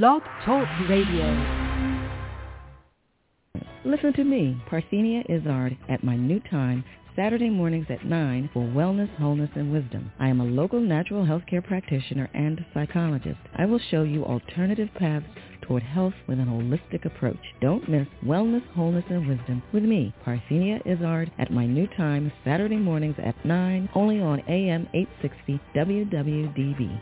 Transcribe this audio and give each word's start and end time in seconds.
Blog 0.00 0.22
Talk 0.46 0.66
Radio. 0.88 1.26
Listen 3.84 4.14
to 4.14 4.24
me, 4.24 4.56
Parthenia 4.70 5.22
Izzard, 5.28 5.76
at 5.90 6.02
my 6.02 6.16
new 6.16 6.40
time, 6.50 6.82
Saturday 7.14 7.50
mornings 7.50 7.84
at 7.90 8.06
9 8.06 8.48
for 8.54 8.62
Wellness, 8.62 9.14
Wholeness, 9.18 9.50
and 9.54 9.70
Wisdom. 9.70 10.10
I 10.18 10.28
am 10.28 10.40
a 10.40 10.46
local 10.46 10.80
natural 10.80 11.26
health 11.26 11.42
care 11.46 11.60
practitioner 11.60 12.30
and 12.32 12.64
psychologist. 12.72 13.36
I 13.54 13.66
will 13.66 13.80
show 13.90 14.02
you 14.02 14.24
alternative 14.24 14.88
paths 14.98 15.26
toward 15.60 15.82
health 15.82 16.14
with 16.26 16.38
an 16.38 16.46
holistic 16.46 17.04
approach. 17.04 17.52
Don't 17.60 17.86
miss 17.86 18.08
Wellness, 18.24 18.66
Wholeness, 18.74 19.04
and 19.10 19.28
Wisdom 19.28 19.62
with 19.74 19.82
me, 19.82 20.14
Parthenia 20.24 20.80
Izzard, 20.86 21.30
at 21.38 21.52
my 21.52 21.66
new 21.66 21.86
time, 21.98 22.32
Saturday 22.46 22.76
mornings 22.76 23.16
at 23.22 23.44
9, 23.44 23.90
only 23.94 24.22
on 24.22 24.40
AM 24.48 24.88
860 24.94 25.60
WWDB. 25.76 26.98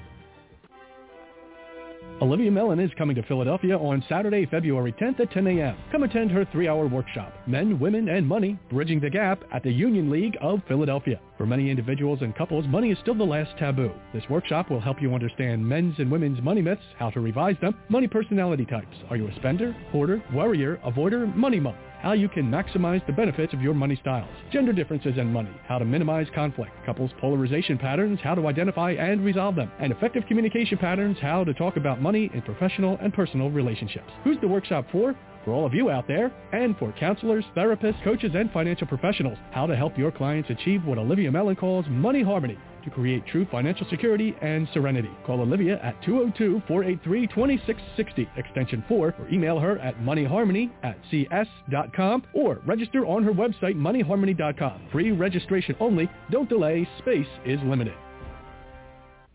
Olivia 2.23 2.50
Mellon 2.50 2.79
is 2.79 2.91
coming 2.98 3.16
to 3.16 3.23
Philadelphia 3.23 3.79
on 3.79 4.05
Saturday, 4.07 4.45
February 4.45 4.92
10th 4.92 5.20
at 5.20 5.33
10 5.33 5.47
a.m. 5.47 5.74
Come 5.91 6.02
attend 6.02 6.30
her 6.30 6.47
three-hour 6.52 6.87
workshop, 6.87 7.33
Men, 7.47 7.80
Women, 7.80 8.11
and 8.11 8.28
Money, 8.28 8.59
Bridging 8.69 9.01
the 9.01 9.09
Gap 9.09 9.42
at 9.55 9.62
the 9.62 9.73
Union 9.73 10.11
League 10.11 10.37
of 10.42 10.61
Philadelphia. 10.69 11.19
For 11.38 11.47
many 11.47 11.70
individuals 11.70 12.19
and 12.20 12.37
couples, 12.37 12.66
money 12.69 12.91
is 12.91 12.98
still 12.98 13.14
the 13.14 13.25
last 13.25 13.56
taboo. 13.59 13.91
This 14.12 14.28
workshop 14.28 14.70
will 14.70 14.83
help 14.83 15.01
you 15.01 15.14
understand 15.14 15.66
men's 15.66 15.95
and 15.98 16.11
women's 16.11 16.42
money 16.42 16.61
myths, 16.61 16.83
how 16.98 17.09
to 17.09 17.20
revise 17.20 17.56
them, 17.62 17.75
money 17.88 18.06
personality 18.06 18.66
types. 18.66 18.97
Are 19.09 19.16
you 19.16 19.27
a 19.27 19.34
spender, 19.37 19.73
hoarder, 19.91 20.23
worrier, 20.34 20.78
avoider, 20.84 21.34
money 21.34 21.59
monk? 21.59 21.78
How 22.02 22.12
you 22.12 22.28
can 22.28 22.50
maximize 22.50 23.04
the 23.06 23.12
benefits 23.12 23.52
of 23.52 23.60
your 23.60 23.74
money 23.74 23.96
styles, 24.00 24.28
gender 24.52 24.72
differences 24.72 25.14
and 25.18 25.32
money, 25.32 25.50
how 25.66 25.78
to 25.78 25.84
minimize 25.84 26.27
conflict, 26.34 26.72
couples 26.86 27.10
polarization 27.20 27.78
patterns, 27.78 28.18
how 28.22 28.34
to 28.34 28.46
identify 28.46 28.92
and 28.92 29.24
resolve 29.24 29.54
them, 29.56 29.70
and 29.78 29.92
effective 29.92 30.24
communication 30.27 30.78
patterns, 30.78 31.16
how 31.20 31.44
to 31.44 31.55
talk 31.55 31.77
about 31.77 32.00
money 32.00 32.30
in 32.34 32.42
professional 32.42 32.96
and 33.00 33.12
personal 33.12 33.50
relationships. 33.50 34.10
Who's 34.24 34.41
the 34.41 34.48
workshop 34.48 34.86
for? 34.91 35.14
For 35.44 35.52
all 35.52 35.64
of 35.64 35.72
you 35.72 35.88
out 35.91 36.06
there, 36.06 36.30
and 36.52 36.77
for 36.77 36.92
counselors, 36.92 37.44
therapists, 37.56 38.03
coaches, 38.05 38.32
and 38.34 38.50
financial 38.53 38.86
professionals, 38.86 39.38
how 39.53 39.66
to 39.66 39.75
help 39.75 39.97
your 39.97 40.12
clients 40.12 40.50
achieve 40.50 40.84
what 40.84 40.98
Olivia 40.98 41.30
Mellon 41.32 41.56
calls 41.56 41.86
money 41.88 42.22
harmony 42.22 42.58
to 42.84 42.91
create 42.91 43.27
true 43.27 43.47
financial 43.50 43.86
security 43.89 44.36
and 44.42 44.69
serenity. 44.73 45.11
Call 45.27 45.41
Olivia 45.41 45.81
at 45.83 46.00
202-483-2660, 46.03 48.28
extension 48.37 48.84
4, 48.89 49.14
or 49.19 49.28
email 49.31 49.59
her 49.59 49.78
at 49.78 49.97
moneyharmony 49.98 50.70
at 50.83 50.97
cs.com 51.11 52.22
or 52.34 52.61
register 52.67 53.06
on 53.06 53.22
her 53.22 53.33
website, 53.33 53.77
moneyharmony.com. 53.77 54.89
Free 54.92 55.12
registration 55.12 55.75
only. 55.81 56.11
Don't 56.31 56.48
delay. 56.48 56.89
Space 56.98 57.27
is 57.45 57.59
limited. 57.64 57.95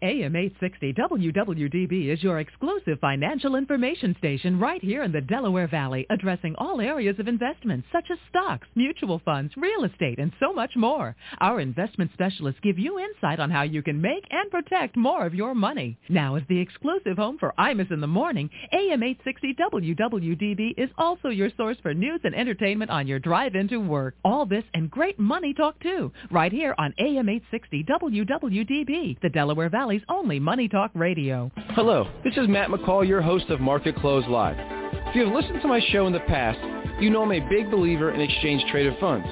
AM 0.05 0.35
860 0.35 0.93
WWDB 0.93 2.13
is 2.13 2.21
your 2.21 2.39
exclusive 2.39 2.99
financial 2.99 3.55
information 3.55 4.15
station 4.19 4.59
right 4.59 4.79
here 4.79 5.01
in 5.01 5.11
the 5.11 5.19
Delaware 5.19 5.67
Valley, 5.67 6.05
addressing 6.11 6.53
all 6.59 6.79
areas 6.79 7.17
of 7.17 7.27
investment 7.27 7.83
such 7.91 8.05
as 8.11 8.19
stocks, 8.29 8.67
mutual 8.75 9.19
funds, 9.25 9.51
real 9.57 9.83
estate, 9.83 10.19
and 10.19 10.31
so 10.39 10.53
much 10.53 10.75
more. 10.75 11.15
Our 11.39 11.59
investment 11.59 12.11
specialists 12.13 12.59
give 12.61 12.77
you 12.77 12.99
insight 12.99 13.39
on 13.39 13.49
how 13.49 13.63
you 13.63 13.81
can 13.81 13.99
make 13.99 14.27
and 14.29 14.51
protect 14.51 14.95
more 14.95 15.25
of 15.25 15.33
your 15.33 15.55
money. 15.55 15.97
Now, 16.07 16.35
as 16.35 16.43
the 16.47 16.59
exclusive 16.59 17.17
home 17.17 17.39
for 17.39 17.55
Imus 17.57 17.91
in 17.91 17.99
the 17.99 18.05
Morning, 18.05 18.51
AM 18.73 19.01
860 19.01 19.55
WWDB 19.55 20.73
is 20.77 20.91
also 20.99 21.29
your 21.29 21.49
source 21.57 21.77
for 21.81 21.95
news 21.95 22.21
and 22.23 22.35
entertainment 22.35 22.91
on 22.91 23.07
your 23.07 23.17
drive 23.17 23.55
into 23.55 23.79
work. 23.79 24.13
All 24.23 24.45
this 24.45 24.65
and 24.75 24.91
great 24.91 25.17
money 25.17 25.55
talk 25.55 25.79
too, 25.79 26.11
right 26.29 26.51
here 26.51 26.75
on 26.77 26.93
AM 26.99 27.27
860 27.27 27.83
WWDB, 27.85 29.19
the 29.23 29.29
Delaware 29.29 29.69
Valley 29.69 29.94
Valley's 29.95 30.05
only 30.09 30.39
Money 30.39 30.67
Talk 30.67 30.91
Radio. 30.93 31.49
Hello, 31.69 32.05
this 32.23 32.35
is 32.35 32.49
Matt 32.49 32.69
McCall, 32.69 33.07
your 33.07 33.21
host 33.21 33.49
of 33.49 33.61
Market 33.61 33.95
Close 33.95 34.25
Live. 34.27 34.57
If 34.59 35.15
you 35.15 35.23
have 35.25 35.33
listened 35.33 35.61
to 35.61 35.67
my 35.69 35.79
show 35.91 36.05
in 36.07 36.11
the 36.11 36.19
past, 36.21 36.59
you 36.99 37.09
know 37.09 37.23
I'm 37.23 37.31
a 37.31 37.39
big 37.49 37.71
believer 37.71 38.11
in 38.11 38.19
exchange-traded 38.19 38.99
funds. 38.99 39.25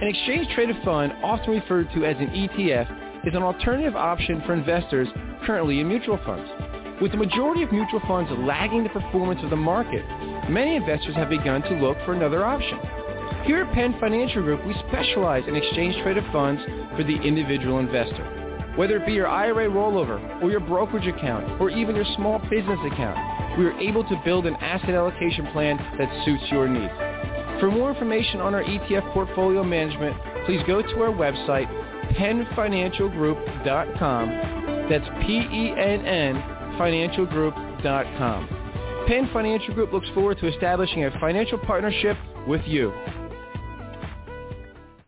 An 0.00 0.08
exchange-traded 0.08 0.76
fund, 0.84 1.12
often 1.22 1.50
referred 1.50 1.88
to 1.94 2.04
as 2.04 2.16
an 2.18 2.26
ETF, 2.28 3.28
is 3.28 3.34
an 3.34 3.42
alternative 3.44 3.94
option 3.94 4.42
for 4.46 4.52
investors 4.52 5.06
currently 5.46 5.78
in 5.78 5.86
mutual 5.86 6.18
funds. 6.26 6.50
With 7.00 7.12
the 7.12 7.18
majority 7.18 7.62
of 7.62 7.70
mutual 7.70 8.00
funds 8.08 8.32
lagging 8.36 8.82
the 8.82 8.90
performance 8.90 9.40
of 9.44 9.50
the 9.50 9.56
market, 9.56 10.04
many 10.50 10.74
investors 10.74 11.14
have 11.14 11.28
begun 11.28 11.62
to 11.62 11.74
look 11.74 11.98
for 12.04 12.14
another 12.14 12.44
option. 12.44 12.78
Here 13.44 13.62
at 13.62 13.72
Penn 13.74 13.94
Financial 14.00 14.42
Group, 14.42 14.66
we 14.66 14.74
specialize 14.88 15.44
in 15.46 15.54
exchange-traded 15.54 16.24
funds 16.32 16.62
for 16.96 17.04
the 17.04 17.16
individual 17.22 17.78
investor. 17.78 18.39
Whether 18.76 18.96
it 18.96 19.06
be 19.06 19.12
your 19.12 19.28
IRA 19.28 19.68
rollover 19.68 20.42
or 20.42 20.50
your 20.50 20.60
brokerage 20.60 21.06
account 21.06 21.60
or 21.60 21.68
even 21.70 21.94
your 21.96 22.04
small 22.16 22.38
business 22.50 22.78
account, 22.92 23.58
we 23.58 23.66
are 23.66 23.78
able 23.78 24.04
to 24.04 24.22
build 24.24 24.46
an 24.46 24.54
asset 24.56 24.90
allocation 24.90 25.46
plan 25.52 25.76
that 25.98 26.24
suits 26.24 26.44
your 26.50 26.68
needs. 26.68 26.92
For 27.60 27.70
more 27.70 27.90
information 27.90 28.40
on 28.40 28.54
our 28.54 28.62
ETF 28.62 29.12
portfolio 29.12 29.62
management, 29.64 30.16
please 30.46 30.62
go 30.66 30.80
to 30.82 31.02
our 31.02 31.12
website, 31.12 31.68
pennfinancialgroup.com. 32.14 34.28
That's 34.88 35.08
P-E-N-N 35.26 36.36
financialgroup.com. 36.78 38.48
Penn 39.06 39.28
Financial 39.32 39.72
Group 39.74 39.92
looks 39.92 40.08
forward 40.10 40.38
to 40.38 40.46
establishing 40.46 41.04
a 41.04 41.10
financial 41.20 41.58
partnership 41.58 42.16
with 42.46 42.62
you. 42.64 42.92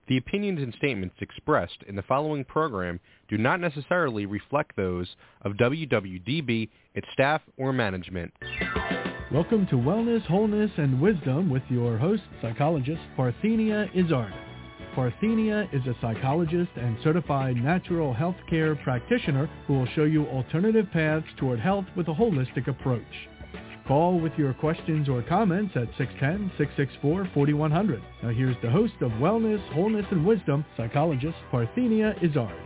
The 0.08 0.16
opinions 0.16 0.60
and 0.60 0.74
statements 0.74 1.14
expressed 1.20 1.84
in 1.86 1.94
the 1.94 2.02
following 2.02 2.44
program 2.44 2.98
do 3.28 3.38
not 3.38 3.60
necessarily 3.60 4.26
reflect 4.26 4.74
those 4.74 5.14
of 5.42 5.52
WWDB, 5.52 6.68
its 6.94 7.06
staff, 7.12 7.40
or 7.56 7.72
management. 7.72 8.32
Welcome 9.32 9.66
to 9.68 9.76
Wellness, 9.76 10.22
Wholeness, 10.26 10.72
and 10.76 11.00
Wisdom 11.00 11.48
with 11.48 11.62
your 11.68 11.98
host, 11.98 12.22
psychologist 12.42 13.00
Parthenia 13.16 13.88
Izzard. 13.94 14.34
Parthenia 14.96 15.72
is 15.72 15.86
a 15.86 15.96
psychologist 16.00 16.72
and 16.76 16.98
certified 17.04 17.56
natural 17.56 18.12
health 18.12 18.36
care 18.50 18.74
practitioner 18.74 19.48
who 19.68 19.74
will 19.74 19.86
show 19.94 20.04
you 20.04 20.26
alternative 20.26 20.86
paths 20.92 21.26
toward 21.38 21.60
health 21.60 21.86
with 21.96 22.08
a 22.08 22.12
holistic 22.12 22.66
approach. 22.66 23.04
Call 23.92 24.16
with 24.18 24.32
your 24.38 24.54
questions 24.54 25.06
or 25.06 25.20
comments 25.20 25.76
at 25.76 25.92
610-664-4100. 25.98 28.00
Now 28.22 28.30
here's 28.30 28.56
the 28.62 28.70
host 28.70 28.94
of 29.02 29.10
Wellness, 29.20 29.60
Wholeness, 29.74 30.06
and 30.10 30.24
Wisdom, 30.24 30.64
psychologist 30.78 31.36
Parthenia 31.52 32.16
Izzard. 32.24 32.56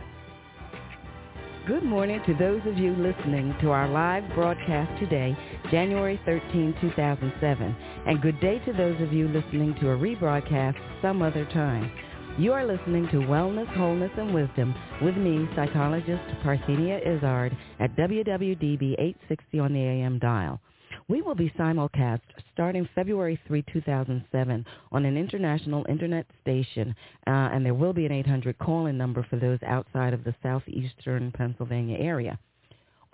Good 1.66 1.82
morning 1.82 2.22
to 2.26 2.34
those 2.34 2.60
of 2.64 2.78
you 2.78 2.92
listening 2.92 3.56
to 3.60 3.72
our 3.72 3.88
live 3.88 4.22
broadcast 4.36 5.00
today, 5.00 5.36
January 5.68 6.20
13, 6.24 6.76
2007. 6.80 7.76
And 8.06 8.22
good 8.22 8.40
day 8.40 8.60
to 8.60 8.72
those 8.72 9.02
of 9.02 9.12
you 9.12 9.26
listening 9.26 9.74
to 9.80 9.90
a 9.90 9.96
rebroadcast 9.96 10.76
some 11.02 11.22
other 11.22 11.44
time. 11.46 11.90
You 12.38 12.52
are 12.52 12.64
listening 12.64 13.08
to 13.08 13.16
Wellness, 13.16 13.66
Wholeness, 13.76 14.12
and 14.16 14.32
Wisdom 14.32 14.76
with 15.02 15.16
me, 15.16 15.48
psychologist 15.56 16.22
Parthenia 16.44 17.04
Izzard, 17.04 17.56
at 17.80 17.96
WWDB 17.96 18.94
860 18.96 19.58
on 19.58 19.72
the 19.72 19.80
AM 19.80 20.20
dial. 20.20 20.60
We 21.08 21.22
will 21.22 21.36
be 21.36 21.50
simulcast 21.50 22.22
starting 22.52 22.88
February 22.92 23.38
3, 23.46 23.64
2007 23.72 24.66
on 24.90 25.04
an 25.04 25.16
international 25.16 25.86
internet 25.88 26.26
station, 26.40 26.96
uh, 27.28 27.30
and 27.52 27.64
there 27.64 27.74
will 27.74 27.92
be 27.92 28.06
an 28.06 28.12
800 28.12 28.58
call-in 28.58 28.98
number 28.98 29.22
for 29.30 29.36
those 29.36 29.60
outside 29.64 30.12
of 30.12 30.24
the 30.24 30.34
southeastern 30.42 31.30
Pennsylvania 31.30 31.96
area. 31.98 32.36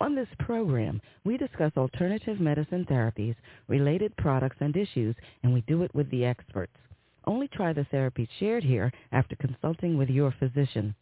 On 0.00 0.14
this 0.14 0.28
program, 0.38 1.02
we 1.24 1.36
discuss 1.36 1.72
alternative 1.76 2.40
medicine 2.40 2.86
therapies, 2.90 3.36
related 3.68 4.16
products, 4.16 4.56
and 4.60 4.74
issues, 4.74 5.14
and 5.42 5.52
we 5.52 5.60
do 5.62 5.82
it 5.82 5.94
with 5.94 6.10
the 6.10 6.24
experts. 6.24 6.72
Only 7.26 7.46
try 7.48 7.74
the 7.74 7.84
therapy 7.84 8.26
shared 8.40 8.64
here 8.64 8.90
after 9.12 9.36
consulting 9.36 9.98
with 9.98 10.08
your 10.08 10.34
physician. 10.38 10.94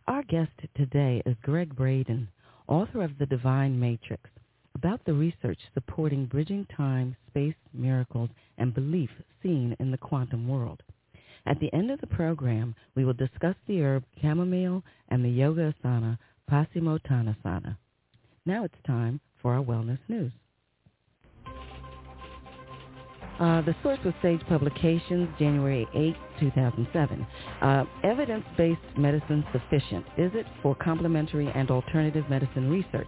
Our 0.07 0.23
guest 0.23 0.53
today 0.77 1.21
is 1.25 1.35
Gregg 1.43 1.75
Braden, 1.75 2.29
author 2.69 3.03
of 3.03 3.17
The 3.17 3.25
Divine 3.25 3.77
Matrix, 3.77 4.29
about 4.73 5.03
the 5.03 5.13
research 5.13 5.59
supporting 5.73 6.27
bridging 6.27 6.65
time, 6.77 7.13
space, 7.27 7.57
miracles, 7.73 8.29
and 8.57 8.73
belief 8.73 9.09
seen 9.43 9.75
in 9.81 9.91
the 9.91 9.97
quantum 9.97 10.47
world. 10.47 10.81
At 11.45 11.59
the 11.59 11.73
end 11.73 11.91
of 11.91 11.99
the 11.99 12.07
program, 12.07 12.73
we 12.95 13.03
will 13.03 13.15
discuss 13.15 13.55
the 13.67 13.81
herb 13.81 14.05
chamomile 14.21 14.81
and 15.09 15.25
the 15.25 15.29
yoga 15.29 15.73
asana 15.83 16.17
Paschimottanasana. 16.49 17.75
Now 18.45 18.63
it's 18.63 18.81
time 18.85 19.19
for 19.41 19.55
our 19.55 19.63
wellness 19.63 19.99
news. 20.07 20.31
Uh, 23.39 23.61
the 23.61 23.75
source 23.83 23.99
was 24.03 24.13
Sage 24.21 24.41
Publications, 24.47 25.29
January 25.37 25.87
8, 25.93 26.15
2007. 26.39 27.27
Uh, 27.61 27.85
evidence-based 28.03 28.97
medicine 28.97 29.45
sufficient? 29.51 30.05
Is 30.17 30.31
it 30.33 30.45
for 30.63 30.75
complementary 30.75 31.47
and 31.53 31.69
alternative 31.69 32.25
medicine 32.29 32.69
research? 32.69 33.07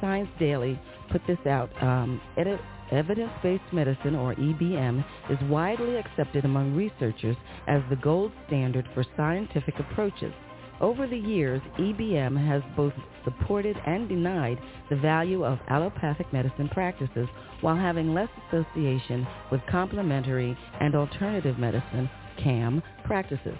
Science 0.00 0.28
Daily 0.38 0.80
put 1.10 1.20
this 1.26 1.38
out. 1.46 1.70
Um, 1.82 2.20
edit, 2.36 2.60
evidence-based 2.92 3.72
medicine, 3.72 4.14
or 4.14 4.34
EBM, 4.36 5.04
is 5.30 5.38
widely 5.48 5.96
accepted 5.96 6.44
among 6.44 6.76
researchers 6.76 7.36
as 7.66 7.82
the 7.90 7.96
gold 7.96 8.32
standard 8.46 8.88
for 8.94 9.04
scientific 9.16 9.74
approaches. 9.80 10.32
Over 10.80 11.06
the 11.06 11.16
years, 11.18 11.62
EBM 11.78 12.36
has 12.48 12.62
both 12.76 12.92
supported 13.24 13.76
and 13.86 14.08
denied 14.08 14.58
the 14.90 14.96
value 14.96 15.44
of 15.44 15.58
allopathic 15.68 16.30
medicine 16.32 16.68
practices 16.68 17.28
while 17.62 17.76
having 17.76 18.12
less 18.12 18.28
association 18.48 19.26
with 19.50 19.62
complementary 19.70 20.56
and 20.80 20.94
alternative 20.94 21.58
medicine, 21.58 22.10
CAM, 22.42 22.82
practices. 23.04 23.56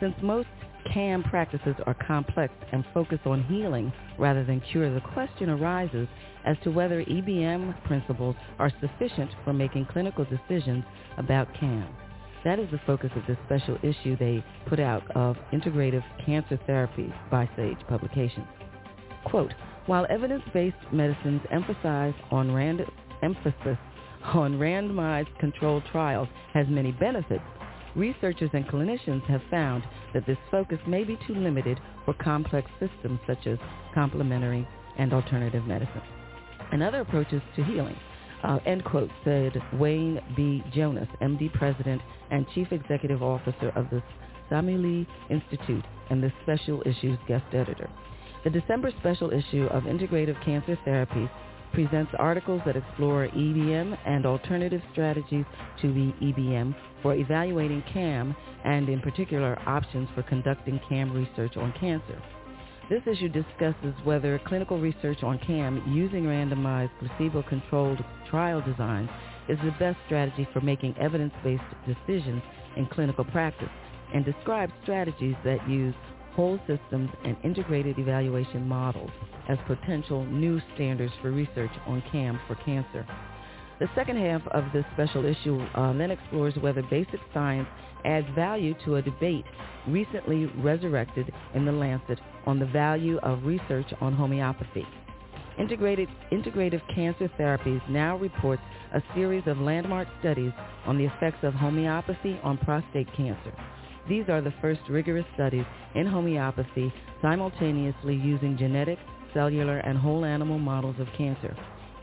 Since 0.00 0.14
most 0.22 0.48
CAM 0.92 1.22
practices 1.24 1.76
are 1.86 1.96
complex 2.06 2.54
and 2.72 2.84
focus 2.94 3.20
on 3.26 3.44
healing 3.44 3.92
rather 4.18 4.44
than 4.44 4.62
cure, 4.72 4.92
the 4.92 5.00
question 5.12 5.50
arises 5.50 6.08
as 6.46 6.56
to 6.64 6.70
whether 6.70 7.04
EBM 7.04 7.84
principles 7.84 8.36
are 8.58 8.72
sufficient 8.80 9.30
for 9.44 9.52
making 9.52 9.86
clinical 9.86 10.24
decisions 10.24 10.84
about 11.18 11.48
CAM. 11.60 11.88
That 12.44 12.58
is 12.58 12.70
the 12.70 12.80
focus 12.86 13.10
of 13.16 13.22
this 13.26 13.38
special 13.46 13.78
issue 13.82 14.16
they 14.16 14.44
put 14.66 14.78
out 14.78 15.10
of 15.16 15.36
Integrative 15.52 16.04
Cancer 16.24 16.58
Therapy 16.66 17.12
by 17.30 17.48
Sage 17.56 17.78
Publications. 17.88 18.46
Quote, 19.24 19.54
while 19.86 20.06
evidence-based 20.10 20.92
medicines 20.92 21.40
emphasize 21.50 22.14
on 22.30 22.52
random, 22.52 22.90
emphasis 23.22 23.78
on 24.24 24.58
randomized 24.58 25.36
controlled 25.38 25.82
trials 25.90 26.28
has 26.52 26.66
many 26.68 26.92
benefits, 26.92 27.44
researchers 27.94 28.50
and 28.52 28.66
clinicians 28.66 29.24
have 29.26 29.42
found 29.50 29.82
that 30.12 30.26
this 30.26 30.38
focus 30.50 30.78
may 30.86 31.04
be 31.04 31.18
too 31.26 31.34
limited 31.34 31.80
for 32.04 32.14
complex 32.14 32.70
systems 32.80 33.20
such 33.26 33.46
as 33.46 33.58
complementary 33.94 34.66
and 34.98 35.12
alternative 35.12 35.64
medicine 35.64 36.02
and 36.72 36.82
other 36.82 37.00
approaches 37.00 37.42
to 37.56 37.64
healing. 37.64 37.96
Uh, 38.44 38.58
end 38.66 38.84
quote, 38.84 39.10
said 39.24 39.54
Wayne 39.72 40.20
B. 40.36 40.62
Jonas, 40.74 41.08
MD 41.22 41.50
President 41.54 42.02
and 42.30 42.46
Chief 42.54 42.70
Executive 42.72 43.22
Officer 43.22 43.70
of 43.74 43.88
the 43.88 44.02
Samueli 44.50 45.06
Institute 45.30 45.84
and 46.10 46.22
the 46.22 46.30
Special 46.42 46.82
Issues 46.84 47.18
Guest 47.26 47.46
Editor. 47.54 47.88
The 48.44 48.50
December 48.50 48.90
special 49.00 49.32
issue 49.32 49.64
of 49.70 49.84
Integrative 49.84 50.42
Cancer 50.44 50.78
Therapies 50.86 51.30
presents 51.72 52.12
articles 52.18 52.60
that 52.66 52.76
explore 52.76 53.28
EBM 53.28 53.96
and 54.04 54.26
alternative 54.26 54.82
strategies 54.92 55.46
to 55.80 55.88
the 55.88 56.12
EBM 56.22 56.76
for 57.02 57.14
evaluating 57.14 57.82
CAM 57.92 58.36
and 58.64 58.90
in 58.90 59.00
particular 59.00 59.58
options 59.66 60.08
for 60.14 60.22
conducting 60.22 60.78
CAM 60.86 61.12
research 61.12 61.56
on 61.56 61.72
cancer. 61.80 62.22
This 62.90 63.02
issue 63.06 63.30
discusses 63.30 63.94
whether 64.04 64.38
clinical 64.46 64.78
research 64.78 65.22
on 65.22 65.38
CAM 65.38 65.82
using 65.88 66.24
randomized 66.24 66.90
placebo-controlled 66.98 68.04
trial 68.28 68.60
designs 68.60 69.08
is 69.48 69.58
the 69.64 69.74
best 69.78 69.96
strategy 70.04 70.46
for 70.52 70.60
making 70.60 70.94
evidence-based 70.98 71.62
decisions 71.86 72.42
in 72.76 72.86
clinical 72.86 73.24
practice 73.24 73.70
and 74.12 74.22
describes 74.22 74.72
strategies 74.82 75.34
that 75.44 75.66
use 75.68 75.94
whole 76.34 76.58
systems 76.66 77.08
and 77.24 77.36
integrated 77.42 77.98
evaluation 77.98 78.68
models 78.68 79.10
as 79.48 79.56
potential 79.66 80.26
new 80.26 80.60
standards 80.74 81.12
for 81.22 81.30
research 81.30 81.72
on 81.86 82.02
CAM 82.12 82.38
for 82.46 82.54
cancer. 82.56 83.06
The 83.84 83.90
second 83.94 84.16
half 84.16 84.40
of 84.48 84.64
this 84.72 84.86
special 84.94 85.26
issue 85.26 85.60
uh, 85.74 85.92
then 85.92 86.10
explores 86.10 86.56
whether 86.56 86.82
basic 86.84 87.20
science 87.34 87.68
adds 88.06 88.26
value 88.34 88.74
to 88.86 88.96
a 88.96 89.02
debate 89.02 89.44
recently 89.86 90.46
resurrected 90.62 91.30
in 91.52 91.66
The 91.66 91.72
Lancet 91.72 92.18
on 92.46 92.58
the 92.58 92.64
value 92.64 93.18
of 93.18 93.44
research 93.44 93.92
on 94.00 94.14
homeopathy. 94.14 94.86
Integrated, 95.58 96.08
Integrative 96.32 96.80
Cancer 96.94 97.30
Therapies 97.38 97.86
now 97.90 98.16
reports 98.16 98.62
a 98.94 99.02
series 99.14 99.42
of 99.46 99.58
landmark 99.58 100.08
studies 100.20 100.52
on 100.86 100.96
the 100.96 101.04
effects 101.04 101.40
of 101.42 101.52
homeopathy 101.52 102.40
on 102.42 102.56
prostate 102.56 103.14
cancer. 103.14 103.52
These 104.08 104.30
are 104.30 104.40
the 104.40 104.54
first 104.62 104.80
rigorous 104.88 105.26
studies 105.34 105.66
in 105.94 106.06
homeopathy 106.06 106.90
simultaneously 107.20 108.14
using 108.14 108.56
genetic, 108.56 108.98
cellular, 109.34 109.80
and 109.80 109.98
whole 109.98 110.24
animal 110.24 110.58
models 110.58 110.96
of 110.98 111.06
cancer. 111.18 111.54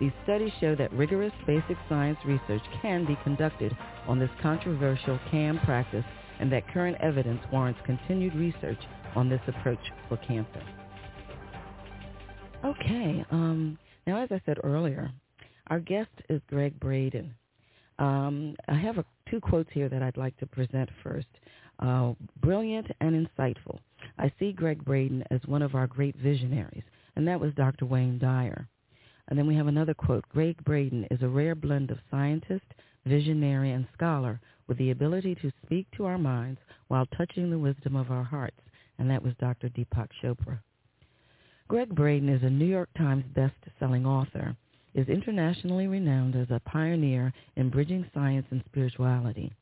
These 0.02 0.12
studies 0.24 0.52
show 0.60 0.76
that 0.78 0.92
rigorous 0.94 1.32
basic 1.46 1.78
science 1.88 2.18
research 2.26 2.64
can 2.82 3.06
be 3.06 3.16
conducted 3.24 3.78
on 4.08 4.18
this 4.18 4.32
controversial 4.42 5.20
CAM 5.30 5.60
practice 5.60 6.04
and 6.40 6.52
that 6.52 6.68
current 6.70 6.98
evidence 7.02 7.40
warrants 7.54 7.80
continued 7.86 8.34
research 8.34 8.80
on 9.16 9.30
this 9.30 9.42
approach 9.48 9.80
for 10.10 10.18
cancer. 10.18 10.64
Okay, 12.66 13.24
um, 13.30 13.78
now 14.08 14.24
as 14.24 14.30
I 14.32 14.42
said 14.44 14.58
earlier, 14.64 15.12
our 15.68 15.80
guest 15.80 16.10
is 16.30 16.42
Gregg 16.50 16.80
Braden. 16.80 17.36
Um, 18.00 18.56
I 18.68 18.74
have 18.74 18.98
a, 18.98 19.06
two 19.30 19.40
quotes 19.40 19.70
here 19.72 19.88
that 19.88 20.02
I'd 20.02 20.18
like 20.18 20.36
to 20.38 20.48
present 20.48 20.90
first. 21.04 21.28
Uh, 21.78 22.14
brilliant 22.42 22.88
and 23.02 23.28
insightful. 23.28 23.78
I 24.18 24.34
see 24.40 24.52
Gregg 24.52 24.84
Braden 24.84 25.26
as 25.30 25.42
one 25.46 25.62
of 25.62 25.76
our 25.76 25.86
great 25.86 26.16
visionaries, 26.16 26.84
and 27.16 27.28
that 27.28 27.40
was 27.40 27.54
Dr. 27.54 27.86
Wayne 27.86 28.18
Dyer. 28.18 28.68
And 29.32 29.40
then 29.40 29.48
we 29.48 29.56
have 29.56 29.68
another 29.68 29.94
quote. 29.94 30.28
Gregg 30.28 30.62
Braden 30.66 31.08
is 31.10 31.22
a 31.22 31.28
rare 31.30 31.56
blend 31.56 31.90
of 31.90 32.00
scientist, 32.12 32.66
visionary, 33.06 33.72
and 33.72 33.88
scholar 33.94 34.42
with 34.68 34.78
the 34.78 34.92
ability 34.92 35.36
to 35.36 35.54
speak 35.66 35.88
to 35.96 36.04
our 36.04 36.18
minds 36.18 36.60
while 36.90 37.06
touching 37.18 37.50
the 37.50 37.58
wisdom 37.58 37.96
of 37.96 38.12
our 38.12 38.26
hearts. 38.26 38.60
And 39.00 39.10
that 39.10 39.24
was 39.24 39.34
Dr. 39.40 39.70
Deepak 39.70 40.10
Chopra. 40.22 40.60
Gregg 41.70 41.96
Braden 41.96 42.28
is 42.28 42.44
a 42.44 42.50
New 42.50 42.66
York 42.66 42.90
Times 42.98 43.24
best-selling 43.34 44.06
author, 44.06 44.54
is 44.96 45.08
internationally 45.08 45.88
renowned 45.88 46.36
as 46.36 46.52
a 46.52 46.60
pioneer 46.66 47.32
in 47.56 47.70
bridging 47.70 48.06
science 48.14 48.48
and 48.52 48.62
spirituality. 48.66 49.54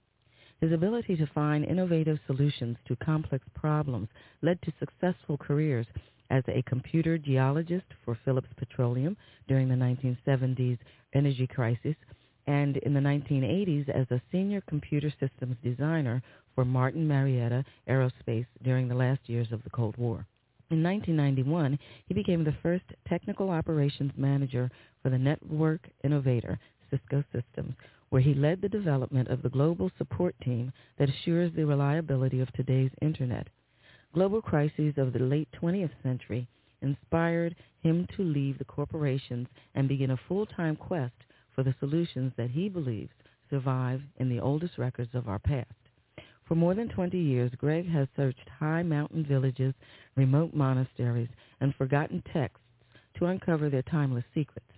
His 0.62 0.71
ability 0.71 1.16
to 1.18 1.27
find 1.27 1.63
innovative 1.63 2.18
solutions 2.26 2.76
to 2.88 2.95
complex 2.95 3.45
problems 3.54 4.09
led 4.42 4.59
to 4.64 4.73
successful 4.80 5.38
careers 5.38 5.85
as 6.30 6.44
a 6.48 6.64
computer 6.64 7.18
geologist 7.18 7.86
for 8.06 8.18
Phillips 8.24 8.50
Petroleum 8.57 9.18
during 9.48 9.68
the 9.68 9.76
1970s 9.76 10.78
energy 11.14 11.48
crisis 11.48 11.95
and 12.48 12.78
in 12.78 12.94
the 12.94 13.00
1980s 13.00 13.90
as 13.90 14.09
a 14.12 14.21
senior 14.31 14.62
computer 14.62 15.14
systems 15.19 15.56
designer 15.64 16.21
for 16.56 16.66
Martin 16.66 17.07
Marietta 17.07 17.64
Aerospace 17.88 18.48
during 18.64 18.88
the 18.88 18.95
last 18.95 19.21
years 19.28 19.52
of 19.52 19.64
the 19.64 19.69
Cold 19.69 19.95
War. 19.98 20.26
In 20.71 20.83
1991, 20.83 21.80
he 22.07 22.14
became 22.14 22.44
the 22.44 22.56
first 22.62 22.86
technical 23.07 23.50
operations 23.50 24.12
manager 24.16 24.69
for 25.02 25.09
the 25.09 25.18
network 25.18 25.90
innovator 26.04 26.59
Cisco 26.90 27.24
Systems, 27.31 27.76
where 28.09 28.21
he 28.21 28.33
led 28.33 28.62
the 28.62 28.69
development 28.69 29.28
of 29.30 29.42
the 29.42 29.50
global 29.50 29.92
support 29.98 30.36
team 30.44 30.71
that 30.98 31.09
assures 31.09 31.52
the 31.56 31.66
reliability 31.66 32.40
of 32.40 32.52
today's 32.54 32.92
Internet. 33.02 33.48
Global 34.11 34.42
crises 34.42 34.97
of 34.97 35.13
the 35.13 35.19
late 35.19 35.47
20th 35.51 35.92
century 36.01 36.47
inspired 36.81 37.56
him 37.81 38.07
to 38.16 38.23
leave 38.23 38.57
the 38.57 38.66
corporations 38.66 39.47
and 39.75 39.87
begin 39.87 40.09
a 40.09 40.18
full-time 40.28 40.75
quest 40.75 41.13
for 41.54 41.61
the 41.61 41.75
solutions 41.80 42.33
that 42.35 42.49
he 42.49 42.69
believes 42.69 43.13
survive 43.51 44.01
in 44.18 44.28
the 44.28 44.39
oldest 44.39 44.80
records 44.80 45.13
of 45.13 45.28
our 45.28 45.37
past. 45.37 45.71
For 46.45 46.56
more 46.56 46.73
than 46.73 46.89
20 46.89 47.19
years, 47.19 47.51
Gregg 47.56 47.87
has 47.89 48.07
searched 48.16 48.49
high 48.49 48.81
mountain 48.81 49.23
villages, 49.23 49.75
remote 50.16 50.56
monasteries, 50.56 51.30
and 51.61 51.75
forgotten 51.75 52.23
texts 52.33 52.66
to 53.19 53.28
uncover 53.28 53.69
their 53.69 53.83
timeless 53.83 54.25
secrets. 54.33 54.71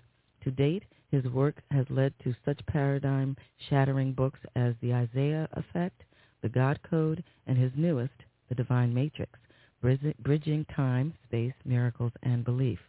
To 0.43 0.51
date, 0.51 0.83
his 1.09 1.23
work 1.25 1.61
has 1.71 1.85
led 1.89 2.13
to 2.25 2.35
such 2.43 2.65
paradigm-shattering 2.65 4.11
books 4.11 4.39
as 4.57 4.75
The 4.81 4.93
Isaiah 4.93 5.47
Effect, 5.53 6.03
The 6.41 6.49
God 6.49 6.81
Code, 6.83 7.23
and 7.47 7.57
his 7.57 7.71
newest, 7.77 8.25
The 8.51 8.55
Divine 8.55 8.93
Matrix, 8.93 9.39
Bridging 9.81 10.65
Time, 10.75 11.13
Space, 11.23 11.53
Miracles, 11.63 12.11
and 12.21 12.43
Belief. 12.43 12.79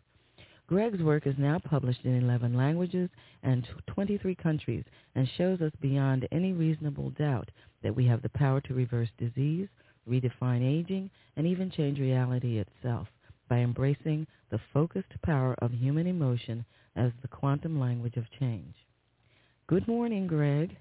Gregg's 0.67 1.01
work 1.01 1.25
is 1.25 1.37
now 1.39 1.61
published 1.61 2.05
in 2.05 2.21
11 2.21 2.57
languages 2.57 3.09
and 3.45 3.65
23 3.87 4.35
countries 4.35 4.83
and 5.15 5.29
shows 5.39 5.61
us 5.61 5.71
beyond 5.81 6.27
any 6.33 6.53
reasonable 6.53 7.11
doubt 7.11 7.49
that 7.85 7.95
we 7.95 8.05
have 8.09 8.23
the 8.23 8.29
power 8.31 8.61
to 8.63 8.75
reverse 8.75 9.11
disease, 9.19 9.69
redefine 10.11 10.65
aging, 10.65 11.09
and 11.37 11.47
even 11.47 11.71
change 11.71 12.01
reality 12.01 12.59
itself 12.59 13.07
by 13.49 13.59
embracing 13.59 14.27
the 14.51 14.61
focused 14.73 15.15
power 15.23 15.55
of 15.63 15.71
human 15.71 16.09
emotion 16.09 16.65
as 16.97 17.13
the 17.23 17.29
quantum 17.29 17.79
language 17.79 18.17
of 18.17 18.25
change. 18.41 18.75
Good 19.69 19.87
morning, 19.87 20.27
Gregg. 20.27 20.77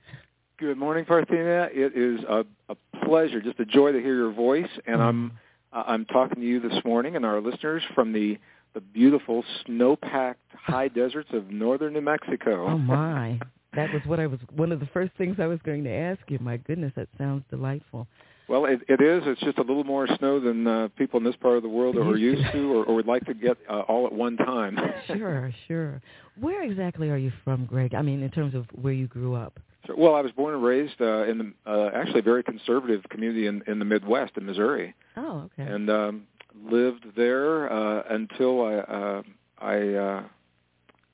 Good 0.61 0.77
morning, 0.77 1.05
Parthenia. 1.05 1.69
It 1.73 1.97
is 1.97 2.23
a, 2.29 2.45
a 2.69 2.75
pleasure, 3.03 3.41
just 3.41 3.59
a 3.59 3.65
joy 3.65 3.93
to 3.93 3.99
hear 3.99 4.13
your 4.13 4.31
voice, 4.31 4.69
and 4.85 5.01
I'm 5.01 5.31
uh, 5.73 5.85
I'm 5.87 6.05
talking 6.05 6.35
to 6.35 6.47
you 6.47 6.59
this 6.59 6.85
morning 6.85 7.15
and 7.15 7.25
our 7.25 7.41
listeners 7.41 7.81
from 7.95 8.13
the 8.13 8.37
the 8.75 8.79
beautiful 8.79 9.43
snow-packed 9.65 10.39
high 10.55 10.87
deserts 10.99 11.29
of 11.33 11.49
northern 11.49 11.93
New 11.93 12.01
Mexico. 12.01 12.67
Oh 12.67 12.77
my. 12.77 13.39
That 13.73 13.93
was 13.93 14.01
what 14.05 14.19
I 14.19 14.27
was 14.27 14.39
one 14.53 14.73
of 14.73 14.81
the 14.81 14.85
first 14.87 15.13
things 15.17 15.37
I 15.39 15.47
was 15.47 15.57
going 15.65 15.85
to 15.85 15.89
ask 15.89 16.19
you. 16.27 16.37
My 16.41 16.57
goodness, 16.57 16.91
that 16.97 17.07
sounds 17.17 17.45
delightful. 17.49 18.05
Well, 18.49 18.65
it, 18.65 18.81
it 18.89 19.01
is. 19.01 19.23
It's 19.25 19.39
just 19.39 19.59
a 19.59 19.61
little 19.61 19.85
more 19.85 20.07
snow 20.19 20.41
than 20.41 20.67
uh, 20.67 20.89
people 20.97 21.19
in 21.19 21.23
this 21.23 21.37
part 21.37 21.55
of 21.55 21.63
the 21.63 21.69
world 21.69 21.95
are 21.95 22.17
used 22.17 22.51
to 22.51 22.75
or, 22.75 22.83
or 22.83 22.95
would 22.95 23.07
like 23.07 23.25
to 23.27 23.33
get 23.33 23.57
uh, 23.69 23.79
all 23.87 24.05
at 24.05 24.11
one 24.11 24.35
time. 24.35 24.77
sure, 25.07 25.53
sure. 25.69 26.01
Where 26.37 26.63
exactly 26.63 27.09
are 27.09 27.17
you 27.17 27.31
from, 27.45 27.65
Gregg? 27.65 27.95
I 27.95 28.01
mean, 28.01 28.21
in 28.21 28.29
terms 28.29 28.53
of 28.53 28.65
where 28.73 28.91
you 28.91 29.07
grew 29.07 29.35
up. 29.35 29.57
So, 29.88 29.95
well, 29.97 30.15
I 30.15 30.21
was 30.21 30.31
born 30.31 30.53
and 30.53 30.63
raised 30.63 31.01
uh, 31.01 31.23
in 31.25 31.38
the 31.38 31.71
uh, 31.71 31.89
actually 31.93 32.19
a 32.19 32.23
very 32.23 32.43
conservative 32.43 33.03
community 33.09 33.47
in, 33.47 33.63
in 33.67 33.79
the 33.79 33.85
Midwest 33.85 34.33
in 34.38 34.45
Missouri. 34.45 34.93
Oh, 35.17 35.50
okay. 35.59 35.71
And 35.71 35.89
um, 35.89 36.27
lived 36.69 37.05
there 37.15 37.71
uh, 37.71 38.03
until 38.09 38.63
I 38.63 38.73
uh, 38.75 39.21
I 39.59 39.77
uh, 39.93 40.23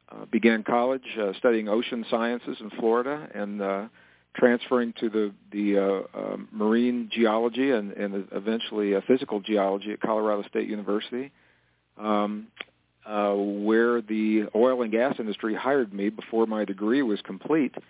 uh, 0.10 0.26
began 0.32 0.64
college 0.64 1.18
uh, 1.22 1.34
studying 1.38 1.70
ocean 1.70 2.06
sciences 2.10 2.58
in 2.60 2.70
Florida 2.72 3.28
and 3.34 3.62
uh, 3.62 3.86
transferring 4.36 4.94
to 5.00 5.10
the 5.10 5.34
the 5.52 5.78
uh, 5.78 6.18
uh, 6.18 6.38
marine 6.52 7.10
geology 7.12 7.72
and, 7.72 7.92
and 7.94 8.28
eventually 8.32 8.96
uh, 8.96 9.02
physical 9.08 9.40
geology 9.40 9.92
at 9.92 10.02
Colorado 10.02 10.44
State 10.48 10.68
University. 10.68 11.32
Um, 11.98 12.48
uh, 13.08 13.34
where 13.34 14.02
the 14.02 14.44
oil 14.54 14.82
and 14.82 14.92
gas 14.92 15.16
industry 15.18 15.56
hired 15.56 15.94
me 15.94 16.10
before 16.10 16.46
my 16.46 16.66
degree 16.66 17.02
was 17.02 17.22
complete. 17.22 17.74
Uh, 17.78 17.82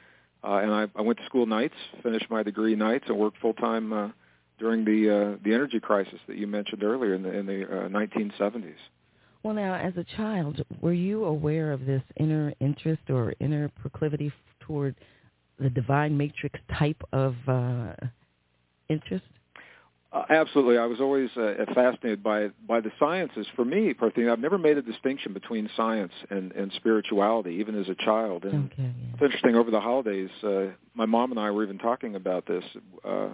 and 0.44 0.74
I, 0.74 0.88
I 0.96 1.01
went 1.01 1.20
to 1.20 1.25
school 1.25 1.46
nights, 1.46 1.75
finished 2.03 2.29
my 2.29 2.44
degree 2.44 2.75
nights, 2.75 3.06
and 3.08 3.17
worked 3.17 3.38
full 3.39 3.53
time 3.53 3.91
uh, 3.91 4.10
during 4.60 4.86
the 4.86 5.10
uh, 5.10 5.38
the 5.44 5.53
energy 5.53 5.79
crisis 5.79 6.20
that 6.27 6.38
you 6.38 6.48
mentioned 6.48 6.84
earlier 6.84 7.13
in 7.13 7.24
the 7.24 7.32
in 7.32 7.46
the 7.46 7.63
uh, 7.63 7.89
1970s. 7.89 8.75
Well, 9.44 9.53
now, 9.53 9.75
as 9.75 9.94
a 9.98 10.03
child, 10.15 10.63
were 10.82 10.94
you 10.94 11.25
aware 11.25 11.72
of 11.72 11.86
this 11.86 12.01
inner 12.17 12.53
interest 12.60 13.03
or 13.10 13.34
inner 13.39 13.70
proclivity 13.70 14.32
toward 14.60 14.96
the 15.60 15.70
divine 15.70 16.17
matrix 16.17 16.60
type 16.77 17.01
of 17.13 17.36
uh, 17.48 17.94
interest? 18.89 19.25
Uh, 20.17 20.25
absolutely, 20.29 20.77
I 20.77 20.86
was 20.86 21.00
always 21.00 21.29
uh, 21.38 21.53
fascinated 21.75 22.24
by 22.24 22.50
by 22.67 22.79
the 22.81 22.91
sciences. 23.00 23.45
For 23.55 23.63
me, 23.63 23.93
Parthenia, 23.93 24.31
I've 24.31 24.39
never 24.39 24.57
made 24.57 24.77
a 24.77 24.81
distinction 24.81 25.33
between 25.33 25.69
science 25.77 26.13
and, 26.29 26.51
and 26.53 26.71
spirituality, 26.75 27.51
even 27.59 27.79
as 27.79 27.88
a 27.88 27.95
child. 27.95 28.43
And 28.45 28.71
okay, 28.71 28.83
yeah. 28.83 29.13
it's 29.13 29.21
interesting. 29.21 29.55
Over 29.55 29.69
the 29.69 29.79
holidays, 29.79 30.29
uh, 30.43 30.67
my 30.95 31.05
mom 31.05 31.31
and 31.31 31.39
I 31.39 31.51
were 31.51 31.63
even 31.63 31.77
talking 31.77 32.15
about 32.15 32.45
this. 32.47 32.63
Uh, 33.05 33.29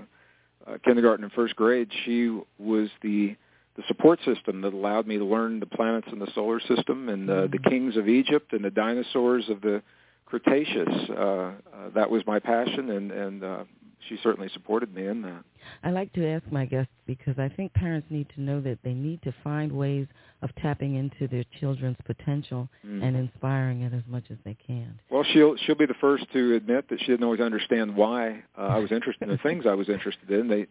uh, 0.65 0.77
kindergarten 0.85 1.25
and 1.25 1.33
first 1.33 1.55
grade, 1.55 1.89
she 2.05 2.29
was 2.57 2.89
the 3.01 3.35
the 3.75 3.83
support 3.87 4.19
system 4.23 4.61
that 4.61 4.73
allowed 4.73 5.07
me 5.07 5.17
to 5.17 5.25
learn 5.25 5.59
the 5.59 5.65
planets 5.65 6.07
in 6.11 6.19
the 6.19 6.31
solar 6.35 6.59
system 6.61 7.09
and 7.09 7.29
uh, 7.29 7.47
the 7.47 7.57
kings 7.57 7.97
of 7.97 8.07
Egypt 8.07 8.53
and 8.53 8.63
the 8.63 8.69
dinosaurs 8.69 9.49
of 9.49 9.61
the 9.61 9.81
Cretaceous. 10.25 11.09
Uh, 11.09 11.21
uh, 11.21 11.51
that 11.93 12.09
was 12.09 12.23
my 12.25 12.39
passion, 12.39 12.89
and 12.89 13.11
and 13.11 13.43
uh, 13.43 13.63
she 14.09 14.17
certainly 14.23 14.49
supported 14.53 14.93
me 14.93 15.07
in 15.07 15.21
that. 15.23 15.43
I 15.83 15.91
like 15.91 16.11
to 16.13 16.27
ask 16.27 16.43
my 16.51 16.65
guests 16.65 16.91
because 17.07 17.39
I 17.39 17.49
think 17.49 17.73
parents 17.73 18.07
need 18.09 18.27
to 18.35 18.41
know 18.41 18.59
that 18.61 18.79
they 18.83 18.93
need 18.93 19.21
to 19.23 19.33
find 19.43 19.71
ways 19.71 20.07
of 20.41 20.53
tapping 20.55 20.95
into 20.95 21.27
their 21.27 21.45
children's 21.59 21.97
potential 22.05 22.67
Mm. 22.85 23.03
and 23.03 23.15
inspiring 23.15 23.81
it 23.81 23.93
as 23.93 24.03
much 24.07 24.25
as 24.29 24.37
they 24.43 24.55
can. 24.67 24.99
Well, 25.09 25.23
she'll 25.33 25.55
she'll 25.57 25.75
be 25.75 25.85
the 25.85 25.93
first 26.01 26.25
to 26.33 26.55
admit 26.55 26.89
that 26.89 26.99
she 26.99 27.07
didn't 27.07 27.23
always 27.23 27.39
understand 27.41 27.95
why 27.95 28.43
uh, 28.57 28.61
I 28.61 28.79
was 28.79 28.91
interested 28.97 29.23
in 29.27 29.29
the 29.29 29.37
things 29.43 29.65
I 29.65 29.73
was 29.75 29.89
interested 29.89 30.29
in. 30.31 30.47
They 30.47 30.67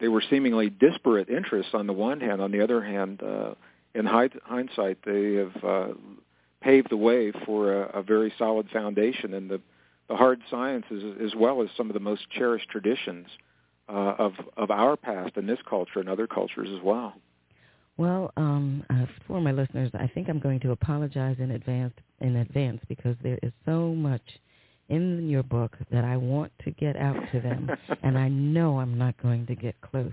they 0.00 0.08
were 0.08 0.22
seemingly 0.28 0.70
disparate 0.70 1.28
interests 1.30 1.72
on 1.74 1.86
the 1.86 1.92
one 1.92 2.20
hand. 2.20 2.40
On 2.42 2.50
the 2.50 2.60
other 2.60 2.82
hand, 2.82 3.22
uh, 3.22 3.54
in 3.94 4.04
hi- 4.06 4.28
hindsight, 4.44 4.98
they 5.06 5.34
have 5.34 5.64
uh, 5.64 5.88
paved 6.60 6.90
the 6.90 6.96
way 6.96 7.30
for 7.46 7.82
a, 7.84 8.00
a 8.00 8.02
very 8.02 8.32
solid 8.38 8.68
foundation 8.70 9.32
in 9.34 9.48
the 9.48 9.60
the 10.08 10.16
hard 10.16 10.40
sciences 10.50 11.16
as 11.22 11.34
well 11.34 11.62
as 11.62 11.68
some 11.76 11.88
of 11.88 11.94
the 11.94 12.00
most 12.00 12.28
cherished 12.30 12.68
traditions 12.68 13.26
uh, 13.88 14.14
of 14.18 14.32
of 14.56 14.70
our 14.70 14.96
past 14.96 15.36
in 15.36 15.46
this 15.46 15.58
culture 15.68 16.00
and 16.00 16.08
other 16.08 16.26
cultures 16.26 16.68
as 16.74 16.82
well. 16.82 17.14
Well, 17.96 18.32
um, 18.36 18.84
uh, 18.90 19.06
for 19.26 19.40
my 19.40 19.52
listeners, 19.52 19.90
I 19.94 20.08
think 20.08 20.28
I'm 20.28 20.40
going 20.40 20.58
to 20.60 20.72
apologize 20.72 21.36
in 21.38 21.52
advance 21.52 21.94
in 22.20 22.36
advance 22.36 22.80
because 22.88 23.16
there 23.22 23.38
is 23.42 23.52
so 23.64 23.94
much 23.94 24.22
in 24.88 25.28
your 25.28 25.42
book 25.42 25.76
that 25.90 26.04
I 26.04 26.16
want 26.16 26.52
to 26.64 26.70
get 26.72 26.96
out 26.96 27.16
to 27.32 27.40
them, 27.40 27.70
and 28.02 28.18
I 28.18 28.28
know 28.28 28.80
I'm 28.80 28.98
not 28.98 29.16
going 29.22 29.46
to 29.46 29.54
get 29.54 29.80
close. 29.80 30.12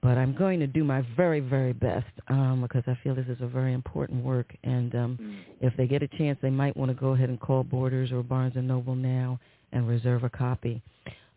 But 0.00 0.16
I'm 0.16 0.32
going 0.34 0.60
to 0.60 0.66
do 0.66 0.84
my 0.84 1.04
very, 1.16 1.40
very 1.40 1.72
best 1.72 2.06
um, 2.28 2.62
because 2.62 2.84
I 2.86 2.96
feel 3.02 3.14
this 3.14 3.26
is 3.26 3.40
a 3.40 3.46
very 3.48 3.72
important 3.72 4.24
work. 4.24 4.54
And 4.62 4.94
um, 4.94 5.18
Mm. 5.20 5.34
if 5.60 5.76
they 5.76 5.86
get 5.86 6.02
a 6.02 6.08
chance, 6.08 6.38
they 6.40 6.50
might 6.50 6.76
want 6.76 6.90
to 6.90 6.94
go 6.94 7.08
ahead 7.14 7.28
and 7.28 7.40
call 7.40 7.64
Borders 7.64 8.12
or 8.12 8.22
Barnes 8.22 8.54
and 8.56 8.68
Noble 8.68 8.94
now 8.94 9.40
and 9.72 9.88
reserve 9.88 10.22
a 10.24 10.30
copy. 10.30 10.80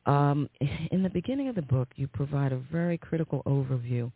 Um, 0.06 0.48
in 0.92 1.02
the 1.04 1.10
beginning 1.10 1.48
of 1.48 1.56
the 1.56 1.62
book, 1.64 1.90
you 1.96 2.08
provide 2.08 2.52
a 2.52 2.58
very 2.72 2.98
critical 2.98 3.42
overview 3.46 4.12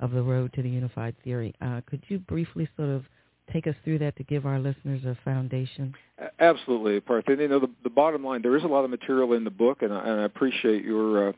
of 0.00 0.12
the 0.12 0.22
road 0.22 0.52
to 0.54 0.62
the 0.62 0.70
unified 0.70 1.14
theory. 1.22 1.54
Uh, 1.60 1.82
could 1.86 2.02
you 2.08 2.18
briefly 2.20 2.68
sort 2.76 2.88
of 2.88 3.04
take 3.52 3.66
us 3.66 3.74
through 3.84 3.98
that 3.98 4.16
to 4.16 4.22
give 4.22 4.46
our 4.46 4.58
listeners 4.58 5.04
a 5.04 5.16
foundation? 5.24 5.94
Absolutely, 6.38 7.00
Parth. 7.00 7.24
And 7.28 7.40
you 7.40 7.48
know, 7.48 7.58
the, 7.60 7.70
the 7.82 7.90
bottom 7.90 8.24
line, 8.24 8.42
there 8.42 8.56
is 8.56 8.64
a 8.64 8.68
lot 8.68 8.84
of 8.84 8.90
material 8.90 9.34
in 9.34 9.44
the 9.44 9.50
book, 9.50 9.82
and 9.82 9.92
I, 9.92 10.00
and 10.00 10.20
I 10.20 10.24
appreciate 10.24 10.84
your 10.84 11.28
uh, 11.28 11.32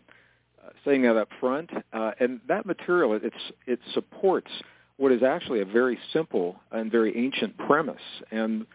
saying 0.84 1.02
that 1.02 1.16
up 1.16 1.28
front. 1.40 1.70
Uh, 1.92 2.12
and 2.20 2.40
that 2.48 2.66
material, 2.66 3.14
it, 3.14 3.22
it's, 3.24 3.52
it 3.66 3.80
supports 3.92 4.50
what 4.96 5.12
is 5.12 5.22
actually 5.22 5.60
a 5.60 5.64
very 5.64 5.98
simple 6.12 6.56
and 6.70 6.90
very 6.90 7.16
ancient 7.16 7.56
premise. 7.58 8.02
And 8.30 8.66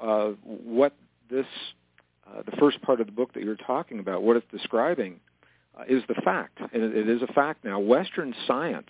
uh, 0.00 0.30
what 0.42 0.94
this, 1.30 1.46
uh, 2.26 2.42
the 2.42 2.56
first 2.56 2.80
part 2.82 3.00
of 3.00 3.06
the 3.06 3.12
book 3.12 3.32
that 3.34 3.42
you're 3.42 3.56
talking 3.56 3.98
about, 3.98 4.22
what 4.22 4.36
it's 4.36 4.46
describing, 4.50 5.20
is 5.88 6.02
the 6.08 6.14
fact, 6.14 6.58
and 6.72 6.82
it, 6.82 6.96
it 6.96 7.08
is 7.08 7.22
a 7.22 7.32
fact 7.32 7.64
now. 7.64 7.78
Western 7.78 8.34
science 8.46 8.88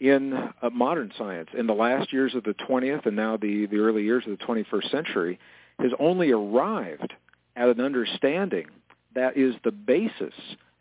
in 0.00 0.32
uh, 0.34 0.70
modern 0.70 1.12
science 1.16 1.48
in 1.56 1.66
the 1.66 1.72
last 1.72 2.12
years 2.12 2.34
of 2.34 2.44
the 2.44 2.54
20th 2.68 3.06
and 3.06 3.16
now 3.16 3.36
the, 3.36 3.66
the 3.66 3.78
early 3.78 4.02
years 4.02 4.24
of 4.26 4.38
the 4.38 4.44
21st 4.44 4.90
century 4.90 5.38
has 5.78 5.92
only 5.98 6.30
arrived 6.30 7.12
at 7.56 7.68
an 7.68 7.80
understanding 7.80 8.66
that 9.14 9.36
is 9.36 9.54
the 9.64 9.70
basis 9.70 10.34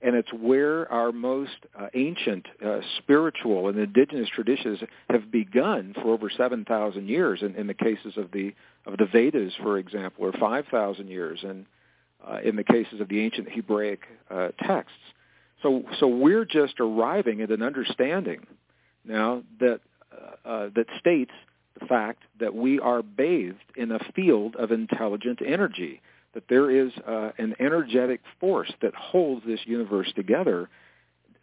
and 0.03 0.15
it's 0.15 0.31
where 0.33 0.91
our 0.91 1.11
most 1.11 1.51
uh, 1.79 1.87
ancient 1.93 2.45
uh, 2.63 2.79
spiritual 2.97 3.69
and 3.69 3.79
indigenous 3.79 4.29
traditions 4.29 4.79
have 5.09 5.31
begun 5.31 5.95
for 5.95 6.13
over 6.13 6.29
7,000 6.29 7.07
years 7.07 7.41
in, 7.41 7.55
in 7.55 7.67
the 7.67 7.73
cases 7.73 8.13
of 8.17 8.31
the 8.31 8.53
of 8.85 8.97
the 8.97 9.05
Vedas, 9.05 9.53
for 9.61 9.77
example, 9.77 10.25
or 10.25 10.33
5,000 10.33 11.07
years, 11.07 11.39
and 11.43 11.65
uh, 12.27 12.39
in 12.43 12.57
the 12.57 12.63
cases 12.65 12.99
of 12.99 13.07
the 13.07 13.21
ancient 13.21 13.49
Hebraic 13.49 14.01
uh, 14.29 14.49
texts. 14.61 14.97
So, 15.61 15.83
so 16.01 16.07
we're 16.07 16.43
just 16.43 16.81
arriving 16.81 17.39
at 17.41 17.49
an 17.49 17.63
understanding 17.63 18.45
now 19.05 19.43
that 19.61 19.79
uh, 20.11 20.47
uh, 20.47 20.69
that 20.75 20.87
states 20.99 21.31
the 21.79 21.85
fact 21.85 22.23
that 22.41 22.53
we 22.53 22.79
are 22.79 23.01
bathed 23.01 23.63
in 23.77 23.91
a 23.91 23.99
field 24.13 24.55
of 24.57 24.71
intelligent 24.71 25.39
energy, 25.45 26.01
that 26.33 26.43
there 26.49 26.69
is 26.71 26.91
uh, 27.07 27.31
an 27.37 27.55
energetic 27.59 28.21
force 28.39 28.71
that 28.81 28.93
holds 28.95 29.45
this 29.45 29.59
universe 29.65 30.11
together. 30.15 30.69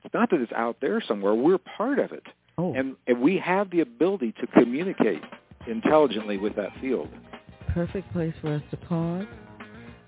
It's 0.05 0.15
not 0.15 0.31
that 0.31 0.41
it's 0.41 0.53
out 0.53 0.77
there 0.81 1.01
somewhere; 1.07 1.35
we're 1.35 1.59
part 1.59 1.99
of 1.99 2.13
it, 2.13 2.25
Oh, 2.59 2.75
and, 2.75 2.97
and 3.07 3.21
we 3.21 3.39
have 3.39 3.71
the 3.71 3.81
ability 3.81 4.33
to 4.41 4.47
communicate 4.49 5.23
intelligently 5.67 6.39
with 6.39 6.57
that 6.57 6.71
field. 6.81 7.09
perfect 7.75 8.11
place 8.13 8.35
for 8.41 8.55
us 8.55 8.63
to 8.71 8.77
pause. 8.77 9.27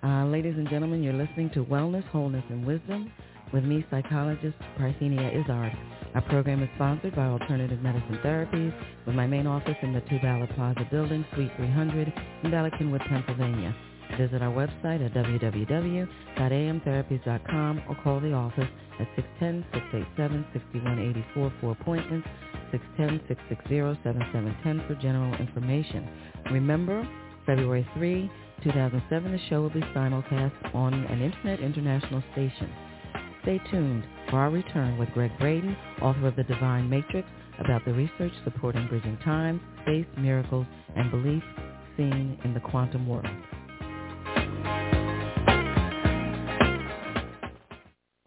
Uh, 0.03 0.25
ladies 0.27 0.55
and 0.57 0.69
gentlemen, 0.69 1.03
you're 1.03 1.13
listening 1.13 1.49
to 1.51 1.65
Wellness, 1.65 2.05
Wholeness, 2.09 2.45
and 2.49 2.67
Wisdom 2.67 3.13
with 3.53 3.63
me, 3.65 3.85
psychologist 3.91 4.57
Parthenia 4.79 5.31
Izzard. 5.41 5.77
Our 6.15 6.23
program 6.23 6.63
is 6.63 6.69
sponsored 6.75 7.15
by 7.15 7.27
Alternative 7.27 7.81
Medicine 7.81 8.19
Therapies 8.25 8.75
with 9.07 9.15
my 9.15 9.27
main 9.27 9.47
office 9.47 9.77
in 9.83 9.93
the 9.93 10.01
Two 10.03 10.19
Bala 10.21 10.47
Plaza 10.55 10.87
building, 10.91 11.25
Suite 11.35 11.53
300 11.57 12.13
in 12.45 12.51
Bala 12.51 12.71
Cynwyd, 12.73 13.07
Pennsylvania. 13.09 13.75
Visit 14.19 14.43
our 14.43 14.53
website 14.53 15.05
at 15.05 15.13
www.amtherapies.com 15.15 17.83
or 17.89 17.95
call 18.03 18.21
the 18.21 18.33
office 18.33 18.69
at 19.01 19.09
610-687-6184 19.41 21.53
for 21.61 21.73
appointments, 21.73 22.29
610-660-7710 22.99 24.87
for 24.87 24.95
general 24.97 25.35
information. 25.37 26.07
Remember, 26.53 27.09
February 27.47 27.89
3, 27.95 28.31
2007, 28.65 29.33
the 29.33 29.39
show 29.49 29.63
will 29.63 29.71
be 29.71 29.81
simulcast 29.81 30.75
on 30.75 30.93
an 30.95 31.23
Internet 31.23 31.61
International 31.61 32.23
station. 32.33 32.71
Stay 33.43 33.59
tuned 33.71 34.05
for 34.31 34.39
our 34.39 34.51
return 34.51 34.99
with 34.99 35.09
Gregg 35.11 35.33
Braden, 35.41 35.77
author 36.03 36.29
of 36.29 36.37
The 36.37 36.45
Divine 36.45 36.89
Matrix, 36.89 37.29
about 37.59 37.85
the 37.85 37.93
research 37.93 38.33
supporting 38.45 38.87
bridging 38.89 39.19
time, 39.25 39.61
space, 39.83 40.07
miracles, 40.19 40.67
and 40.97 41.11
belief 41.11 41.43
seen 41.97 42.39
in 42.45 42.55
the 42.55 42.61
quantum 42.61 43.09
world. 43.09 43.27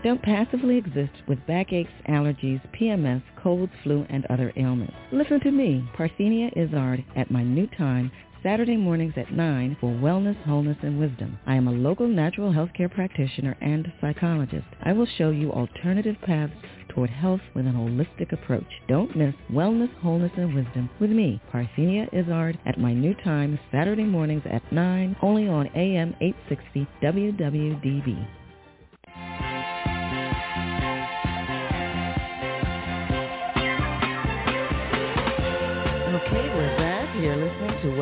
Don't 0.03 0.21
passively 0.21 0.77
exist 0.77 1.15
with 1.27 1.39
backaches, 1.47 1.91
allergies, 2.07 2.61
PMS, 2.79 3.23
colds, 3.43 3.73
flu, 3.83 4.05
and 4.11 4.27
other 4.27 4.53
ailments. 4.57 4.93
Listen 5.11 5.41
to 5.41 5.51
me, 5.51 5.83
Parthenia 5.97 6.55
Izzard, 6.55 7.03
at 7.17 7.31
my 7.31 7.43
new 7.43 7.67
time, 7.79 8.13
Saturday 8.45 8.77
mornings 8.77 9.15
at 9.17 9.33
9 9.33 9.79
for 9.81 9.91
Wellness, 9.91 10.37
Wholeness, 10.45 10.77
and 10.83 11.01
Wisdom. 11.01 11.39
I 11.47 11.55
am 11.55 11.67
a 11.67 11.73
local 11.73 12.07
natural 12.07 12.53
healthcare 12.53 12.93
practitioner 12.93 13.57
and 13.63 13.91
psychologist. 14.03 14.67
I 14.83 14.93
will 14.93 15.09
show 15.17 15.31
you 15.31 15.51
alternative 15.51 16.17
paths 16.21 16.53
toward 16.91 17.09
health 17.09 17.41
with 17.55 17.67
an 17.67 17.73
holistic 17.73 18.35
approach. 18.35 18.67
Don't 18.87 19.17
miss 19.17 19.35
Wellness, 19.51 19.89
Wholeness, 20.03 20.33
and 20.37 20.55
Wisdom 20.55 20.91
with 21.01 21.09
me, 21.09 21.41
Parthenia 21.51 22.07
Izzard, 22.13 22.59
at 22.67 22.79
my 22.79 22.93
new 22.93 23.15
time, 23.25 23.59
Saturday 23.73 24.05
mornings 24.05 24.43
at 24.45 24.71
9, 24.71 25.17
only 25.23 25.49
on 25.49 25.69
AM 25.69 26.15
860 26.21 26.87
WWDB. 27.03 28.27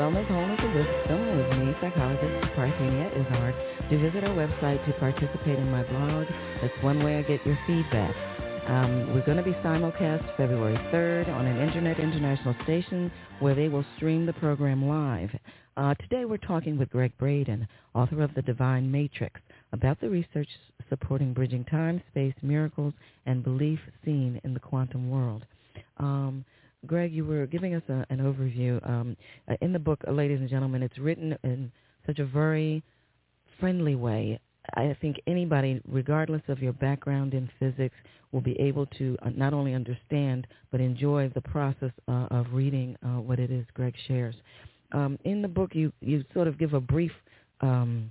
Wellness, 0.03 0.27
Wholeness, 0.27 0.59
and 0.61 0.75
Wisdom 0.75 1.37
with 1.39 1.59
me, 1.59 1.75
psychologist 1.81 2.53
Parthenia 2.57 3.07
Izzard. 3.13 3.55
Do 3.89 4.01
visit 4.01 4.25
our 4.25 4.35
website 4.35 4.85
to 4.85 4.93
participate 4.95 5.61
in 5.61 5.71
my 5.71 5.85
blog. 5.85 6.27
That's 6.61 6.75
one 6.83 7.05
way 7.05 7.19
I 7.19 7.23
get 7.23 7.47
your 7.47 7.57
feedback. 7.69 8.13
Um, 8.67 9.15
we're 9.15 9.25
going 9.25 9.37
to 9.37 9.45
be 9.45 9.53
simulcast 9.63 10.37
February 10.37 10.75
3rd 10.93 11.29
on 11.29 11.47
an 11.47 11.69
Internet 11.69 12.01
International 12.01 12.53
station 12.65 13.13
where 13.39 13.55
they 13.55 13.69
will 13.69 13.85
stream 13.95 14.27
the 14.27 14.33
program 14.33 14.89
live. 14.89 15.31
Uh, 15.77 15.95
today 15.95 16.25
we're 16.25 16.37
talking 16.37 16.77
with 16.77 16.91
Gregg 16.91 17.17
Braden, 17.17 17.69
author 17.95 18.25
of 18.25 18.35
The 18.35 18.43
Divine 18.43 18.91
Matrix, 18.91 19.41
about 19.73 20.01
the 20.01 20.11
research 20.11 20.49
supporting 20.89 21.33
bridging 21.33 21.65
time, 21.67 22.03
space, 22.11 22.35
miracles, 22.43 22.93
and 23.27 23.45
belief 23.45 23.79
seen 24.05 24.41
in 24.43 24.53
the 24.53 24.59
quantum 24.59 25.09
world. 25.09 25.47
Um, 25.99 26.45
Gregg, 26.87 27.13
you 27.13 27.25
were 27.25 27.47
giving 27.47 27.75
us 27.75 27.83
a, 27.89 28.05
an 28.11 28.19
overview. 28.19 28.85
Um, 28.89 29.17
uh, 29.49 29.55
in 29.61 29.73
the 29.73 29.79
book, 29.79 30.01
uh, 30.07 30.11
ladies 30.11 30.41
and 30.41 30.49
gentlemen, 30.49 30.83
it's 30.83 30.99
written 30.99 31.37
in 31.45 31.71
such 32.07 32.19
a 32.19 32.25
very 32.25 32.83
friendly 33.61 33.95
way. 33.95 34.41
I 34.75 34.97
think 35.01 35.21
anybody, 35.27 35.81
regardless 35.89 36.43
of 36.49 36.61
your 36.61 36.73
background 36.73 37.35
in 37.35 37.51
physics, 37.59 37.95
will 38.33 38.41
be 38.41 38.59
able 38.61 38.87
to 38.87 39.17
uh, 39.23 39.31
not 39.31 39.53
only 39.53 39.75
understand 39.75 40.47
but 40.71 40.81
enjoy 40.81 41.31
the 41.35 41.41
process 41.41 41.93
of 42.09 42.47
reading 42.53 42.97
what 43.03 43.39
it 43.39 43.51
is 43.51 43.67
Gregg 43.75 43.95
shares. 44.09 44.35
Um, 44.93 45.19
in 45.25 45.43
the 45.43 45.49
book, 45.49 45.75
you, 45.75 45.93
you 46.01 46.25
sort 46.35 46.49
of 46.49 46.59
give 46.59 46.75
a 46.75 46.81
brief 46.81 47.13
um, 47.61 48.11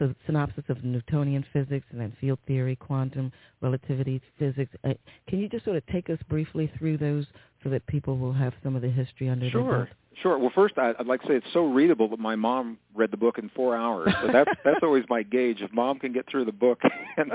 so 0.00 0.14
synopsis 0.24 0.64
of 0.68 0.82
Newtonian 0.82 1.44
physics 1.52 1.86
and 1.90 2.00
then 2.00 2.16
field 2.20 2.38
theory, 2.46 2.74
quantum 2.74 3.30
relativity 3.60 4.20
physics. 4.38 4.74
Uh, 4.82 4.94
can 5.28 5.38
you 5.38 5.48
just 5.48 5.64
sort 5.64 5.76
of 5.76 5.86
take 5.86 6.08
us 6.08 6.18
briefly 6.28 6.72
through 6.78 6.96
those 6.96 7.26
so 7.62 7.70
that 7.70 7.86
people 7.86 8.18
will 8.18 8.32
have 8.32 8.54
some 8.62 8.76
of 8.76 8.82
the 8.82 8.88
history 8.88 9.28
under 9.28 9.48
sure. 9.50 9.62
their 9.62 9.78
belt? 9.84 9.88
Sure. 10.22 10.38
Well, 10.38 10.50
first, 10.54 10.76
I'd 10.76 11.06
like 11.06 11.22
to 11.22 11.28
say 11.28 11.34
it's 11.34 11.46
so 11.52 11.64
readable 11.66 12.08
that 12.08 12.18
my 12.18 12.36
mom 12.36 12.78
read 12.94 13.10
the 13.10 13.16
book 13.16 13.38
in 13.38 13.48
four 13.54 13.76
hours. 13.76 14.12
So 14.20 14.28
that's 14.32 14.50
that's 14.64 14.80
always 14.82 15.04
my 15.08 15.22
gauge. 15.22 15.60
If 15.62 15.72
mom 15.72 15.98
can 15.98 16.12
get 16.12 16.28
through 16.28 16.44
the 16.44 16.52
book, 16.52 16.80
and 17.16 17.32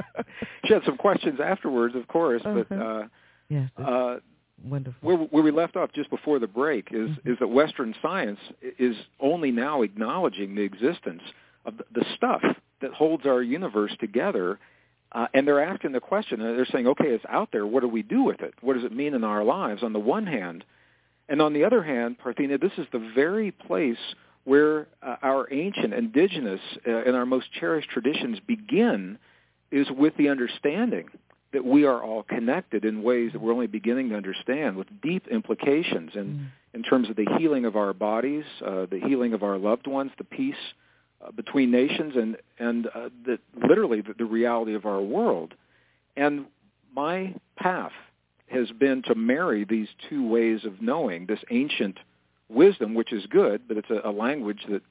she 0.65 0.73
had 0.73 0.83
some 0.85 0.97
questions 0.97 1.39
afterwards, 1.43 1.95
of 1.95 2.07
course. 2.07 2.41
Uh-huh. 2.45 2.63
But 2.69 2.75
uh, 2.77 3.03
yes, 3.49 3.69
uh, 3.77 4.17
wonderful. 4.63 4.99
Where, 5.01 5.17
where 5.17 5.43
we 5.43 5.51
left 5.51 5.75
off 5.77 5.91
just 5.93 6.09
before 6.09 6.39
the 6.39 6.47
break 6.47 6.89
is 6.91 7.09
mm-hmm. 7.09 7.31
is 7.31 7.39
that 7.39 7.47
Western 7.47 7.95
science 8.01 8.39
is 8.77 8.95
only 9.19 9.51
now 9.51 9.81
acknowledging 9.81 10.53
the 10.53 10.61
existence 10.61 11.21
of 11.65 11.77
the, 11.77 11.85
the 11.93 12.05
stuff 12.15 12.41
that 12.81 12.91
holds 12.93 13.25
our 13.25 13.41
universe 13.41 13.95
together. 13.99 14.59
Uh, 15.11 15.27
and 15.33 15.47
they're 15.47 15.63
asking 15.63 15.93
the 15.93 15.99
question, 15.99 16.41
and 16.41 16.57
they're 16.57 16.65
saying, 16.65 16.87
okay, 16.87 17.07
it's 17.07 17.23
out 17.29 17.49
there. 17.51 17.65
What 17.65 17.81
do 17.81 17.87
we 17.87 18.01
do 18.01 18.23
with 18.23 18.41
it? 18.41 18.53
What 18.61 18.73
does 18.73 18.83
it 18.83 18.91
mean 18.91 19.13
in 19.13 19.23
our 19.23 19.43
lives? 19.43 19.81
On 19.83 19.93
the 19.93 19.99
one 19.99 20.25
hand, 20.27 20.65
and 21.29 21.41
on 21.41 21.53
the 21.53 21.63
other 21.63 21.81
hand, 21.83 22.17
Parthenia, 22.19 22.59
this 22.59 22.73
is 22.77 22.85
the 22.91 23.11
very 23.15 23.51
place 23.51 23.97
where 24.43 24.87
uh, 25.01 25.15
our 25.23 25.51
ancient, 25.51 25.93
indigenous, 25.93 26.59
uh, 26.87 26.91
and 26.91 27.15
our 27.15 27.25
most 27.25 27.47
cherished 27.59 27.89
traditions 27.89 28.39
begin 28.45 29.17
is 29.71 29.87
with 29.89 30.15
the 30.17 30.29
understanding 30.29 31.07
that 31.53 31.65
we 31.65 31.85
are 31.85 32.03
all 32.03 32.21
connected 32.23 32.83
in 32.85 33.01
ways 33.01 33.31
that 33.31 33.41
we're 33.41 33.53
only 33.53 33.67
beginning 33.67 34.09
to 34.09 34.15
understand 34.15 34.75
with 34.75 34.87
deep 35.01 35.27
implications 35.29 36.11
in, 36.15 36.25
Mm. 36.25 36.45
in 36.73 36.83
terms 36.83 37.09
of 37.09 37.15
the 37.15 37.25
healing 37.39 37.65
of 37.65 37.75
our 37.75 37.93
bodies, 37.93 38.43
uh, 38.63 38.85
the 38.85 38.99
healing 38.99 39.33
of 39.33 39.41
our 39.41 39.57
loved 39.57 39.87
ones, 39.87 40.11
the 40.17 40.25
peace 40.25 40.73
between 41.35 41.71
nations, 41.71 42.13
and, 42.15 42.37
and 42.59 42.87
uh, 42.87 43.09
the, 43.25 43.39
literally 43.67 44.01
the, 44.01 44.13
the 44.17 44.25
reality 44.25 44.73
of 44.73 44.85
our 44.85 45.01
world. 45.01 45.53
And 46.15 46.45
my 46.95 47.35
path 47.57 47.91
has 48.47 48.71
been 48.71 49.01
to 49.03 49.15
marry 49.15 49.65
these 49.65 49.87
two 50.09 50.27
ways 50.27 50.65
of 50.65 50.81
knowing, 50.81 51.25
this 51.25 51.39
ancient 51.51 51.97
wisdom, 52.49 52.93
which 52.93 53.11
is 53.11 53.25
good, 53.27 53.67
but 53.67 53.77
it's 53.77 53.89
a, 53.89 54.07
a 54.07 54.11
language 54.11 54.65
that 54.69 54.81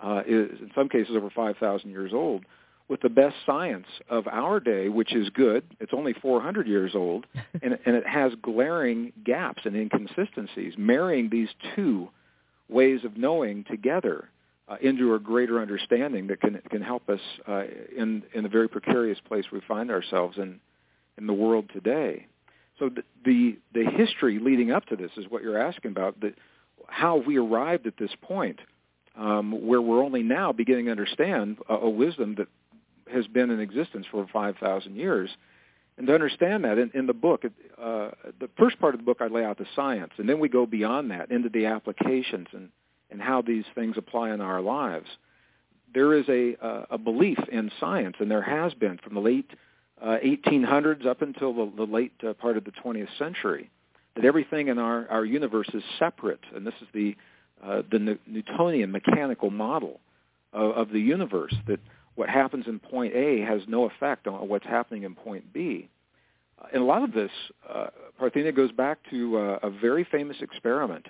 uh, 0.00 0.22
is 0.26 0.60
in 0.60 0.70
some 0.74 0.88
cases 0.88 1.14
over 1.16 1.30
5,000 1.30 1.90
years 1.90 2.12
old, 2.12 2.44
with 2.88 3.00
the 3.00 3.08
best 3.08 3.36
science 3.46 3.86
of 4.08 4.26
our 4.28 4.60
day, 4.60 4.88
which 4.88 5.14
is 5.14 5.30
good. 5.30 5.64
It's 5.80 5.92
only 5.94 6.12
400 6.12 6.66
years 6.66 6.92
old, 6.94 7.26
and, 7.62 7.78
and 7.86 7.96
it 7.96 8.06
has 8.06 8.32
glaring 8.42 9.12
gaps 9.24 9.62
and 9.64 9.76
inconsistencies. 9.76 10.74
Marrying 10.76 11.28
these 11.30 11.48
two 11.74 12.08
ways 12.68 13.04
of 13.04 13.16
knowing 13.16 13.64
together 13.64 14.28
uh, 14.68 14.76
into 14.80 15.14
a 15.14 15.18
greater 15.18 15.60
understanding 15.60 16.28
that 16.28 16.40
can 16.40 16.60
can 16.70 16.82
help 16.82 17.08
us 17.08 17.20
uh, 17.48 17.64
in 17.96 18.22
in 18.34 18.42
the 18.42 18.48
very 18.48 18.68
precarious 18.68 19.18
place 19.26 19.44
we 19.52 19.60
find 19.66 19.90
ourselves 19.90 20.38
in 20.38 20.60
in 21.18 21.26
the 21.26 21.32
world 21.32 21.70
today. 21.72 22.26
So 22.78 22.88
the 22.88 23.02
the, 23.24 23.58
the 23.74 23.84
history 23.84 24.38
leading 24.38 24.70
up 24.70 24.86
to 24.86 24.96
this 24.96 25.10
is 25.16 25.26
what 25.28 25.42
you're 25.42 25.58
asking 25.58 25.90
about. 25.90 26.20
The, 26.20 26.34
how 26.86 27.16
we 27.16 27.38
arrived 27.38 27.86
at 27.86 27.96
this 27.96 28.10
point, 28.20 28.60
um, 29.16 29.66
where 29.66 29.80
we're 29.80 30.02
only 30.02 30.22
now 30.22 30.52
beginning 30.52 30.86
to 30.86 30.90
understand 30.90 31.58
a, 31.68 31.74
a 31.74 31.90
wisdom 31.90 32.36
that 32.36 32.48
has 33.12 33.26
been 33.26 33.50
in 33.50 33.60
existence 33.60 34.06
for 34.10 34.26
5,000 34.32 34.96
years. 34.96 35.30
And 35.98 36.06
to 36.06 36.14
understand 36.14 36.64
that 36.64 36.78
in, 36.78 36.90
in 36.94 37.06
the 37.06 37.12
book, 37.12 37.44
uh, 37.44 38.10
the 38.40 38.48
first 38.58 38.78
part 38.80 38.94
of 38.94 39.00
the 39.00 39.04
book 39.04 39.18
I 39.20 39.26
lay 39.26 39.44
out 39.44 39.58
the 39.58 39.66
science, 39.76 40.12
and 40.16 40.28
then 40.28 40.40
we 40.40 40.48
go 40.48 40.66
beyond 40.66 41.10
that 41.10 41.30
into 41.30 41.48
the 41.48 41.66
applications 41.66 42.48
and, 42.52 42.70
and 43.12 43.20
how 43.20 43.42
these 43.42 43.64
things 43.74 43.96
apply 43.96 44.32
in 44.32 44.40
our 44.40 44.60
lives. 44.60 45.06
There 45.94 46.14
is 46.14 46.24
a, 46.28 46.56
uh, 46.64 46.86
a 46.90 46.98
belief 46.98 47.38
in 47.50 47.70
science, 47.78 48.16
and 48.18 48.30
there 48.30 48.42
has 48.42 48.72
been 48.74 48.98
from 48.98 49.14
the 49.14 49.20
late 49.20 49.50
uh, 50.00 50.16
1800s 50.24 51.06
up 51.06 51.22
until 51.22 51.52
the, 51.52 51.72
the 51.76 51.92
late 51.92 52.14
uh, 52.26 52.32
part 52.32 52.56
of 52.56 52.64
the 52.64 52.72
20th 52.72 53.16
century, 53.18 53.70
that 54.16 54.24
everything 54.24 54.68
in 54.68 54.78
our, 54.78 55.06
our 55.10 55.24
universe 55.24 55.68
is 55.74 55.82
separate, 55.98 56.40
and 56.54 56.66
this 56.66 56.74
is 56.80 56.88
the, 56.92 57.14
uh, 57.62 57.82
the 57.90 58.18
Newtonian 58.26 58.90
mechanical 58.90 59.50
model 59.50 60.00
of, 60.52 60.70
of 60.72 60.88
the 60.90 60.98
universe, 60.98 61.54
that 61.66 61.78
what 62.14 62.28
happens 62.28 62.66
in 62.66 62.78
point 62.78 63.14
A 63.14 63.40
has 63.40 63.62
no 63.68 63.84
effect 63.84 64.26
on 64.26 64.48
what's 64.48 64.66
happening 64.66 65.04
in 65.04 65.14
point 65.14 65.52
B. 65.52 65.88
and 66.72 66.82
a 66.82 66.84
lot 66.84 67.04
of 67.04 67.12
this, 67.12 67.30
uh, 67.68 67.86
Parthenia, 68.20 68.54
goes 68.54 68.72
back 68.72 68.98
to 69.10 69.38
uh, 69.38 69.58
a 69.62 69.70
very 69.70 70.04
famous 70.04 70.38
experiment. 70.40 71.06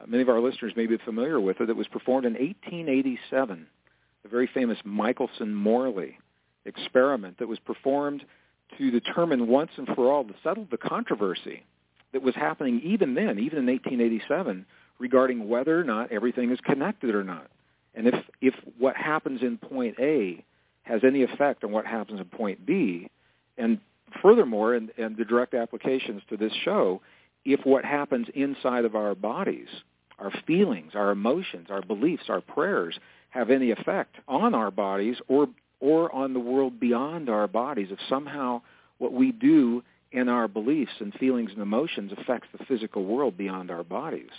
Uh, 0.00 0.06
many 0.06 0.22
of 0.22 0.28
our 0.28 0.40
listeners 0.40 0.72
may 0.76 0.86
be 0.86 0.98
familiar 0.98 1.40
with 1.40 1.60
it. 1.60 1.70
It 1.70 1.76
was 1.76 1.88
performed 1.88 2.26
in 2.26 2.34
1887, 2.34 3.66
the 4.22 4.28
very 4.28 4.48
famous 4.52 4.78
Michelson-Morley 4.84 6.18
experiment 6.64 7.38
that 7.38 7.48
was 7.48 7.58
performed 7.60 8.24
to 8.78 8.90
determine 8.90 9.46
once 9.46 9.70
and 9.76 9.86
for 9.94 10.10
all 10.12 10.24
to 10.24 10.34
settle 10.42 10.66
the 10.70 10.76
controversy 10.76 11.64
that 12.12 12.22
was 12.22 12.34
happening 12.34 12.80
even 12.82 13.14
then, 13.14 13.38
even 13.38 13.58
in 13.58 13.66
1887, 13.66 14.66
regarding 14.98 15.48
whether 15.48 15.78
or 15.78 15.84
not 15.84 16.10
everything 16.12 16.50
is 16.50 16.58
connected 16.60 17.14
or 17.14 17.24
not. 17.24 17.46
And 17.94 18.06
if, 18.06 18.14
if 18.40 18.54
what 18.78 18.96
happens 18.96 19.42
in 19.42 19.58
point 19.58 19.96
A 20.00 20.44
has 20.82 21.02
any 21.04 21.22
effect 21.22 21.64
on 21.64 21.72
what 21.72 21.86
happens 21.86 22.20
in 22.20 22.26
point 22.26 22.64
B, 22.66 23.10
and 23.58 23.80
furthermore, 24.22 24.74
and, 24.74 24.90
and 24.98 25.16
the 25.16 25.24
direct 25.24 25.54
applications 25.54 26.22
to 26.28 26.36
this 26.36 26.52
show, 26.64 27.00
if 27.46 27.64
what 27.64 27.84
happens 27.84 28.26
inside 28.34 28.84
of 28.84 28.96
our 28.96 29.14
bodies, 29.14 29.68
our 30.18 30.32
feelings, 30.46 30.92
our 30.94 31.12
emotions, 31.12 31.68
our 31.70 31.80
beliefs, 31.80 32.24
our 32.28 32.40
prayers, 32.40 32.98
have 33.30 33.50
any 33.50 33.70
effect 33.70 34.16
on 34.26 34.54
our 34.54 34.70
bodies 34.70 35.16
or 35.28 35.48
or 35.78 36.12
on 36.14 36.32
the 36.32 36.40
world 36.40 36.80
beyond 36.80 37.28
our 37.28 37.46
bodies, 37.46 37.88
if 37.90 37.98
somehow 38.08 38.62
what 38.96 39.12
we 39.12 39.30
do 39.30 39.82
in 40.10 40.26
our 40.26 40.48
beliefs 40.48 40.92
and 41.00 41.12
feelings 41.14 41.50
and 41.52 41.60
emotions 41.60 42.12
affects 42.16 42.48
the 42.56 42.64
physical 42.64 43.04
world 43.04 43.36
beyond 43.36 43.70
our 43.70 43.84
bodies. 43.84 44.30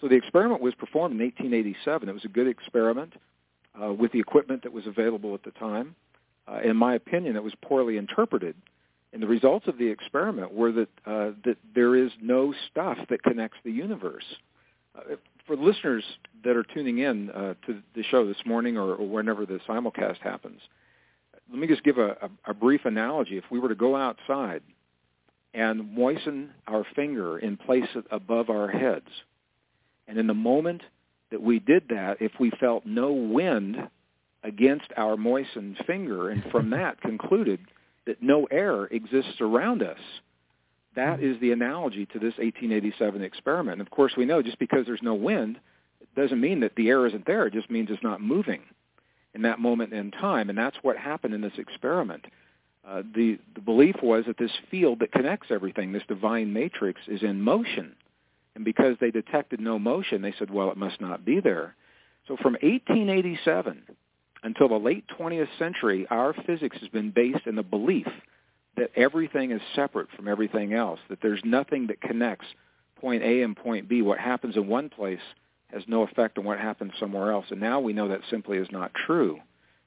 So 0.00 0.06
the 0.06 0.14
experiment 0.14 0.62
was 0.62 0.72
performed 0.76 1.20
in 1.20 1.26
1887. 1.26 2.08
It 2.08 2.12
was 2.12 2.24
a 2.24 2.28
good 2.28 2.46
experiment 2.46 3.14
uh, 3.82 3.92
with 3.92 4.12
the 4.12 4.20
equipment 4.20 4.62
that 4.62 4.72
was 4.72 4.86
available 4.86 5.34
at 5.34 5.42
the 5.42 5.50
time. 5.50 5.96
Uh, 6.46 6.60
in 6.62 6.76
my 6.76 6.94
opinion, 6.94 7.34
it 7.34 7.42
was 7.42 7.52
poorly 7.60 7.96
interpreted 7.96 8.54
and 9.12 9.22
the 9.22 9.26
results 9.26 9.66
of 9.66 9.78
the 9.78 9.86
experiment 9.86 10.52
were 10.52 10.72
that 10.72 10.88
uh, 11.06 11.30
that 11.44 11.56
there 11.74 11.96
is 11.96 12.10
no 12.20 12.54
stuff 12.70 12.98
that 13.08 13.22
connects 13.22 13.58
the 13.64 13.72
universe. 13.72 14.24
Uh, 14.96 15.16
for 15.46 15.56
listeners 15.56 16.04
that 16.44 16.56
are 16.56 16.62
tuning 16.62 16.98
in 16.98 17.30
uh, 17.30 17.54
to 17.66 17.82
the 17.96 18.02
show 18.04 18.26
this 18.26 18.36
morning 18.46 18.76
or, 18.76 18.94
or, 18.94 19.08
whenever 19.08 19.46
the 19.46 19.58
simulcast 19.68 20.18
happens, 20.18 20.60
let 21.50 21.58
me 21.58 21.66
just 21.66 21.82
give 21.82 21.98
a, 21.98 22.10
a, 22.10 22.50
a 22.50 22.54
brief 22.54 22.84
analogy. 22.84 23.36
If 23.36 23.44
we 23.50 23.58
were 23.58 23.68
to 23.68 23.74
go 23.74 23.96
outside 23.96 24.62
and 25.52 25.92
moisten 25.92 26.50
our 26.68 26.84
finger 26.94 27.38
in 27.38 27.56
place 27.56 27.88
it 27.96 28.04
above 28.12 28.48
our 28.48 28.68
heads, 28.68 29.08
and 30.06 30.18
in 30.18 30.28
the 30.28 30.34
moment 30.34 30.82
that 31.30 31.42
we 31.42 31.58
did 31.58 31.88
that, 31.88 32.18
if 32.20 32.32
we 32.38 32.50
felt 32.60 32.86
no 32.86 33.12
wind 33.12 33.88
against 34.44 34.86
our 34.96 35.16
moistened 35.16 35.76
finger, 35.86 36.30
and 36.30 36.44
from 36.50 36.70
that 36.78 37.00
concluded 37.00 37.60
that 38.06 38.22
no 38.22 38.44
air 38.50 38.84
exists 38.86 39.40
around 39.40 39.82
us. 39.82 39.98
That 40.96 41.22
is 41.22 41.38
the 41.40 41.52
analogy 41.52 42.06
to 42.06 42.18
this 42.18 42.34
1887 42.38 43.22
experiment. 43.22 43.78
And 43.78 43.86
of 43.86 43.90
course, 43.90 44.14
we 44.16 44.24
know 44.24 44.42
just 44.42 44.58
because 44.58 44.86
there's 44.86 45.02
no 45.02 45.14
wind 45.14 45.58
doesn't 46.16 46.40
mean 46.40 46.60
that 46.60 46.74
the 46.76 46.88
air 46.88 47.06
isn't 47.06 47.26
there. 47.26 47.46
It 47.46 47.52
just 47.52 47.70
means 47.70 47.88
it's 47.90 48.02
not 48.02 48.20
moving 48.20 48.62
in 49.34 49.42
that 49.42 49.60
moment 49.60 49.92
in 49.92 50.10
time. 50.10 50.48
And 50.48 50.58
that's 50.58 50.76
what 50.82 50.96
happened 50.96 51.34
in 51.34 51.40
this 51.40 51.52
experiment. 51.58 52.26
Uh, 52.86 53.02
the, 53.14 53.38
the 53.54 53.60
belief 53.60 53.96
was 54.02 54.24
that 54.26 54.38
this 54.38 54.50
field 54.70 55.00
that 55.00 55.12
connects 55.12 55.48
everything, 55.50 55.92
this 55.92 56.02
divine 56.08 56.52
matrix, 56.52 57.00
is 57.06 57.22
in 57.22 57.40
motion. 57.40 57.94
And 58.54 58.64
because 58.64 58.96
they 59.00 59.10
detected 59.10 59.60
no 59.60 59.78
motion, 59.78 60.22
they 60.22 60.34
said, 60.38 60.50
well, 60.50 60.70
it 60.70 60.76
must 60.76 61.00
not 61.00 61.24
be 61.24 61.40
there. 61.40 61.76
So 62.26 62.36
from 62.36 62.54
1887 62.54 63.82
until 64.42 64.68
the 64.68 64.76
late 64.76 65.04
20th 65.18 65.48
century, 65.58 66.06
our 66.10 66.34
physics 66.46 66.78
has 66.80 66.88
been 66.88 67.10
based 67.10 67.46
in 67.46 67.56
the 67.56 67.62
belief 67.62 68.08
that 68.76 68.90
everything 68.96 69.50
is 69.50 69.60
separate 69.74 70.08
from 70.16 70.28
everything 70.28 70.72
else, 70.72 71.00
that 71.08 71.18
there's 71.22 71.40
nothing 71.44 71.86
that 71.88 72.00
connects 72.00 72.46
point 73.00 73.22
A 73.22 73.42
and 73.42 73.56
point 73.56 73.88
B. 73.88 74.02
What 74.02 74.18
happens 74.18 74.56
in 74.56 74.66
one 74.66 74.88
place 74.88 75.20
has 75.68 75.82
no 75.86 76.02
effect 76.02 76.38
on 76.38 76.44
what 76.44 76.58
happens 76.58 76.92
somewhere 76.98 77.32
else. 77.32 77.46
And 77.50 77.60
now 77.60 77.80
we 77.80 77.92
know 77.92 78.08
that 78.08 78.20
simply 78.30 78.58
is 78.58 78.68
not 78.70 78.92
true. 79.06 79.38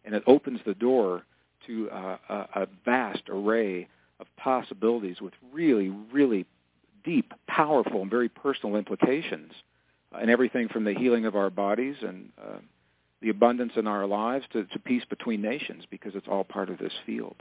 And 0.05 0.13
it 0.15 0.23
opens 0.27 0.59
the 0.65 0.73
door 0.73 1.23
to 1.67 1.89
uh, 1.89 2.17
a, 2.29 2.35
a 2.61 2.67
vast 2.85 3.23
array 3.29 3.87
of 4.19 4.27
possibilities 4.37 5.21
with 5.21 5.33
really, 5.51 5.89
really 6.11 6.45
deep, 7.03 7.33
powerful, 7.47 8.01
and 8.01 8.11
very 8.11 8.29
personal 8.29 8.75
implications. 8.75 9.51
And 10.11 10.29
everything 10.29 10.67
from 10.67 10.83
the 10.83 10.93
healing 10.93 11.25
of 11.25 11.35
our 11.35 11.49
bodies 11.49 11.95
and 12.01 12.29
uh, 12.39 12.59
the 13.23 13.29
abundance 13.29 13.71
in 13.77 13.87
our 13.87 14.05
lives 14.05 14.45
to, 14.51 14.65
to 14.65 14.79
peace 14.79 15.03
between 15.09 15.41
nations 15.41 15.85
because 15.89 16.13
it's 16.13 16.27
all 16.27 16.43
part 16.43 16.69
of 16.69 16.77
this 16.77 16.91
field. 17.05 17.37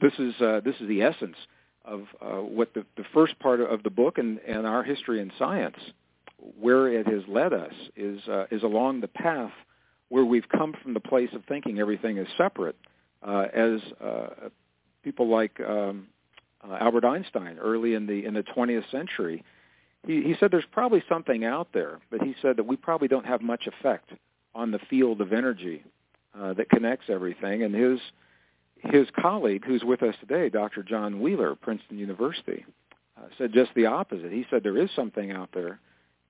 This 0.00 0.12
is, 0.18 0.32
uh, 0.40 0.60
this 0.64 0.76
is 0.80 0.88
the 0.88 1.02
essence 1.02 1.36
of 1.84 2.04
uh, 2.22 2.36
what 2.36 2.72
the, 2.72 2.86
the 2.96 3.04
first 3.12 3.38
part 3.40 3.60
of 3.60 3.82
the 3.82 3.90
book 3.90 4.16
and, 4.16 4.38
and 4.46 4.66
our 4.66 4.84
history 4.84 5.20
in 5.20 5.32
science, 5.38 5.76
where 6.58 6.88
it 6.88 7.06
has 7.06 7.22
led 7.28 7.52
us, 7.52 7.74
is, 7.96 8.20
uh, 8.28 8.46
is 8.50 8.62
along 8.62 9.00
the 9.00 9.08
path 9.08 9.52
where 10.08 10.24
we've 10.24 10.48
come 10.48 10.74
from 10.82 10.94
the 10.94 11.00
place 11.00 11.30
of 11.34 11.44
thinking 11.46 11.80
everything 11.80 12.16
is 12.16 12.28
separate, 12.38 12.76
uh, 13.26 13.46
as 13.52 13.80
uh, 14.02 14.26
people 15.02 15.28
like 15.28 15.60
um, 15.60 16.06
uh, 16.66 16.76
Albert 16.80 17.04
Einstein 17.04 17.58
early 17.58 17.94
in 17.94 18.06
the 18.06 18.24
in 18.24 18.34
the 18.34 18.42
20th 18.42 18.90
century, 18.90 19.44
he, 20.06 20.22
he 20.22 20.34
said 20.40 20.50
there's 20.50 20.64
probably 20.72 21.02
something 21.08 21.44
out 21.44 21.68
there, 21.72 21.98
but 22.10 22.22
he 22.22 22.34
said 22.40 22.56
that 22.56 22.66
we 22.66 22.76
probably 22.76 23.08
don't 23.08 23.26
have 23.26 23.40
much 23.42 23.66
effect 23.66 24.10
on 24.54 24.70
the 24.70 24.80
field 24.90 25.20
of 25.20 25.32
energy 25.32 25.82
uh, 26.38 26.52
that 26.54 26.70
connects 26.70 27.06
everything. 27.08 27.62
And 27.62 27.74
his 27.74 28.00
his 28.82 29.08
colleague, 29.20 29.64
who's 29.66 29.84
with 29.84 30.02
us 30.02 30.14
today, 30.20 30.48
Dr. 30.48 30.82
John 30.82 31.20
Wheeler, 31.20 31.54
Princeton 31.54 31.98
University, 31.98 32.64
uh, 33.18 33.26
said 33.36 33.52
just 33.52 33.70
the 33.74 33.86
opposite. 33.86 34.32
He 34.32 34.46
said 34.48 34.62
there 34.62 34.78
is 34.78 34.88
something 34.96 35.30
out 35.30 35.50
there, 35.52 35.80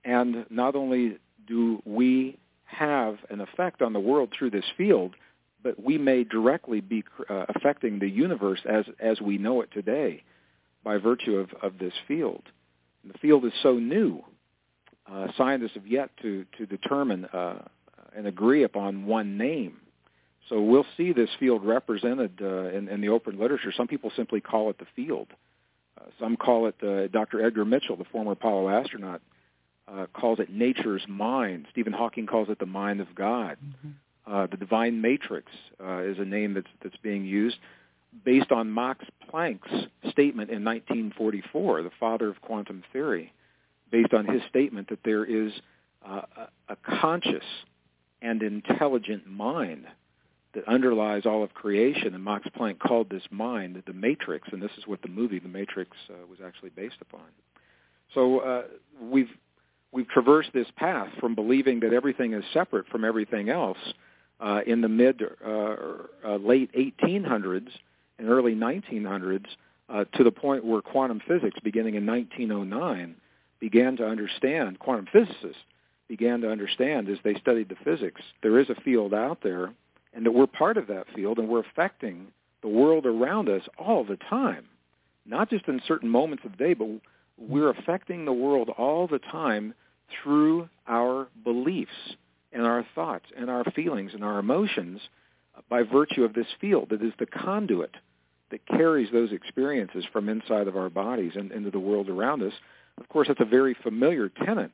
and 0.03 0.45
not 0.49 0.75
only 0.75 1.17
do 1.47 1.81
we 1.85 2.37
have 2.65 3.17
an 3.29 3.41
effect 3.41 3.81
on 3.81 3.93
the 3.93 3.99
world 3.99 4.33
through 4.37 4.51
this 4.51 4.65
field, 4.77 5.15
but 5.63 5.81
we 5.81 5.97
may 5.97 6.23
directly 6.23 6.81
be 6.81 7.03
uh, 7.29 7.45
affecting 7.55 7.99
the 7.99 8.09
universe 8.09 8.59
as 8.67 8.85
as 8.99 9.21
we 9.21 9.37
know 9.37 9.61
it 9.61 9.69
today 9.71 10.23
by 10.83 10.97
virtue 10.97 11.37
of, 11.37 11.49
of 11.61 11.77
this 11.77 11.93
field. 12.07 12.43
And 13.03 13.13
the 13.13 13.17
field 13.19 13.45
is 13.45 13.53
so 13.61 13.73
new. 13.73 14.23
Uh, 15.09 15.27
scientists 15.37 15.73
have 15.75 15.87
yet 15.87 16.09
to 16.21 16.45
to 16.57 16.65
determine 16.65 17.25
uh, 17.25 17.59
and 18.15 18.27
agree 18.27 18.63
upon 18.63 19.05
one 19.05 19.37
name. 19.37 19.77
So 20.49 20.61
we'll 20.61 20.85
see 20.97 21.13
this 21.13 21.29
field 21.39 21.63
represented 21.63 22.39
uh, 22.41 22.69
in, 22.69 22.89
in, 22.89 22.99
the 22.99 23.09
open 23.09 23.39
literature. 23.39 23.71
Some 23.75 23.87
people 23.87 24.11
simply 24.15 24.41
call 24.41 24.69
it 24.69 24.77
the 24.79 24.87
field. 24.95 25.27
Uh, 25.97 26.05
some 26.19 26.35
call 26.35 26.67
it, 26.67 26.75
uh, 26.83 27.07
Dr. 27.07 27.45
Edgar 27.45 27.63
Mitchell, 27.63 27.95
the 27.95 28.05
former 28.05 28.33
Apollo 28.33 28.69
astronaut, 28.69 29.21
uh, 29.87 30.07
calls 30.13 30.39
it 30.39 30.49
nature's 30.49 31.03
mind. 31.07 31.67
Stephen 31.71 31.93
Hawking 31.93 32.25
calls 32.25 32.49
it 32.49 32.59
the 32.59 32.65
mind 32.65 32.99
of 32.99 33.15
God. 33.15 33.57
Mm-hmm. 33.65 33.89
Uh, 34.31 34.47
the 34.47 34.57
divine 34.57 35.01
matrix 35.01 35.51
uh, 35.83 35.99
is 35.99 36.19
a 36.19 36.25
name 36.25 36.53
that's, 36.53 36.67
that's 36.83 36.97
being 36.97 37.25
used 37.25 37.57
based 38.25 38.51
on 38.51 38.73
Max 38.73 39.05
Planck's 39.31 39.71
statement 40.09 40.49
in 40.49 40.65
1944, 40.65 41.83
the 41.83 41.91
father 41.99 42.29
of 42.29 42.41
quantum 42.41 42.83
theory, 42.91 43.31
based 43.89 44.13
on 44.13 44.25
his 44.25 44.41
statement 44.49 44.89
that 44.89 44.99
there 45.05 45.23
is 45.23 45.53
a, 46.05 46.23
a 46.67 46.75
conscious 46.83 47.43
and 48.21 48.41
intelligent 48.43 49.27
mind 49.27 49.85
that 50.53 50.67
underlies 50.67 51.25
all 51.25 51.43
of 51.43 51.53
creation. 51.53 52.13
And 52.13 52.23
Max 52.23 52.47
Planck 52.57 52.79
called 52.79 53.09
this 53.09 53.23
mind 53.31 53.81
the 53.85 53.93
matrix, 53.93 54.49
and 54.51 54.61
this 54.61 54.71
is 54.77 54.85
what 54.85 55.01
the 55.01 55.07
movie 55.07 55.39
The 55.39 55.47
Matrix 55.47 55.91
uh, 56.09 56.25
was 56.29 56.39
actually 56.45 56.71
based 56.71 56.97
upon. 57.01 57.25
So 58.13 58.39
uh, 58.39 58.63
we've 59.01 59.29
we've 59.91 60.07
traversed 60.07 60.51
this 60.53 60.67
path 60.75 61.09
from 61.19 61.35
believing 61.35 61.79
that 61.81 61.93
everything 61.93 62.33
is 62.33 62.43
separate 62.53 62.87
from 62.87 63.05
everything 63.05 63.49
else 63.49 63.77
uh, 64.39 64.61
in 64.65 64.81
the 64.81 64.89
mid 64.89 65.21
uh, 65.45 65.75
uh, 66.25 66.35
late 66.37 66.71
1800s 66.73 67.69
and 68.19 68.29
early 68.29 68.55
1900s 68.55 69.45
uh, 69.89 70.05
to 70.15 70.23
the 70.23 70.31
point 70.31 70.63
where 70.65 70.81
quantum 70.81 71.21
physics, 71.27 71.59
beginning 71.63 71.95
in 71.95 72.05
1909, 72.05 73.15
began 73.59 73.97
to 73.97 74.05
understand 74.05 74.79
quantum 74.79 75.07
physicists 75.11 75.63
began 76.11 76.41
to 76.41 76.51
understand 76.51 77.07
as 77.07 77.17
they 77.23 77.33
studied 77.35 77.69
the 77.69 77.75
physics, 77.85 78.19
there 78.43 78.59
is 78.59 78.69
a 78.69 78.81
field 78.81 79.13
out 79.13 79.39
there, 79.41 79.71
and 80.13 80.25
that 80.25 80.33
we're 80.33 80.45
part 80.45 80.75
of 80.75 80.87
that 80.87 81.05
field, 81.15 81.39
and 81.39 81.47
we're 81.47 81.61
affecting 81.61 82.27
the 82.61 82.67
world 82.67 83.05
around 83.05 83.47
us 83.47 83.61
all 83.79 84.03
the 84.03 84.17
time, 84.29 84.65
not 85.25 85.49
just 85.49 85.69
in 85.69 85.81
certain 85.87 86.09
moments 86.09 86.43
of 86.43 86.51
the 86.51 86.57
day, 86.57 86.73
but 86.73 86.89
we're 87.37 87.69
affecting 87.69 88.25
the 88.25 88.33
world 88.33 88.67
all 88.77 89.07
the 89.07 89.19
time 89.19 89.73
through 90.21 90.67
our 90.85 91.29
beliefs 91.45 92.17
and 92.51 92.63
our 92.63 92.85
thoughts 92.93 93.27
and 93.37 93.49
our 93.49 93.63
feelings 93.73 94.11
and 94.13 94.21
our 94.21 94.37
emotions 94.37 94.99
by 95.69 95.81
virtue 95.81 96.25
of 96.25 96.33
this 96.33 96.47
field 96.59 96.89
that 96.89 97.01
is 97.01 97.13
the 97.19 97.25
conduit 97.25 97.95
that 98.49 98.67
carries 98.67 99.09
those 99.13 99.31
experiences 99.31 100.03
from 100.11 100.27
inside 100.27 100.67
of 100.67 100.75
our 100.75 100.89
bodies 100.89 101.31
and 101.35 101.53
into 101.53 101.71
the 101.71 101.79
world 101.79 102.09
around 102.09 102.43
us. 102.43 102.53
Of 102.97 103.07
course, 103.07 103.29
that's 103.29 103.39
a 103.39 103.45
very 103.45 103.77
familiar 103.81 104.27
tenet 104.27 104.71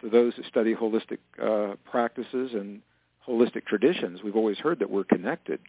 to 0.00 0.10
those 0.10 0.34
who 0.34 0.42
study 0.44 0.74
holistic 0.74 1.18
uh, 1.42 1.76
practices 1.90 2.52
and 2.54 2.80
holistic 3.26 3.66
traditions, 3.66 4.22
we've 4.22 4.36
always 4.36 4.58
heard 4.58 4.78
that 4.78 4.90
we're 4.90 5.04
connected. 5.04 5.60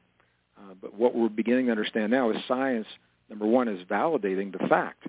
Uh, 0.57 0.73
but 0.81 0.93
what 0.93 1.15
we're 1.15 1.29
beginning 1.29 1.65
to 1.65 1.71
understand 1.71 2.11
now 2.11 2.29
is 2.31 2.37
science 2.47 2.87
Number 3.31 3.47
one 3.47 3.69
is 3.69 3.81
validating 3.87 4.51
the 4.51 4.67
fact 4.67 5.07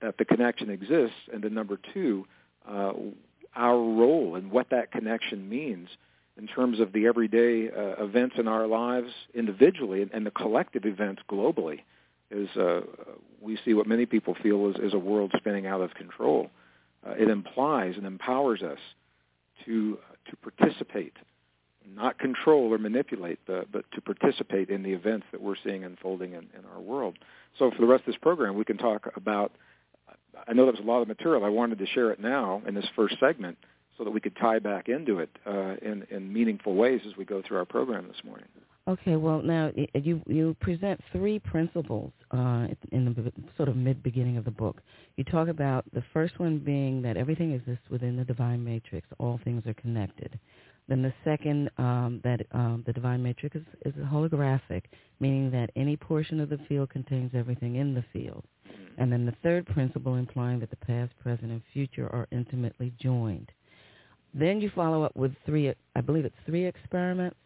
that 0.00 0.16
the 0.16 0.24
connection 0.24 0.70
exists, 0.70 1.16
and 1.32 1.42
then 1.42 1.54
number 1.54 1.76
two, 1.92 2.24
uh, 2.66 2.92
our 3.56 3.76
role 3.76 4.36
and 4.36 4.50
what 4.50 4.70
that 4.70 4.92
connection 4.92 5.48
means 5.48 5.88
in 6.38 6.46
terms 6.46 6.78
of 6.78 6.92
the 6.92 7.06
everyday 7.06 7.68
uh, 7.68 8.02
events 8.04 8.36
in 8.38 8.46
our 8.46 8.68
lives 8.68 9.10
individually 9.34 10.02
and, 10.02 10.12
and 10.12 10.24
the 10.24 10.30
collective 10.30 10.84
events 10.84 11.22
globally 11.28 11.80
is 12.30 12.48
uh, 12.56 12.80
we 13.40 13.58
see 13.64 13.74
what 13.74 13.88
many 13.88 14.06
people 14.06 14.36
feel 14.40 14.68
is, 14.70 14.76
is 14.76 14.94
a 14.94 14.98
world 14.98 15.32
spinning 15.36 15.66
out 15.66 15.80
of 15.80 15.94
control. 15.94 16.50
Uh, 17.06 17.12
it 17.12 17.28
implies 17.28 17.94
and 17.96 18.06
empowers 18.06 18.62
us 18.62 18.78
to 19.64 19.98
to 20.30 20.36
participate, 20.36 21.12
not 21.94 22.18
control 22.18 22.72
or 22.72 22.78
manipulate, 22.78 23.38
but, 23.46 23.70
but 23.70 23.84
to 23.92 24.00
participate 24.00 24.70
in 24.70 24.82
the 24.82 24.92
events 24.92 25.26
that 25.32 25.42
we're 25.42 25.56
seeing 25.62 25.84
unfolding 25.84 26.32
in, 26.32 26.46
in 26.58 26.64
our 26.72 26.80
world. 26.80 27.18
So 27.58 27.70
for 27.70 27.82
the 27.82 27.86
rest 27.86 28.00
of 28.02 28.06
this 28.06 28.16
program, 28.22 28.54
we 28.54 28.64
can 28.64 28.78
talk 28.78 29.10
about. 29.16 29.52
I 30.48 30.52
know 30.52 30.66
that 30.66 30.72
was 30.72 30.80
a 30.80 30.86
lot 30.86 31.02
of 31.02 31.08
material. 31.08 31.44
I 31.44 31.48
wanted 31.48 31.78
to 31.78 31.86
share 31.86 32.10
it 32.10 32.20
now 32.20 32.62
in 32.66 32.74
this 32.74 32.86
first 32.96 33.16
segment 33.20 33.56
so 33.96 34.04
that 34.04 34.10
we 34.10 34.20
could 34.20 34.36
tie 34.36 34.58
back 34.58 34.88
into 34.88 35.20
it 35.20 35.30
uh, 35.46 35.76
in, 35.80 36.06
in 36.10 36.32
meaningful 36.32 36.74
ways 36.74 37.00
as 37.06 37.16
we 37.16 37.24
go 37.24 37.40
through 37.46 37.58
our 37.58 37.64
program 37.64 38.08
this 38.08 38.24
morning. 38.24 38.48
Okay, 38.86 39.16
well 39.16 39.40
now 39.40 39.72
you 39.94 40.20
you 40.26 40.54
present 40.60 41.00
three 41.10 41.38
principles 41.38 42.12
uh, 42.32 42.66
in 42.92 43.06
the 43.06 43.32
sort 43.56 43.70
of 43.70 43.76
mid 43.76 44.02
beginning 44.02 44.36
of 44.36 44.44
the 44.44 44.50
book. 44.50 44.82
You 45.16 45.24
talk 45.24 45.48
about 45.48 45.86
the 45.94 46.04
first 46.12 46.38
one 46.38 46.58
being 46.58 47.00
that 47.00 47.16
everything 47.16 47.52
exists 47.52 47.84
within 47.90 48.16
the 48.16 48.24
divine 48.24 48.62
matrix; 48.62 49.08
all 49.18 49.40
things 49.42 49.62
are 49.66 49.74
connected. 49.74 50.38
Then 50.86 51.00
the 51.00 51.14
second, 51.24 51.70
um, 51.78 52.20
that 52.24 52.44
um, 52.52 52.82
the 52.86 52.92
divine 52.92 53.22
matrix 53.22 53.56
is, 53.56 53.62
is 53.86 53.94
holographic, 53.94 54.82
meaning 55.18 55.50
that 55.50 55.70
any 55.76 55.96
portion 55.96 56.38
of 56.38 56.50
the 56.50 56.58
field 56.68 56.90
contains 56.90 57.30
everything 57.34 57.76
in 57.76 57.94
the 57.94 58.04
field. 58.12 58.44
Mm-hmm. 58.68 59.00
And 59.00 59.10
then 59.10 59.24
the 59.24 59.34
third 59.42 59.64
principle 59.66 60.16
implying 60.16 60.60
that 60.60 60.68
the 60.68 60.76
past, 60.76 61.12
present, 61.22 61.50
and 61.50 61.62
future 61.72 62.10
are 62.12 62.28
intimately 62.32 62.92
joined. 63.00 63.50
Then 64.34 64.60
you 64.60 64.70
follow 64.74 65.04
up 65.04 65.16
with 65.16 65.32
three, 65.46 65.72
I 65.96 66.00
believe 66.02 66.26
it's 66.26 66.36
three 66.44 66.66
experiments. 66.66 67.36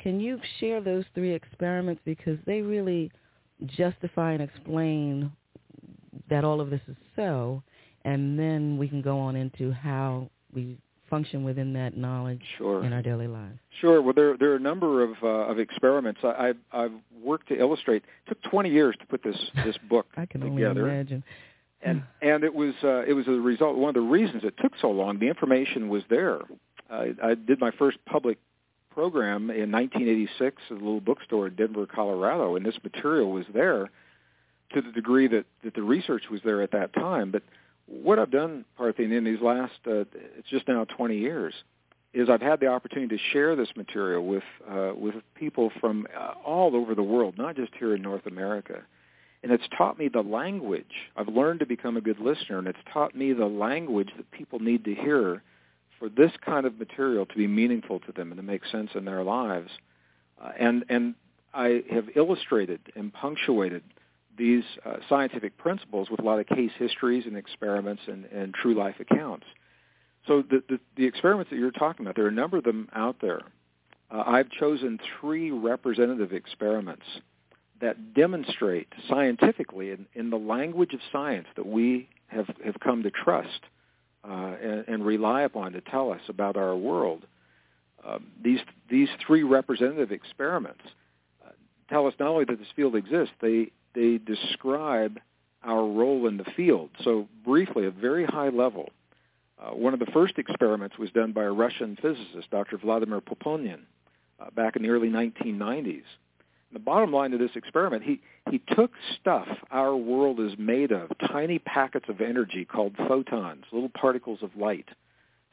Can 0.00 0.20
you 0.20 0.38
share 0.60 0.80
those 0.80 1.04
three 1.14 1.32
experiments 1.32 2.00
because 2.04 2.38
they 2.46 2.62
really 2.62 3.10
justify 3.66 4.32
and 4.32 4.42
explain 4.42 5.32
that 6.30 6.44
all 6.44 6.60
of 6.60 6.70
this 6.70 6.80
is 6.88 6.96
so, 7.16 7.62
and 8.04 8.38
then 8.38 8.78
we 8.78 8.88
can 8.88 9.02
go 9.02 9.18
on 9.18 9.36
into 9.36 9.72
how 9.72 10.30
we 10.54 10.78
function 11.10 11.42
within 11.42 11.72
that 11.72 11.96
knowledge 11.96 12.42
sure. 12.58 12.84
in 12.84 12.92
our 12.92 13.02
daily 13.02 13.26
lives. 13.26 13.58
Sure. 13.80 14.02
Well, 14.02 14.12
there 14.12 14.36
there 14.36 14.52
are 14.52 14.56
a 14.56 14.60
number 14.60 15.02
of 15.02 15.10
uh, 15.22 15.26
of 15.26 15.58
experiments 15.58 16.20
I, 16.22 16.48
I've, 16.48 16.56
I've 16.72 16.92
worked 17.22 17.48
to 17.48 17.58
illustrate. 17.58 18.02
It 18.26 18.28
took 18.28 18.42
20 18.50 18.70
years 18.70 18.94
to 19.00 19.06
put 19.06 19.22
this 19.22 19.36
this 19.64 19.76
book 19.88 20.06
I 20.16 20.26
can 20.26 20.40
together. 20.40 20.82
only 20.82 20.82
imagine. 20.82 21.24
And 21.82 22.02
and 22.22 22.44
it 22.44 22.54
was 22.54 22.74
uh, 22.84 23.04
it 23.06 23.14
was 23.14 23.26
a 23.26 23.32
result. 23.32 23.76
One 23.76 23.88
of 23.88 23.94
the 23.94 24.00
reasons 24.00 24.44
it 24.44 24.54
took 24.60 24.72
so 24.80 24.90
long, 24.90 25.18
the 25.18 25.28
information 25.28 25.88
was 25.88 26.02
there. 26.10 26.40
I, 26.90 27.12
I 27.22 27.34
did 27.34 27.60
my 27.60 27.70
first 27.72 27.98
public 28.06 28.38
program 28.98 29.48
in 29.48 29.70
1986 29.70 30.60
at 30.70 30.72
a 30.72 30.74
little 30.74 31.00
bookstore 31.00 31.46
in 31.46 31.54
Denver, 31.54 31.86
Colorado, 31.86 32.56
and 32.56 32.66
this 32.66 32.74
material 32.82 33.30
was 33.30 33.44
there 33.54 33.88
to 34.74 34.82
the 34.82 34.90
degree 34.90 35.28
that 35.28 35.44
that 35.62 35.74
the 35.76 35.82
research 35.82 36.24
was 36.28 36.40
there 36.44 36.62
at 36.62 36.72
that 36.72 36.92
time. 36.94 37.30
But 37.30 37.44
what 37.86 38.18
I've 38.18 38.32
done, 38.32 38.64
Parthene, 38.76 39.16
in 39.16 39.22
these 39.22 39.40
last 39.40 39.78
uh, 39.86 40.02
it's 40.36 40.48
just 40.50 40.66
now 40.66 40.84
20 40.84 41.16
years, 41.16 41.54
is 42.12 42.28
I've 42.28 42.42
had 42.42 42.58
the 42.58 42.66
opportunity 42.66 43.16
to 43.16 43.22
share 43.32 43.54
this 43.54 43.68
material 43.76 44.26
with 44.26 44.42
uh, 44.68 44.90
with 44.96 45.14
people 45.36 45.70
from 45.78 46.08
uh, 46.18 46.32
all 46.44 46.74
over 46.74 46.96
the 46.96 47.04
world, 47.04 47.38
not 47.38 47.54
just 47.54 47.70
here 47.78 47.94
in 47.94 48.02
North 48.02 48.26
America. 48.26 48.82
And 49.44 49.52
it's 49.52 49.68
taught 49.78 49.96
me 49.96 50.08
the 50.08 50.22
language. 50.22 51.12
I've 51.16 51.28
learned 51.28 51.60
to 51.60 51.66
become 51.66 51.96
a 51.96 52.00
good 52.00 52.18
listener, 52.18 52.58
and 52.58 52.66
it's 52.66 52.78
taught 52.92 53.14
me 53.14 53.32
the 53.32 53.46
language 53.46 54.10
that 54.16 54.28
people 54.32 54.58
need 54.58 54.84
to 54.86 54.94
hear 54.96 55.44
for 55.98 56.08
this 56.08 56.32
kind 56.44 56.66
of 56.66 56.78
material 56.78 57.26
to 57.26 57.34
be 57.34 57.46
meaningful 57.46 58.00
to 58.00 58.12
them 58.12 58.30
and 58.30 58.38
to 58.38 58.42
make 58.42 58.64
sense 58.66 58.90
in 58.94 59.04
their 59.04 59.22
lives. 59.22 59.70
Uh, 60.42 60.52
and 60.58 60.84
and 60.88 61.14
I 61.54 61.82
have 61.90 62.06
illustrated 62.14 62.80
and 62.94 63.12
punctuated 63.12 63.82
these 64.36 64.64
uh, 64.86 64.96
scientific 65.08 65.58
principles 65.58 66.10
with 66.10 66.20
a 66.20 66.22
lot 66.22 66.38
of 66.38 66.46
case 66.46 66.70
histories 66.78 67.24
and 67.26 67.36
experiments 67.36 68.02
and, 68.06 68.24
and 68.26 68.54
true 68.54 68.74
life 68.74 68.96
accounts. 69.00 69.46
So 70.26 70.42
the, 70.42 70.62
the, 70.68 70.78
the 70.96 71.06
experiments 71.06 71.50
that 71.50 71.58
you're 71.58 71.70
talking 71.72 72.06
about, 72.06 72.14
there 72.14 72.26
are 72.26 72.28
a 72.28 72.32
number 72.32 72.58
of 72.58 72.64
them 72.64 72.88
out 72.94 73.16
there. 73.20 73.40
Uh, 74.10 74.22
I've 74.26 74.50
chosen 74.50 75.00
three 75.20 75.50
representative 75.50 76.32
experiments 76.32 77.04
that 77.80 78.14
demonstrate 78.14 78.88
scientifically 79.08 79.90
in, 79.90 80.06
in 80.14 80.30
the 80.30 80.36
language 80.36 80.94
of 80.94 81.00
science 81.12 81.46
that 81.56 81.66
we 81.66 82.08
have, 82.28 82.46
have 82.64 82.78
come 82.80 83.02
to 83.02 83.10
trust 83.10 83.60
uh, 84.28 84.56
and, 84.62 84.84
and, 84.88 85.06
rely 85.06 85.42
upon 85.42 85.72
to 85.72 85.80
tell 85.80 86.12
us 86.12 86.20
about 86.28 86.56
our 86.56 86.76
world. 86.76 87.24
Um, 88.06 88.26
these, 88.42 88.60
these 88.90 89.08
three 89.26 89.42
representative 89.42 90.12
experiments 90.12 90.82
uh, 91.44 91.50
tell 91.88 92.06
us 92.06 92.14
not 92.20 92.28
only 92.28 92.44
that 92.44 92.58
this 92.58 92.68
field 92.76 92.94
exists, 92.94 93.34
they, 93.40 93.70
they 93.94 94.18
describe 94.18 95.18
our 95.62 95.84
role 95.86 96.26
in 96.26 96.36
the 96.36 96.44
field. 96.56 96.90
So 97.02 97.26
briefly, 97.44 97.86
at 97.86 97.94
very 97.94 98.24
high 98.24 98.50
level, 98.50 98.90
uh, 99.58 99.70
one 99.70 99.94
of 99.94 100.00
the 100.00 100.06
first 100.06 100.38
experiments 100.38 100.98
was 100.98 101.10
done 101.10 101.32
by 101.32 101.44
a 101.44 101.50
Russian 101.50 101.96
physicist, 102.00 102.50
Dr. 102.50 102.78
Vladimir 102.78 103.20
Poponin, 103.20 103.80
uh, 104.38 104.50
back 104.50 104.76
in 104.76 104.82
the 104.82 104.90
early 104.90 105.08
1990s. 105.08 106.02
The 106.72 106.78
bottom 106.78 107.12
line 107.12 107.32
of 107.32 107.38
this 107.38 107.50
experiment, 107.54 108.02
he, 108.02 108.20
he 108.50 108.60
took 108.74 108.90
stuff 109.18 109.48
our 109.70 109.96
world 109.96 110.38
is 110.38 110.52
made 110.58 110.92
of, 110.92 111.10
tiny 111.26 111.58
packets 111.58 112.06
of 112.08 112.20
energy 112.20 112.64
called 112.64 112.94
photons, 113.08 113.64
little 113.72 113.88
particles 113.88 114.40
of 114.42 114.54
light, 114.54 114.88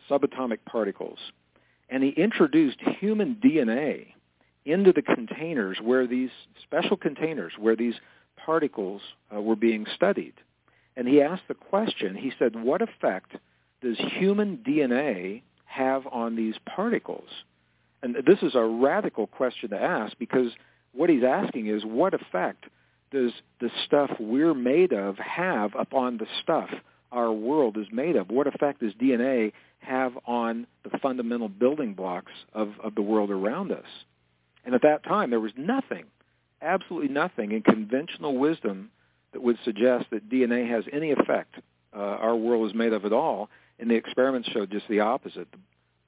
subatomic 0.09 0.59
particles, 0.65 1.19
and 1.89 2.03
he 2.03 2.09
introduced 2.09 2.79
human 2.99 3.35
DNA 3.35 4.07
into 4.65 4.91
the 4.91 5.01
containers 5.01 5.77
where 5.81 6.07
these 6.07 6.31
special 6.63 6.97
containers 6.97 7.53
where 7.57 7.75
these 7.75 7.95
particles 8.43 9.01
uh, 9.33 9.41
were 9.41 9.55
being 9.55 9.85
studied. 9.95 10.33
And 10.97 11.07
he 11.07 11.21
asked 11.21 11.47
the 11.47 11.53
question, 11.53 12.15
he 12.15 12.31
said, 12.37 12.55
what 12.55 12.81
effect 12.81 13.35
does 13.81 13.97
human 13.97 14.57
DNA 14.57 15.41
have 15.65 16.07
on 16.07 16.35
these 16.35 16.55
particles? 16.65 17.29
And 18.01 18.15
this 18.25 18.39
is 18.41 18.55
a 18.55 18.63
radical 18.63 19.27
question 19.27 19.69
to 19.69 19.81
ask 19.81 20.17
because 20.17 20.51
what 20.95 21.09
he's 21.09 21.23
asking 21.23 21.67
is 21.67 21.83
what 21.83 22.13
effect 22.13 22.65
does 23.11 23.31
the 23.59 23.69
stuff 23.85 24.11
we're 24.19 24.53
made 24.53 24.93
of 24.93 25.17
have 25.17 25.71
upon 25.77 26.17
the 26.17 26.27
stuff 26.41 26.69
our 27.11 27.31
world 27.31 27.77
is 27.77 27.87
made 27.91 28.15
of? 28.15 28.29
What 28.29 28.47
effect 28.47 28.81
does 28.81 28.93
DNA 28.93 29.53
have 29.79 30.13
on 30.25 30.67
the 30.83 30.97
fundamental 30.99 31.49
building 31.49 31.93
blocks 31.93 32.31
of, 32.53 32.73
of 32.83 32.95
the 32.95 33.01
world 33.01 33.29
around 33.29 33.71
us? 33.71 33.85
And 34.65 34.73
at 34.73 34.81
that 34.81 35.03
time, 35.03 35.29
there 35.29 35.39
was 35.39 35.53
nothing, 35.55 36.05
absolutely 36.61 37.09
nothing 37.09 37.51
in 37.51 37.61
conventional 37.61 38.37
wisdom 38.37 38.89
that 39.33 39.41
would 39.41 39.57
suggest 39.63 40.05
that 40.11 40.29
DNA 40.29 40.69
has 40.69 40.83
any 40.91 41.11
effect 41.11 41.55
uh, 41.95 41.99
our 41.99 42.35
world 42.35 42.67
is 42.69 42.75
made 42.75 42.93
of 42.93 43.05
at 43.05 43.13
all. 43.13 43.49
And 43.79 43.89
the 43.89 43.95
experiments 43.95 44.49
showed 44.49 44.71
just 44.71 44.87
the 44.87 45.01
opposite. 45.01 45.49
The, 45.51 45.57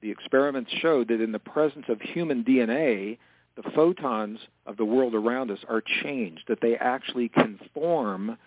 the 0.00 0.10
experiments 0.10 0.70
showed 0.80 1.08
that 1.08 1.20
in 1.20 1.32
the 1.32 1.38
presence 1.38 1.86
of 1.88 2.00
human 2.00 2.44
DNA, 2.44 3.18
the 3.60 3.70
photons 3.72 4.38
of 4.66 4.76
the 4.76 4.84
world 4.84 5.14
around 5.14 5.50
us 5.50 5.58
are 5.68 5.82
changed, 6.02 6.44
that 6.46 6.60
they 6.60 6.76
actually 6.76 7.28
conform 7.28 8.38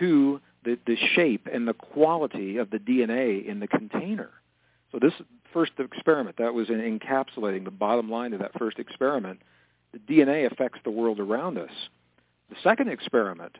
to 0.00 0.40
the, 0.64 0.76
the 0.84 0.96
shape 1.14 1.48
and 1.52 1.68
the 1.68 1.74
quality 1.74 2.56
of 2.56 2.70
the 2.70 2.78
DNA 2.78 3.46
in 3.46 3.60
the 3.60 3.68
container. 3.68 4.30
So 4.90 4.98
this 4.98 5.12
first 5.52 5.72
experiment, 5.78 6.38
that 6.38 6.54
was 6.54 6.70
in 6.70 6.80
encapsulating 6.80 7.64
the 7.64 7.70
bottom 7.70 8.10
line 8.10 8.32
of 8.32 8.40
that 8.40 8.58
first 8.58 8.80
experiment. 8.80 9.40
The 9.92 10.00
DNA 10.00 10.50
affects 10.50 10.80
the 10.82 10.90
world 10.90 11.20
around 11.20 11.56
us. 11.56 11.70
The 12.50 12.56
second 12.64 12.88
experiment 12.88 13.56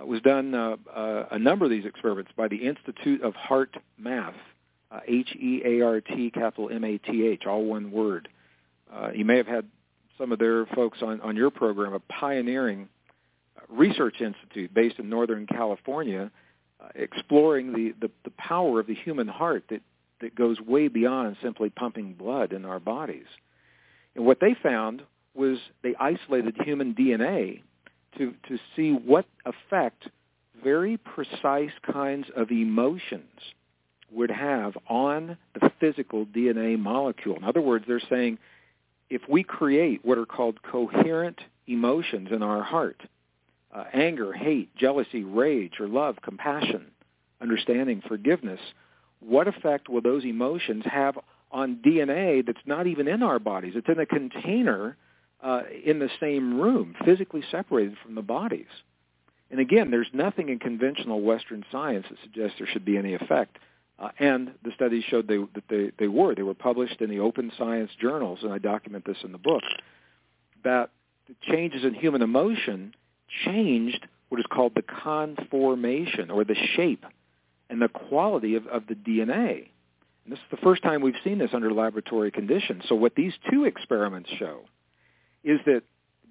uh, 0.00 0.04
was 0.04 0.20
done, 0.20 0.52
uh, 0.52 0.76
uh, 0.92 1.26
a 1.30 1.38
number 1.38 1.64
of 1.64 1.70
these 1.70 1.84
experiments, 1.84 2.32
by 2.36 2.48
the 2.48 2.56
Institute 2.56 3.22
of 3.22 3.34
Heart 3.34 3.76
Math, 3.98 4.34
uh, 4.90 4.98
H-E-A-R-T, 5.06 6.32
capital 6.32 6.70
M-A-T-H, 6.70 7.46
all 7.46 7.64
one 7.64 7.92
word. 7.92 8.28
Uh, 8.92 9.10
you 9.14 9.24
may 9.24 9.36
have 9.36 9.46
had 9.46 9.66
some 10.20 10.32
of 10.32 10.38
their 10.38 10.66
folks 10.66 10.98
on, 11.02 11.20
on 11.22 11.34
your 11.34 11.50
program, 11.50 11.94
a 11.94 12.00
pioneering 12.00 12.88
uh, 13.56 13.62
research 13.68 14.20
institute 14.20 14.72
based 14.74 14.98
in 14.98 15.08
Northern 15.08 15.46
California, 15.46 16.30
uh, 16.80 16.88
exploring 16.94 17.72
the, 17.72 17.94
the, 18.00 18.12
the 18.24 18.30
power 18.36 18.78
of 18.80 18.86
the 18.86 18.94
human 18.94 19.26
heart 19.26 19.64
that, 19.70 19.80
that 20.20 20.34
goes 20.34 20.60
way 20.60 20.88
beyond 20.88 21.36
simply 21.42 21.70
pumping 21.70 22.12
blood 22.12 22.52
in 22.52 22.66
our 22.66 22.78
bodies. 22.78 23.26
And 24.14 24.26
what 24.26 24.40
they 24.40 24.54
found 24.62 25.02
was 25.34 25.58
they 25.82 25.94
isolated 25.98 26.54
human 26.64 26.94
DNA 26.94 27.62
to, 28.18 28.34
to 28.48 28.58
see 28.76 28.90
what 28.92 29.24
effect 29.46 30.08
very 30.62 30.98
precise 30.98 31.70
kinds 31.90 32.26
of 32.36 32.50
emotions 32.50 33.40
would 34.12 34.30
have 34.30 34.76
on 34.88 35.38
the 35.54 35.70
physical 35.80 36.26
DNA 36.26 36.78
molecule. 36.78 37.36
In 37.36 37.44
other 37.44 37.60
words, 37.60 37.84
they're 37.86 38.02
saying 38.10 38.38
if 39.10 39.22
we 39.28 39.42
create 39.42 40.04
what 40.04 40.18
are 40.18 40.26
called 40.26 40.62
coherent 40.62 41.40
emotions 41.66 42.28
in 42.30 42.42
our 42.42 42.62
heart, 42.62 43.02
uh, 43.74 43.84
anger, 43.92 44.32
hate, 44.32 44.74
jealousy, 44.76 45.24
rage, 45.24 45.74
or 45.80 45.88
love, 45.88 46.16
compassion, 46.22 46.86
understanding, 47.40 48.02
forgiveness, 48.06 48.60
what 49.20 49.48
effect 49.48 49.88
will 49.88 50.00
those 50.00 50.24
emotions 50.24 50.84
have 50.86 51.18
on 51.52 51.76
DNA 51.84 52.44
that's 52.44 52.58
not 52.64 52.86
even 52.86 53.08
in 53.08 53.22
our 53.22 53.38
bodies? 53.38 53.74
It's 53.76 53.88
in 53.88 53.98
a 53.98 54.06
container 54.06 54.96
uh, 55.42 55.62
in 55.84 55.98
the 55.98 56.10
same 56.20 56.60
room, 56.60 56.94
physically 57.04 57.42
separated 57.50 57.96
from 58.02 58.14
the 58.14 58.22
bodies. 58.22 58.66
And 59.50 59.58
again, 59.58 59.90
there's 59.90 60.08
nothing 60.12 60.48
in 60.48 60.58
conventional 60.58 61.20
Western 61.22 61.64
science 61.72 62.06
that 62.08 62.18
suggests 62.22 62.56
there 62.58 62.68
should 62.72 62.84
be 62.84 62.96
any 62.96 63.14
effect. 63.14 63.58
Uh, 64.00 64.08
and 64.18 64.52
the 64.64 64.72
studies 64.74 65.04
showed 65.04 65.28
they, 65.28 65.36
that 65.36 65.64
they, 65.68 65.90
they 65.98 66.08
were. 66.08 66.34
They 66.34 66.42
were 66.42 66.54
published 66.54 67.00
in 67.00 67.10
the 67.10 67.20
open 67.20 67.52
science 67.58 67.90
journals, 68.00 68.38
and 68.42 68.52
I 68.52 68.58
document 68.58 69.04
this 69.04 69.18
in 69.22 69.32
the 69.32 69.38
book, 69.38 69.62
that 70.64 70.90
the 71.28 71.34
changes 71.42 71.84
in 71.84 71.94
human 71.94 72.22
emotion 72.22 72.94
changed 73.44 74.06
what 74.30 74.40
is 74.40 74.46
called 74.50 74.72
the 74.74 74.82
conformation 74.82 76.30
or 76.30 76.44
the 76.44 76.56
shape 76.76 77.04
and 77.68 77.82
the 77.82 77.88
quality 77.88 78.54
of, 78.54 78.66
of 78.68 78.86
the 78.86 78.94
DNA. 78.94 79.68
And 80.24 80.32
this 80.32 80.38
is 80.38 80.50
the 80.50 80.56
first 80.56 80.82
time 80.82 81.02
we've 81.02 81.14
seen 81.22 81.38
this 81.38 81.50
under 81.52 81.72
laboratory 81.72 82.30
conditions. 82.30 82.84
So 82.88 82.94
what 82.94 83.14
these 83.14 83.32
two 83.50 83.64
experiments 83.64 84.30
show 84.38 84.62
is 85.44 85.60
that 85.66 85.82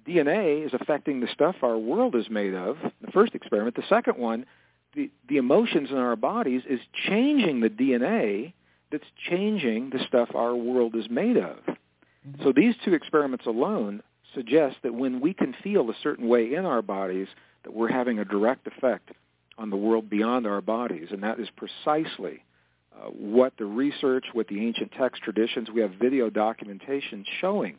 DNA 0.06 0.66
is 0.66 0.72
affecting 0.72 1.20
the 1.20 1.28
stuff 1.32 1.56
our 1.62 1.78
world 1.78 2.16
is 2.16 2.28
made 2.30 2.54
of, 2.54 2.76
the 3.00 3.10
first 3.12 3.34
experiment. 3.34 3.76
The 3.76 3.82
second 3.88 4.18
one, 4.18 4.46
the, 4.94 5.10
the 5.28 5.36
emotions 5.36 5.90
in 5.90 5.96
our 5.96 6.16
bodies 6.16 6.62
is 6.68 6.80
changing 7.08 7.60
the 7.60 7.70
DNA 7.70 8.52
that's 8.90 9.04
changing 9.28 9.90
the 9.90 10.00
stuff 10.06 10.30
our 10.34 10.54
world 10.54 10.96
is 10.96 11.08
made 11.08 11.36
of. 11.36 11.58
Mm-hmm. 11.58 12.42
So 12.42 12.52
these 12.52 12.74
two 12.84 12.94
experiments 12.94 13.46
alone 13.46 14.02
suggest 14.34 14.76
that 14.82 14.94
when 14.94 15.20
we 15.20 15.32
can 15.34 15.54
feel 15.62 15.88
a 15.90 15.94
certain 16.02 16.28
way 16.28 16.54
in 16.54 16.64
our 16.64 16.82
bodies, 16.82 17.28
that 17.64 17.72
we're 17.72 17.92
having 17.92 18.18
a 18.18 18.24
direct 18.24 18.66
effect 18.66 19.10
on 19.58 19.70
the 19.70 19.76
world 19.76 20.08
beyond 20.08 20.46
our 20.46 20.60
bodies. 20.60 21.08
And 21.10 21.22
that 21.22 21.38
is 21.38 21.48
precisely 21.56 22.42
uh, 22.96 23.06
what 23.08 23.52
the 23.58 23.66
research, 23.66 24.26
what 24.32 24.48
the 24.48 24.64
ancient 24.66 24.92
text 24.92 25.22
traditions, 25.22 25.68
we 25.70 25.80
have 25.80 25.92
video 25.92 26.30
documentation 26.30 27.24
showing 27.40 27.76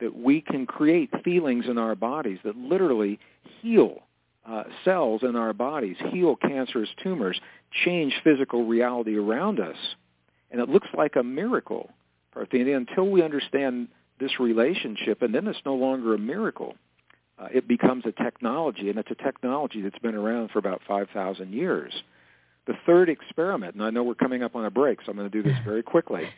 that 0.00 0.16
we 0.16 0.40
can 0.40 0.66
create 0.66 1.10
feelings 1.22 1.66
in 1.68 1.78
our 1.78 1.94
bodies 1.94 2.38
that 2.44 2.56
literally 2.56 3.18
heal 3.60 4.02
uh, 4.48 4.64
cells 4.84 5.22
in 5.22 5.36
our 5.36 5.52
bodies, 5.52 5.96
heal 6.10 6.36
cancerous 6.36 6.88
tumors, 7.02 7.40
change 7.84 8.12
physical 8.24 8.66
reality 8.66 9.16
around 9.16 9.60
us. 9.60 9.76
And 10.50 10.60
it 10.60 10.68
looks 10.68 10.88
like 10.96 11.16
a 11.16 11.22
miracle, 11.22 11.90
Parthenia, 12.34 12.76
until 12.76 13.08
we 13.08 13.22
understand 13.22 13.88
this 14.18 14.38
relationship, 14.40 15.22
and 15.22 15.34
then 15.34 15.46
it's 15.46 15.60
no 15.64 15.74
longer 15.74 16.14
a 16.14 16.18
miracle. 16.18 16.74
Uh, 17.38 17.48
it 17.52 17.66
becomes 17.66 18.04
a 18.06 18.12
technology, 18.12 18.90
and 18.90 18.98
it's 18.98 19.10
a 19.10 19.14
technology 19.14 19.80
that's 19.80 19.98
been 20.00 20.14
around 20.14 20.50
for 20.50 20.58
about 20.58 20.82
5,000 20.86 21.52
years. 21.52 21.92
The 22.66 22.74
third 22.86 23.08
experiment, 23.08 23.74
and 23.74 23.82
I 23.82 23.90
know 23.90 24.02
we're 24.02 24.14
coming 24.14 24.42
up 24.42 24.54
on 24.54 24.64
a 24.64 24.70
break, 24.70 25.00
so 25.00 25.10
I'm 25.10 25.16
going 25.16 25.30
to 25.30 25.42
do 25.42 25.48
this 25.48 25.58
very 25.64 25.82
quickly, 25.82 26.28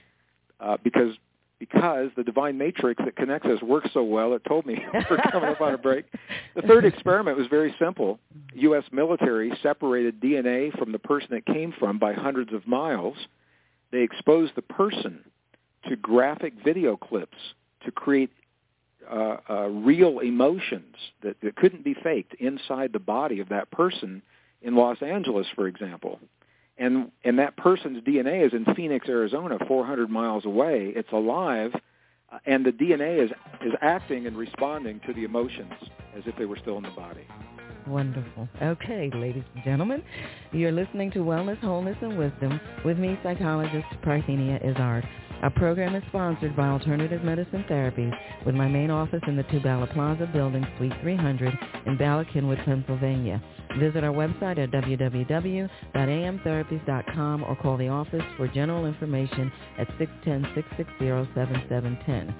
uh, 0.61 0.77
because 0.83 1.15
because 1.63 2.11
the 2.17 2.25
divine 2.25 2.59
matrix 2.59 3.01
that 3.05 3.15
connects 3.15 3.47
us 3.47 3.63
works 3.63 3.89
so 3.95 4.03
well, 4.03 4.35
it 4.35 4.43
told 4.49 4.67
me 4.67 4.85
we're 5.09 5.17
coming 5.31 5.49
up 5.49 5.61
on 5.61 5.73
a 5.73 5.79
break. 5.79 6.07
The 6.57 6.63
third 6.67 6.85
experiment 6.85 7.39
was 7.39 7.47
very 7.47 7.73
simple. 7.79 8.19
U.S. 8.55 8.83
military 8.91 9.57
separated 9.63 10.21
DNA 10.21 10.77
from 10.77 10.91
the 10.91 10.99
person 10.99 11.35
it 11.35 11.47
came 11.47 11.73
from 11.79 12.01
by 12.01 12.15
hundreds 12.15 12.53
of 12.53 12.67
miles. 12.67 13.15
They 13.93 14.01
exposed 14.01 14.57
the 14.57 14.63
person 14.63 15.21
to 15.89 15.95
graphic 15.95 16.55
video 16.65 16.97
clips 16.97 17.39
to 17.85 17.93
create 17.93 18.31
uh, 19.09 19.37
uh, 19.49 19.69
real 19.69 20.19
emotions 20.19 20.97
that, 21.23 21.37
that 21.43 21.55
couldn't 21.55 21.85
be 21.85 21.95
faked 21.95 22.35
inside 22.41 22.93
the 22.93 22.99
body 22.99 23.39
of 23.39 23.51
that 23.51 23.71
person 23.71 24.21
in 24.63 24.75
Los 24.75 25.01
Angeles, 25.01 25.47
for 25.55 25.69
example 25.69 26.19
and 26.79 27.11
and 27.25 27.39
that 27.39 27.57
person's 27.57 28.03
DNA 28.03 28.47
is 28.47 28.53
in 28.53 28.75
Phoenix, 28.75 29.09
Arizona, 29.09 29.59
400 29.67 30.11
miles 30.11 30.45
away. 30.45 30.93
It's 30.95 31.13
alive, 31.13 31.73
uh, 32.33 32.39
and 32.47 32.65
the 32.65 32.73
DNA 32.73 33.25
is 33.25 33.31
is 33.65 33.73
acting 33.81 34.27
and 34.27 34.37
responding 34.37 35.01
to 35.07 35.13
the 35.13 35.25
emotions 35.25 35.73
as 36.17 36.23
if 36.27 36.37
they 36.37 36.47
were 36.47 36.59
still 36.61 36.77
in 36.79 36.83
the 36.85 36.91
body. 36.91 37.27
Wonderful. 37.87 38.49
Okay, 38.63 39.11
ladies 39.13 39.43
and 39.55 39.65
gentlemen, 39.65 40.03
you're 40.53 40.73
listening 40.73 41.11
to 41.13 41.19
Wellness, 41.21 41.59
Wholeness, 41.59 41.97
and 42.01 42.17
Wisdom 42.17 42.61
with 42.85 42.97
me, 42.97 43.19
psychologist 43.23 43.87
Parthenia 44.05 44.65
Izzard. 44.65 45.07
Our 45.43 45.51
program 45.51 45.97
is 45.97 46.05
sponsored 46.09 46.55
by 46.55 46.69
Alternative 46.69 47.25
Medicine 47.25 47.65
Therapies 47.69 48.17
with 48.47 48.55
my 48.55 48.69
main 48.69 48.93
office 48.93 49.23
in 49.27 49.37
the 49.37 49.43
Two 49.45 49.59
Bala 49.59 49.89
Plaza 49.89 50.27
building, 50.33 50.65
Suite 50.79 50.93
300 51.03 51.53
in 51.87 51.97
Bala 51.97 52.25
Cynwyd, 52.27 52.65
Pennsylvania. 52.65 53.43
Visit 53.79 54.03
our 54.05 54.13
website 54.13 54.59
at 54.59 54.71
www.amtherapies.com 54.71 57.45
or 57.45 57.57
call 57.57 57.77
the 57.77 57.89
office 57.89 58.23
for 58.37 58.47
general 58.49 58.87
information 58.87 59.53
at 59.79 59.89
610-660-7710. 59.99 62.35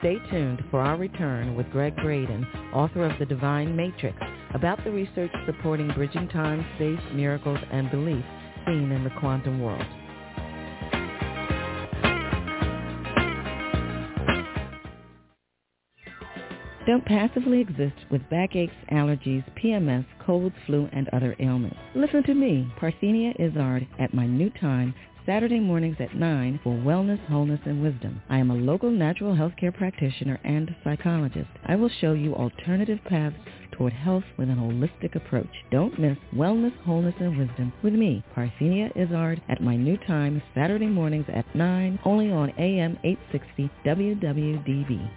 Stay 0.00 0.16
tuned 0.30 0.62
for 0.70 0.80
our 0.80 0.96
return 0.96 1.54
with 1.56 1.68
Gregg 1.70 1.94
Braden, 1.96 2.46
author 2.74 3.04
of 3.04 3.18
The 3.18 3.26
Divine 3.26 3.74
Matrix, 3.76 4.16
about 4.54 4.82
the 4.84 4.90
research 4.92 5.32
supporting 5.46 5.90
bridging 5.94 6.28
time, 6.28 6.64
space, 6.76 7.00
miracles, 7.14 7.58
and 7.72 7.90
belief 7.90 8.24
seen 8.66 8.92
in 8.92 9.04
the 9.04 9.10
quantum 9.20 9.60
world. 9.62 9.84
Don't 16.88 17.04
passively 17.04 17.60
exist 17.60 18.06
with 18.10 18.30
backaches, 18.30 18.74
allergies, 18.90 19.44
PMS, 19.62 20.06
colds, 20.24 20.54
flu, 20.64 20.88
and 20.90 21.06
other 21.10 21.36
ailments. 21.38 21.76
Listen 21.94 22.22
to 22.22 22.32
me, 22.32 22.66
Parthenia 22.80 23.38
Izzard, 23.38 23.86
at 23.98 24.14
my 24.14 24.26
new 24.26 24.48
time, 24.48 24.94
Saturday 25.26 25.60
mornings 25.60 25.98
at 26.00 26.16
9 26.16 26.60
for 26.64 26.72
Wellness, 26.72 27.22
Wholeness, 27.28 27.60
and 27.66 27.82
Wisdom. 27.82 28.22
I 28.30 28.38
am 28.38 28.50
a 28.50 28.54
local 28.54 28.90
natural 28.90 29.34
healthcare 29.34 29.76
practitioner 29.76 30.40
and 30.44 30.74
psychologist. 30.82 31.50
I 31.66 31.76
will 31.76 31.90
show 32.00 32.14
you 32.14 32.34
alternative 32.34 33.00
paths 33.04 33.36
toward 33.72 33.92
health 33.92 34.24
with 34.38 34.48
an 34.48 34.56
holistic 34.56 35.14
approach. 35.14 35.52
Don't 35.70 36.00
miss 36.00 36.16
Wellness, 36.34 36.72
Wholeness, 36.86 37.16
and 37.20 37.36
Wisdom 37.36 37.70
with 37.82 37.92
me, 37.92 38.24
Parthenia 38.34 38.90
Izzard, 38.96 39.42
at 39.50 39.60
my 39.60 39.76
new 39.76 39.98
time, 40.06 40.40
Saturday 40.54 40.86
mornings 40.86 41.26
at 41.28 41.54
9, 41.54 41.98
only 42.06 42.32
on 42.32 42.48
AM 42.56 42.98
860 43.04 43.70
WWDB. 43.84 45.10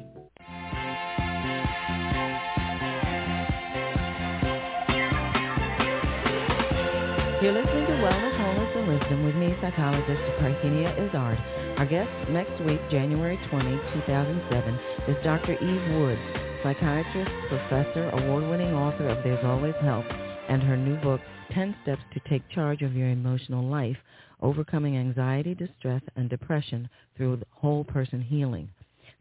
You're 7.41 7.53
listening 7.55 7.87
to 7.87 7.97
Wellness, 8.05 8.37
Wholeness, 8.37 8.77
and 8.77 8.89
Wisdom 8.89 9.25
with 9.25 9.35
me, 9.37 9.57
psychologist 9.63 10.21
Parthenia 10.39 10.93
Izzard. 11.09 11.39
Our 11.79 11.87
guest 11.87 12.11
next 12.29 12.61
week, 12.67 12.81
January 12.91 13.41
20, 13.49 13.71
2007, 14.05 14.81
is 15.09 15.17
Dr. 15.25 15.55
Eve 15.55 15.97
Woods, 15.97 16.21
psychiatrist, 16.63 17.31
professor, 17.49 18.11
award-winning 18.11 18.75
author 18.75 19.09
of 19.09 19.25
There's 19.25 19.43
Always 19.47 19.75
Help, 19.81 20.05
and 20.53 20.63
her 20.63 20.77
new 20.77 20.97
book, 20.97 21.23
10 21.55 21.75
Steps 21.83 22.03
to 22.13 22.21
Take 22.29 22.47
Charge 22.51 22.83
of 22.83 22.95
Your 22.95 23.09
Emotional 23.09 23.67
Life, 23.67 23.97
Overcoming 24.43 24.99
Anxiety, 24.99 25.55
Distress, 25.55 26.03
and 26.17 26.29
Depression 26.29 26.91
Through 27.17 27.41
Whole 27.53 27.85
Person 27.85 28.21
Healing. 28.21 28.69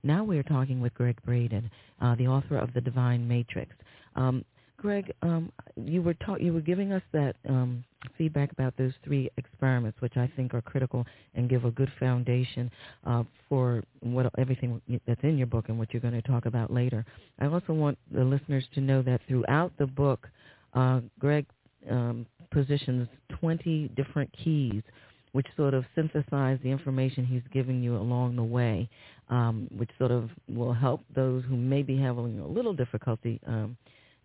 Now 0.04 0.26
we're 0.26 0.44
talking 0.44 0.82
with 0.82 0.94
Gregg 0.94 1.16
Braden, 1.24 1.72
uh, 2.02 2.16
the 2.16 2.28
author 2.28 2.58
of 2.58 2.74
The 2.74 2.82
Divine 2.82 3.26
Matrix. 3.26 3.72
Um, 4.18 4.44
Gregg, 4.76 5.14
um, 5.22 5.54
you 5.78 6.02
were 6.02 6.16
ta- 6.16 6.36
you 6.36 6.52
were 6.54 6.60
giving 6.60 6.92
us 6.92 7.04
that 7.14 7.38
um, 7.48 7.86
feedback 8.18 8.52
about 8.52 8.76
those 8.76 8.94
three 9.06 9.30
experiments, 9.38 10.02
which 10.02 10.18
I 10.18 10.30
think 10.36 10.54
are 10.54 10.62
critical 10.62 11.06
and 11.36 11.50
give 11.50 11.64
a 11.64 11.72
good 11.72 11.94
foundation 11.98 12.70
uh, 13.06 13.24
for 13.48 13.86
what 14.02 14.30
everything 14.38 14.82
that's 15.08 15.24
in 15.24 15.38
your 15.38 15.48
book 15.48 15.70
and 15.70 15.80
what 15.80 15.94
you're 15.94 16.02
going 16.02 16.22
to 16.22 16.22
talk 16.22 16.46
about 16.46 16.74
later. 16.74 17.06
I 17.40 17.46
also 17.46 17.72
want 17.72 17.98
the 18.12 18.26
listeners 18.26 18.66
to 18.74 18.82
know 18.82 19.02
that 19.04 19.22
throughout 19.30 19.72
the 19.78 19.88
book, 19.88 20.28
uh, 20.74 21.02
Gregg 21.20 21.46
um, 21.90 22.26
positions 22.52 23.08
20 23.40 23.90
different 23.96 24.30
keys 24.44 24.84
which 25.32 25.48
sort 25.56 25.74
of 25.74 25.86
synthesize 25.96 26.60
the 26.64 26.70
information 26.70 27.26
he's 27.26 27.42
giving 27.54 27.82
you 27.82 27.96
along 27.96 28.36
the 28.36 28.44
way, 28.44 28.90
um, 29.30 29.68
which 29.76 29.90
sort 29.98 30.12
of 30.12 30.30
will 30.50 30.74
help 30.74 31.02
those 31.16 31.44
who 31.46 31.56
may 31.56 31.82
be 31.82 31.98
having 31.98 32.40
a 32.40 32.48
little 32.48 32.74
difficulty 32.74 33.40
um, 33.48 33.78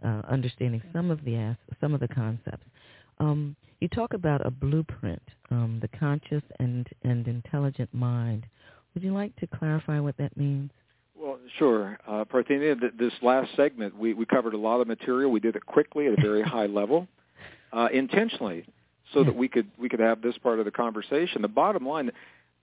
uh, 0.05 0.23
understanding 0.29 0.83
some 0.93 1.11
of 1.11 1.25
the 1.25 1.37
as- 1.37 1.57
some 1.81 1.95
of 1.95 2.01
the 2.01 2.09
concepts. 2.09 2.67
Um, 3.19 3.57
you 3.81 3.89
talk 3.89 4.15
about 4.15 4.45
a 4.45 4.51
blueprint, 4.51 5.23
um, 5.51 5.79
the 5.81 5.89
conscious 5.99 6.43
and, 6.59 6.87
and 7.03 7.27
intelligent 7.29 7.93
mind. 7.95 8.47
Would 8.95 9.03
you 9.05 9.13
like 9.13 9.35
to 9.37 9.47
clarify 9.47 10.01
what 10.01 10.17
that 10.17 10.37
means? 10.37 10.71
Well, 11.19 11.39
sure. 11.59 11.99
Uh, 12.07 12.25
Parthenia, 12.25 12.77
this 12.99 13.13
last 13.23 13.55
segment, 13.57 13.97
we, 13.97 14.13
we 14.13 14.27
covered 14.27 14.55
a 14.55 14.59
lot 14.59 14.81
of 14.81 14.87
material. 14.87 15.31
We 15.31 15.41
did 15.41 15.57
it 15.57 15.65
quickly 15.65 16.07
at 16.07 16.19
a 16.19 16.21
very 16.21 16.43
high 16.57 16.67
level, 16.67 17.09
uh, 17.73 17.89
intentionally, 17.93 18.67
so 19.15 19.25
that 19.25 19.35
we 19.35 19.49
could 19.49 19.69
we 19.79 19.89
could 19.89 20.01
have 20.01 20.21
this 20.21 20.37
part 20.39 20.59
of 20.59 20.65
the 20.65 20.71
conversation. 20.71 21.43
The 21.43 21.49
bottom 21.49 21.87
line, 21.87 22.11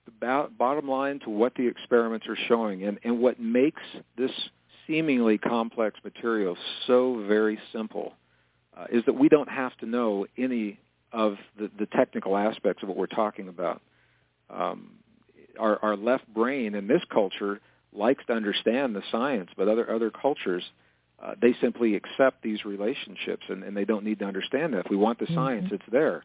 the 0.06 0.12
bo- 0.12 0.50
bottom 0.58 0.88
line 0.88 1.20
to 1.22 1.30
what 1.30 1.56
the 1.56 1.68
experiments 1.68 2.28
are 2.28 2.38
showing, 2.48 2.84
and, 2.84 3.00
and 3.04 3.20
what 3.20 3.40
makes 3.40 3.82
this 4.18 4.32
seemingly 4.86 5.38
complex 5.38 6.00
material 6.04 6.58
so 6.86 7.24
very 7.28 7.58
simple, 7.72 8.14
uh, 8.78 8.86
is 8.92 9.04
that 9.06 9.14
we 9.14 9.30
don't 9.30 9.50
have 9.50 9.76
to 9.78 9.86
know 9.86 10.28
any 10.38 10.78
of 11.12 11.38
the, 11.58 11.72
the 11.80 11.86
technical 11.88 12.36
aspects 12.36 12.84
of 12.84 12.90
what 12.90 12.98
we're 12.98 13.08
talking 13.08 13.48
about. 13.48 13.82
Um, 14.50 14.92
our, 15.60 15.80
our 15.84 15.96
left 15.96 16.28
brain 16.34 16.76
in 16.76 16.88
this 16.88 17.02
culture 17.12 17.62
likes 17.94 18.26
to 18.28 18.34
understand 18.34 18.96
the 18.96 19.04
science, 19.12 19.50
but 19.56 19.68
other 19.68 19.90
other 19.90 20.12
cultures 20.12 20.64
uh, 21.24 21.36
they 21.42 21.56
simply 21.62 21.96
accept 21.96 22.42
these 22.44 22.66
relationships 22.66 23.44
and, 23.48 23.64
and 23.64 23.78
they 23.78 23.86
don't 23.86 24.04
need 24.04 24.20
to 24.20 24.26
understand 24.26 24.74
that. 24.74 24.80
If 24.86 24.90
we 24.90 24.98
want 24.98 25.20
the 25.20 25.28
science, 25.34 25.66
mm-hmm. 25.66 25.76
it's 25.76 25.84
there. 25.90 26.24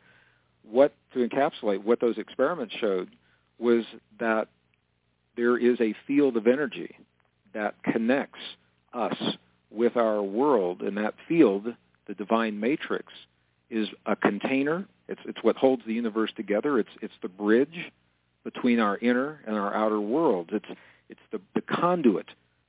What 0.69 0.93
to 1.15 1.27
encapsulate 1.27 1.85
what 1.85 2.01
those 2.01 2.19
experiments 2.19 2.75
showed 2.81 3.11
was 3.59 3.85
that 4.19 4.49
there 5.37 5.57
is 5.57 5.81
a 5.81 5.95
field 6.07 6.37
of 6.37 6.47
energy 6.47 6.97
that 7.55 7.75
connects 7.85 8.41
us 8.93 9.17
with 9.71 9.97
our 9.97 10.23
world, 10.23 10.83
and 10.83 10.97
that 10.97 11.15
field, 11.29 11.67
the 12.07 12.15
divine 12.15 12.59
matrix, 12.59 13.13
is 13.71 13.89
a 14.07 14.17
container. 14.17 14.87
It's 15.09 15.21
it's 15.25 15.43
what 15.43 15.57
holds 15.57 15.83
the 15.87 15.93
universe 15.95 16.31
together. 16.37 16.79
It's 16.79 16.91
it's 17.03 17.15
the 17.23 17.29
bridge 17.29 17.93
between 18.45 18.81
our 18.81 18.99
inner 18.99 19.41
and 19.47 19.57
our 19.57 19.75
outer 19.75 20.01
worlds. 20.01 20.51
It's 20.53 20.79
it's 21.09 21.21
the, 21.33 21.41
the 21.55 21.61
conduit 21.61 22.27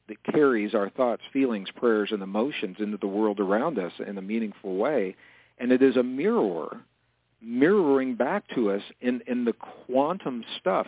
that 0.08 0.24
carries 0.24 0.74
our 0.74 0.90
thoughts, 0.90 1.22
feelings, 1.32 1.70
prayers, 1.76 2.10
and 2.12 2.22
emotions 2.24 2.78
into 2.80 2.98
the 2.98 3.08
world 3.08 3.40
around 3.40 3.78
us 3.78 3.94
in 4.06 4.18
a 4.18 4.22
meaningful 4.22 4.76
way. 4.76 5.16
And 5.58 5.72
it 5.72 5.82
is 5.82 5.98
a 5.98 6.04
mirror 6.04 6.82
mirroring 7.42 8.16
back 8.16 8.44
to 8.56 8.72
us 8.72 8.82
in, 9.02 9.22
in 9.28 9.46
the 9.46 9.54
quantum 9.54 10.44
stuff 10.60 10.88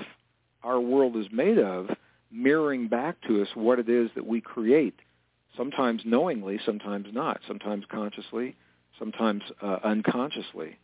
our 0.64 0.80
world 0.80 1.16
is 1.16 1.28
made 1.32 1.58
of, 1.58 1.90
mirroring 2.32 2.88
back 2.88 3.16
to 3.28 3.42
us 3.42 3.48
what 3.56 3.80
it 3.80 3.90
is 3.90 4.10
that 4.16 4.26
we 4.26 4.42
create, 4.42 5.00
sometimes 5.58 6.02
knowingly, 6.06 6.60
sometimes 6.66 7.08
not, 7.12 7.42
sometimes 7.48 7.86
consciously, 7.90 8.56
sometimes 8.98 9.42
uh, 9.62 9.78
unconsciously, 9.84 10.78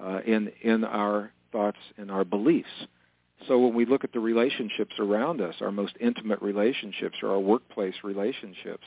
uh, 0.00 0.20
in, 0.26 0.50
in 0.62 0.84
our 0.84 1.32
thoughts 1.52 1.78
and 1.96 2.10
our 2.10 2.24
beliefs. 2.24 2.68
So 3.46 3.58
when 3.58 3.74
we 3.74 3.86
look 3.86 4.04
at 4.04 4.12
the 4.12 4.20
relationships 4.20 4.94
around 4.98 5.40
us, 5.40 5.54
our 5.60 5.70
most 5.70 5.94
intimate 6.00 6.42
relationships 6.42 7.18
or 7.22 7.30
our 7.30 7.38
workplace 7.38 7.94
relationships, 8.02 8.84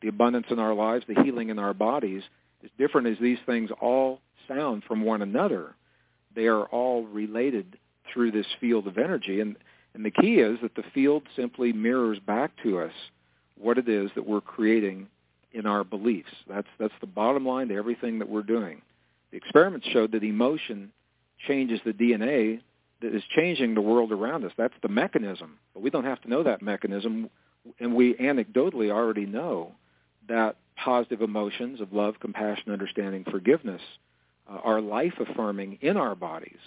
the 0.00 0.08
abundance 0.08 0.46
in 0.50 0.58
our 0.58 0.74
lives, 0.74 1.04
the 1.06 1.22
healing 1.22 1.50
in 1.50 1.58
our 1.58 1.74
bodies, 1.74 2.22
as 2.64 2.70
different 2.78 3.06
as 3.06 3.18
these 3.20 3.38
things 3.44 3.70
all 3.80 4.20
sound 4.48 4.82
from 4.84 5.04
one 5.04 5.22
another, 5.22 5.74
they 6.34 6.46
are 6.46 6.64
all 6.66 7.04
related 7.06 7.78
through 8.12 8.30
this 8.30 8.46
field 8.60 8.86
of 8.86 8.98
energy. 8.98 9.40
And, 9.40 9.56
and 9.94 10.04
the 10.04 10.10
key 10.10 10.36
is 10.36 10.58
that 10.62 10.74
the 10.74 10.84
field 10.94 11.22
simply 11.36 11.72
mirrors 11.72 12.18
back 12.20 12.52
to 12.62 12.78
us 12.78 12.92
what 13.58 13.78
it 13.78 13.88
is 13.88 14.10
that 14.14 14.26
we're 14.26 14.40
creating 14.40 15.06
in 15.52 15.66
our 15.66 15.84
beliefs. 15.84 16.32
That's, 16.48 16.68
that's 16.78 16.94
the 17.00 17.06
bottom 17.06 17.46
line 17.46 17.68
to 17.68 17.76
everything 17.76 18.18
that 18.18 18.28
we're 18.28 18.42
doing. 18.42 18.80
The 19.30 19.36
experiments 19.36 19.86
showed 19.88 20.12
that 20.12 20.24
emotion 20.24 20.92
changes 21.46 21.80
the 21.84 21.92
DNA 21.92 22.60
that 23.02 23.14
is 23.14 23.22
changing 23.34 23.74
the 23.74 23.80
world 23.80 24.12
around 24.12 24.44
us. 24.44 24.52
That's 24.56 24.74
the 24.82 24.88
mechanism. 24.88 25.58
But 25.74 25.82
we 25.82 25.90
don't 25.90 26.04
have 26.04 26.20
to 26.22 26.28
know 26.28 26.42
that 26.42 26.62
mechanism. 26.62 27.28
And 27.78 27.94
we 27.94 28.14
anecdotally 28.14 28.90
already 28.90 29.26
know 29.26 29.72
that 30.28 30.56
positive 30.76 31.20
emotions 31.20 31.80
of 31.80 31.92
love, 31.92 32.14
compassion, 32.20 32.72
understanding, 32.72 33.24
forgiveness 33.30 33.82
uh, 34.50 34.58
are 34.64 34.80
life 34.80 35.14
affirming 35.20 35.78
in 35.80 35.96
our 35.96 36.14
bodies. 36.14 36.58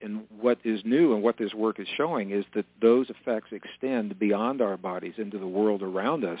And 0.00 0.24
what 0.40 0.58
is 0.64 0.80
new 0.84 1.14
and 1.14 1.22
what 1.22 1.38
this 1.38 1.54
work 1.54 1.78
is 1.78 1.86
showing 1.96 2.30
is 2.30 2.44
that 2.54 2.66
those 2.80 3.08
effects 3.08 3.50
extend 3.52 4.18
beyond 4.18 4.60
our 4.60 4.76
bodies 4.76 5.14
into 5.16 5.38
the 5.38 5.46
world 5.46 5.82
around 5.82 6.24
us 6.24 6.40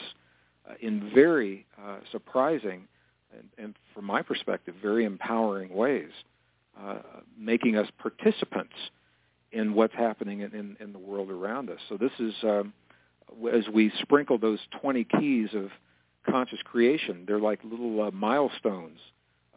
uh, 0.68 0.74
in 0.80 1.10
very 1.14 1.66
uh, 1.80 1.98
surprising 2.10 2.88
and, 3.32 3.48
and, 3.56 3.74
from 3.94 4.04
my 4.04 4.20
perspective, 4.20 4.74
very 4.82 5.06
empowering 5.06 5.72
ways, 5.74 6.10
uh, 6.78 6.98
making 7.38 7.76
us 7.76 7.86
participants 7.98 8.74
in 9.52 9.74
what's 9.74 9.94
happening 9.94 10.40
in, 10.40 10.54
in, 10.54 10.76
in 10.80 10.92
the 10.92 10.98
world 10.98 11.30
around 11.30 11.70
us. 11.70 11.78
So 11.88 11.96
this 11.96 12.12
is, 12.18 12.34
um, 12.42 12.72
as 13.52 13.68
we 13.72 13.92
sprinkle 14.00 14.38
those 14.38 14.58
20 14.80 15.04
keys 15.04 15.50
of 15.54 15.70
conscious 16.28 16.60
creation, 16.64 17.24
they're 17.26 17.40
like 17.40 17.60
little 17.62 18.02
uh, 18.02 18.10
milestones, 18.10 18.98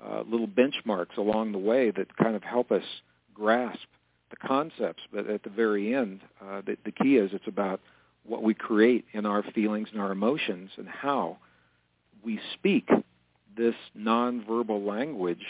uh, 0.03 0.23
little 0.27 0.47
benchmarks 0.47 1.17
along 1.17 1.53
the 1.53 1.57
way 1.57 1.91
that 1.91 2.15
kind 2.17 2.35
of 2.35 2.43
help 2.43 2.71
us 2.71 2.83
grasp 3.33 3.87
the 4.29 4.35
concepts. 4.35 5.03
But 5.11 5.29
at 5.29 5.43
the 5.43 5.49
very 5.49 5.95
end, 5.95 6.21
uh, 6.41 6.61
the, 6.65 6.77
the 6.83 6.91
key 6.91 7.15
is 7.15 7.31
it's 7.33 7.47
about 7.47 7.79
what 8.23 8.43
we 8.43 8.53
create 8.53 9.05
in 9.13 9.25
our 9.25 9.43
feelings 9.53 9.89
and 9.91 10.01
our 10.01 10.11
emotions 10.11 10.71
and 10.77 10.87
how 10.87 11.37
we 12.23 12.39
speak 12.53 12.89
this 13.55 13.75
nonverbal 13.97 14.85
language 14.85 15.45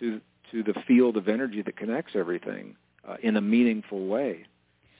to 0.00 0.20
to 0.50 0.62
the 0.62 0.74
field 0.86 1.16
of 1.16 1.28
energy 1.28 1.62
that 1.62 1.76
connects 1.76 2.12
everything 2.14 2.76
uh, 3.08 3.16
in 3.22 3.36
a 3.36 3.40
meaningful 3.40 4.06
way. 4.06 4.46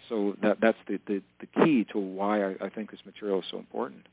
So 0.08 0.36
that 0.42 0.58
that's 0.60 0.78
the, 0.86 0.98
the, 1.06 1.22
the 1.40 1.64
key 1.64 1.86
to 1.92 1.98
why 1.98 2.44
I, 2.44 2.54
I 2.60 2.68
think 2.68 2.90
this 2.90 3.00
material 3.06 3.40
is 3.40 3.46
so 3.50 3.58
important. 3.58 4.06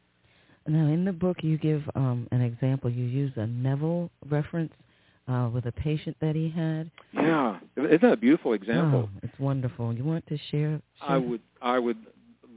Now, 0.67 0.87
in 0.87 1.05
the 1.05 1.11
book, 1.11 1.37
you 1.41 1.57
give 1.57 1.83
um, 1.95 2.27
an 2.31 2.41
example. 2.41 2.89
You 2.89 3.03
use 3.03 3.33
a 3.35 3.47
Neville 3.47 4.11
reference 4.29 4.71
uh, 5.27 5.49
with 5.51 5.65
a 5.65 5.71
patient 5.71 6.15
that 6.21 6.35
he 6.35 6.49
had. 6.49 6.91
Yeah, 7.13 7.59
isn't 7.75 8.01
that 8.01 8.13
a 8.13 8.17
beautiful 8.17 8.53
example? 8.53 9.09
Oh, 9.11 9.19
it's 9.23 9.39
wonderful. 9.39 9.93
You 9.93 10.03
want 10.03 10.25
to 10.27 10.37
share? 10.37 10.79
share 10.99 11.09
I 11.09 11.17
would. 11.17 11.41
I 11.61 11.79
would 11.79 11.97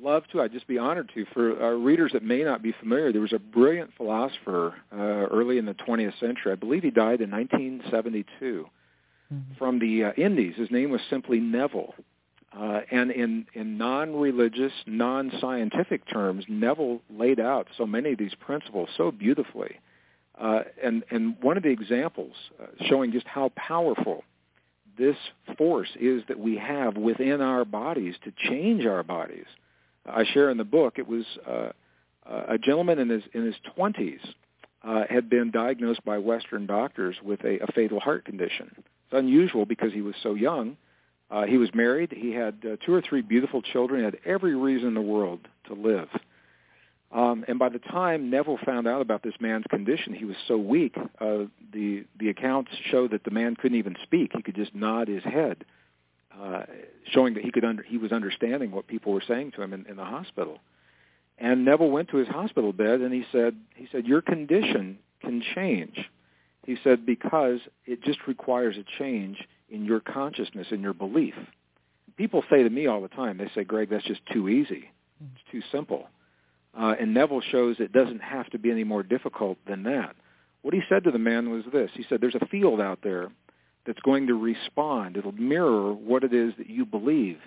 love 0.01 0.25
to. 0.33 0.43
I'd 0.43 0.53
just 0.53 0.69
be 0.69 0.79
honored 0.79 1.11
to. 1.15 1.25
For 1.33 1.61
our 1.63 1.77
readers 1.77 2.13
that 2.13 2.23
may 2.23 2.45
not 2.45 2.63
be 2.63 2.75
familiar, 2.79 3.11
there 3.11 3.23
was 3.23 3.33
a 3.33 3.39
brilliant 3.39 3.91
philosopher 3.97 4.75
uh, 4.93 4.97
early 4.97 5.59
in 5.59 5.65
the 5.65 5.75
20th 5.75 6.19
century. 6.21 6.53
I 6.53 6.57
believe 6.57 6.83
he 6.83 6.91
died 6.91 7.21
in 7.21 7.31
1972 7.31 8.67
mm-hmm. 9.33 9.55
from 9.59 9.79
the 9.79 10.05
uh, 10.05 10.13
Indies. 10.17 10.55
His 10.57 10.71
name 10.71 10.91
was 10.91 11.01
simply 11.11 11.41
Neville. 11.41 11.95
Uh, 12.57 12.81
and 12.91 13.11
in, 13.11 13.47
in 13.55 13.77
non-religious, 13.79 14.73
non-scientific 14.87 16.09
terms, 16.09 16.45
Neville 16.49 17.01
laid 17.11 17.41
out 17.41 17.67
so 17.77 17.85
many 17.85 18.13
of 18.13 18.19
these 18.19 18.35
principles 18.39 18.89
so 18.97 19.11
beautifully. 19.11 19.81
Uh, 20.41 20.61
and, 20.83 21.05
and 21.11 21.37
one 21.41 21.57
of 21.57 21.63
the 21.63 21.71
examples 21.71 22.33
uh, 22.61 22.67
showing 22.87 23.13
just 23.13 23.27
how 23.27 23.51
powerful 23.57 24.23
this 24.97 25.17
force 25.59 25.91
is 26.01 26.23
that 26.29 26.39
we 26.39 26.57
have 26.57 26.97
within 26.97 27.41
our 27.41 27.65
bodies 27.65 28.15
to 28.23 28.33
change 28.49 28.87
our 28.87 29.03
bodies. 29.03 29.47
I 30.07 30.25
share 30.25 30.51
in 30.51 30.59
the 30.59 30.65
book, 30.65 30.99
it 30.99 31.09
was 31.09 31.25
uh, 31.49 31.71
a 32.27 32.59
gentleman 32.59 32.99
in 32.99 33.09
his, 33.09 33.23
in 33.33 33.45
his 33.45 33.57
20s 33.77 34.21
uh, 34.83 35.05
had 35.09 35.29
been 35.31 35.51
diagnosed 35.51 36.05
by 36.05 36.19
Western 36.19 36.67
doctors 36.67 37.17
with 37.23 37.41
a, 37.45 37.59
a 37.63 37.73
fatal 37.73 38.01
heart 38.01 38.25
condition. 38.25 38.85
Unusual 39.15 39.65
because 39.67 39.93
he 39.93 40.03
was 40.03 40.15
so 40.23 40.35
young. 40.35 40.77
Uh, 41.31 41.45
he 41.45 41.57
was 41.57 41.71
married. 41.75 42.13
He 42.13 42.33
had 42.33 42.59
uh, 42.65 42.77
two 42.85 42.93
or 42.93 43.01
three 43.01 43.23
beautiful 43.23 43.63
children. 43.63 44.01
He 44.01 44.05
had 44.05 44.19
every 44.25 44.55
reason 44.55 44.89
in 44.89 44.95
the 44.95 45.01
world 45.01 45.41
to 45.67 45.75
live. 45.75 46.09
Um, 47.11 47.45
and 47.47 47.59
by 47.59 47.69
the 47.69 47.79
time 47.79 48.29
Neville 48.29 48.59
found 48.65 48.89
out 48.89 49.01
about 49.01 49.23
this 49.23 49.35
man's 49.41 49.65
condition, 49.71 50.15
he 50.15 50.25
was 50.25 50.37
so 50.49 50.57
weak. 50.57 50.97
Uh, 51.21 51.45
the 51.73 52.05
the 52.19 52.29
accounts 52.29 52.73
show 52.91 53.07
that 53.09 53.25
the 53.25 53.31
man 53.31 53.57
couldn't 53.57 53.79
even 53.79 53.97
speak; 54.03 54.33
he 54.35 54.43
could 54.43 54.57
just 54.57 54.75
nod 54.75 55.07
his 55.07 55.23
head, 55.23 55.65
uh, 56.41 56.65
showing 57.13 57.35
that 57.35 57.45
he 57.45 57.53
could 57.53 57.65
under, 57.65 57.83
he 57.85 57.99
was 57.99 58.11
understanding 58.11 58.73
what 58.73 58.89
people 58.89 59.13
were 59.13 59.23
saying 59.27 59.53
to 59.53 59.63
him 59.63 59.73
in, 59.73 59.87
in 59.87 59.97
the 59.97 60.05
hospital. 60.05 60.59
And 61.39 61.65
Neville 61.65 61.91
went 61.91 62.09
to 62.11 62.17
his 62.17 62.29
hospital 62.29 62.73
bed 62.73 63.01
and 63.01 63.13
he 63.13 63.25
said, 63.33 63.57
he 63.75 63.89
said, 63.91 64.07
your 64.07 64.23
condition 64.23 64.99
can 65.21 65.43
change. 65.55 65.99
He 66.67 66.77
said, 66.83 67.05
because 67.05 67.61
it 67.85 68.03
just 68.03 68.21
requires 68.27 68.77
a 68.77 68.85
change 68.99 69.37
in 69.69 69.85
your 69.85 70.01
consciousness 70.01 70.69
and 70.71 70.81
your 70.81 70.95
belief. 70.95 71.35
People 72.17 72.43
say 72.51 72.63
to 72.63 72.71
me 72.71 72.87
all 72.87 73.03
the 73.03 73.09
time, 73.09 73.39
they 73.39 73.51
say, 73.55 73.65
Gregg, 73.65 73.91
that's 73.91 74.05
just 74.05 74.21
too 74.33 74.49
easy. 74.49 74.91
It's 75.21 75.51
too 75.51 75.63
simple. 75.73 76.09
Uh, 76.79 76.95
and 76.99 77.13
Neville 77.13 77.43
shows 77.53 77.77
it 77.79 77.93
doesn't 77.93 78.23
have 78.23 78.49
to 78.51 78.59
be 78.59 78.71
any 78.71 78.85
more 78.85 79.03
difficult 79.03 79.59
than 79.67 79.83
that. 79.85 80.17
What 80.63 80.75
he 80.75 80.81
said 80.89 81.05
to 81.05 81.11
the 81.11 81.19
man 81.19 81.51
was 81.51 81.65
this. 81.73 81.91
He 81.95 82.05
said, 82.09 82.21
there's 82.21 82.35
a 82.35 82.47
field 82.47 82.81
out 82.81 83.01
there 83.03 83.29
that's 83.87 84.01
going 84.01 84.27
to 84.29 84.35
respond. 84.35 85.17
It'll 85.17 85.33
mirror 85.33 85.93
what 85.93 86.25
it 86.25 86.33
is 86.33 86.55
that 86.59 86.71
you 86.71 86.87
believe. 86.87 87.39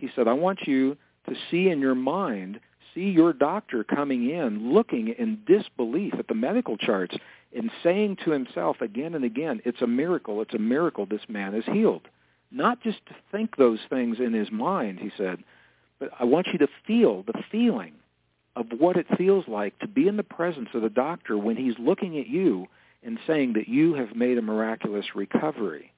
He 0.00 0.08
said, 0.14 0.28
I 0.28 0.32
want 0.34 0.60
you 0.66 0.96
to 1.28 1.34
see 1.50 1.68
in 1.68 1.80
your 1.80 1.94
mind 1.94 2.60
see 2.94 3.10
your 3.10 3.32
doctor 3.32 3.84
coming 3.84 4.30
in 4.30 4.72
looking 4.72 5.14
in 5.18 5.40
disbelief 5.46 6.14
at 6.18 6.28
the 6.28 6.34
medical 6.34 6.76
charts 6.76 7.16
and 7.54 7.70
saying 7.82 8.16
to 8.24 8.30
himself 8.30 8.80
again 8.80 9.14
and 9.14 9.24
again, 9.24 9.60
it's 9.64 9.82
a 9.82 9.86
miracle, 9.86 10.40
it's 10.42 10.54
a 10.54 10.58
miracle 10.58 11.06
this 11.06 11.28
man 11.28 11.54
is 11.54 11.64
healed. 11.64 12.08
Not 12.50 12.82
just 12.82 13.04
to 13.06 13.14
think 13.30 13.56
those 13.56 13.80
things 13.88 14.18
in 14.18 14.32
his 14.32 14.50
mind, 14.50 14.98
he 15.00 15.10
said, 15.16 15.42
but 15.98 16.10
I 16.18 16.24
want 16.24 16.48
you 16.52 16.58
to 16.58 16.68
feel 16.86 17.22
the 17.22 17.42
feeling 17.50 17.92
of 18.56 18.66
what 18.76 18.96
it 18.96 19.06
feels 19.16 19.46
like 19.46 19.78
to 19.78 19.88
be 19.88 20.08
in 20.08 20.16
the 20.16 20.22
presence 20.22 20.68
of 20.74 20.82
the 20.82 20.88
doctor 20.88 21.38
when 21.38 21.56
he's 21.56 21.78
looking 21.78 22.18
at 22.18 22.26
you 22.26 22.66
and 23.02 23.18
saying 23.26 23.54
that 23.54 23.68
you 23.68 23.94
have 23.94 24.14
made 24.14 24.38
a 24.38 24.42
miraculous 24.42 25.06
recovery. 25.14 25.92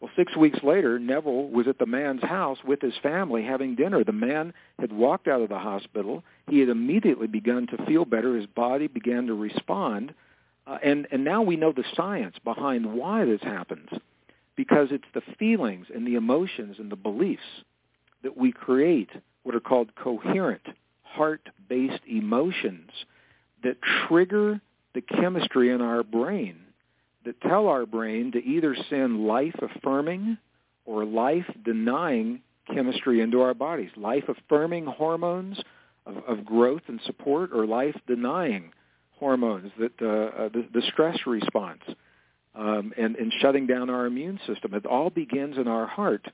Well, 0.00 0.10
six 0.16 0.36
weeks 0.36 0.58
later, 0.64 0.98
Neville 0.98 1.48
was 1.48 1.68
at 1.68 1.78
the 1.78 1.86
man's 1.86 2.24
house 2.24 2.58
with 2.66 2.80
his 2.80 2.94
family 3.02 3.44
having 3.44 3.76
dinner. 3.76 4.02
The 4.02 4.12
man 4.12 4.52
had 4.80 4.92
walked 4.92 5.28
out 5.28 5.42
of 5.42 5.48
the 5.48 5.60
hospital. 5.60 6.24
He 6.48 6.58
had 6.58 6.68
immediately 6.68 7.28
begun 7.28 7.68
to 7.68 7.86
feel 7.86 8.04
better. 8.04 8.36
His 8.36 8.46
body 8.46 8.88
began 8.88 9.28
to 9.28 9.34
respond. 9.34 10.12
Uh, 10.66 10.78
and, 10.84 11.08
and 11.10 11.24
now 11.24 11.42
we 11.42 11.56
know 11.56 11.72
the 11.72 11.84
science 11.96 12.36
behind 12.44 12.94
why 12.94 13.24
this 13.24 13.42
happens 13.42 13.88
because 14.56 14.88
it's 14.90 15.04
the 15.14 15.22
feelings 15.38 15.86
and 15.94 16.06
the 16.06 16.14
emotions 16.14 16.76
and 16.78 16.90
the 16.90 16.96
beliefs 16.96 17.42
that 18.22 18.36
we 18.36 18.52
create 18.52 19.10
what 19.42 19.54
are 19.54 19.60
called 19.60 19.94
coherent 19.96 20.62
heart-based 21.02 22.02
emotions 22.08 22.90
that 23.62 23.76
trigger 24.06 24.60
the 24.94 25.00
chemistry 25.00 25.70
in 25.70 25.80
our 25.80 26.02
brain 26.02 26.56
that 27.24 27.40
tell 27.42 27.68
our 27.68 27.86
brain 27.86 28.32
to 28.32 28.44
either 28.44 28.76
send 28.90 29.26
life-affirming 29.26 30.36
or 30.84 31.04
life-denying 31.04 32.40
chemistry 32.72 33.20
into 33.20 33.40
our 33.40 33.54
bodies, 33.54 33.90
life-affirming 33.96 34.86
hormones 34.86 35.60
of, 36.06 36.16
of, 36.26 36.44
growth 36.44 36.82
and 36.88 37.00
support 37.06 37.50
or 37.54 37.66
life-denying 37.66 38.72
hormones 39.22 39.70
that 39.78 39.92
uh, 40.02 40.48
the, 40.48 40.66
the, 40.74 40.82
stress 40.92 41.16
response 41.28 41.82
um, 42.56 42.92
and, 42.98 43.14
and 43.14 43.32
shutting 43.40 43.68
down 43.68 43.88
our 43.88 44.04
immune 44.04 44.40
system. 44.48 44.74
It 44.74 44.84
all 44.84 45.10
begins 45.10 45.58
in 45.58 45.68
our 45.68 45.86
heart. 45.86 46.26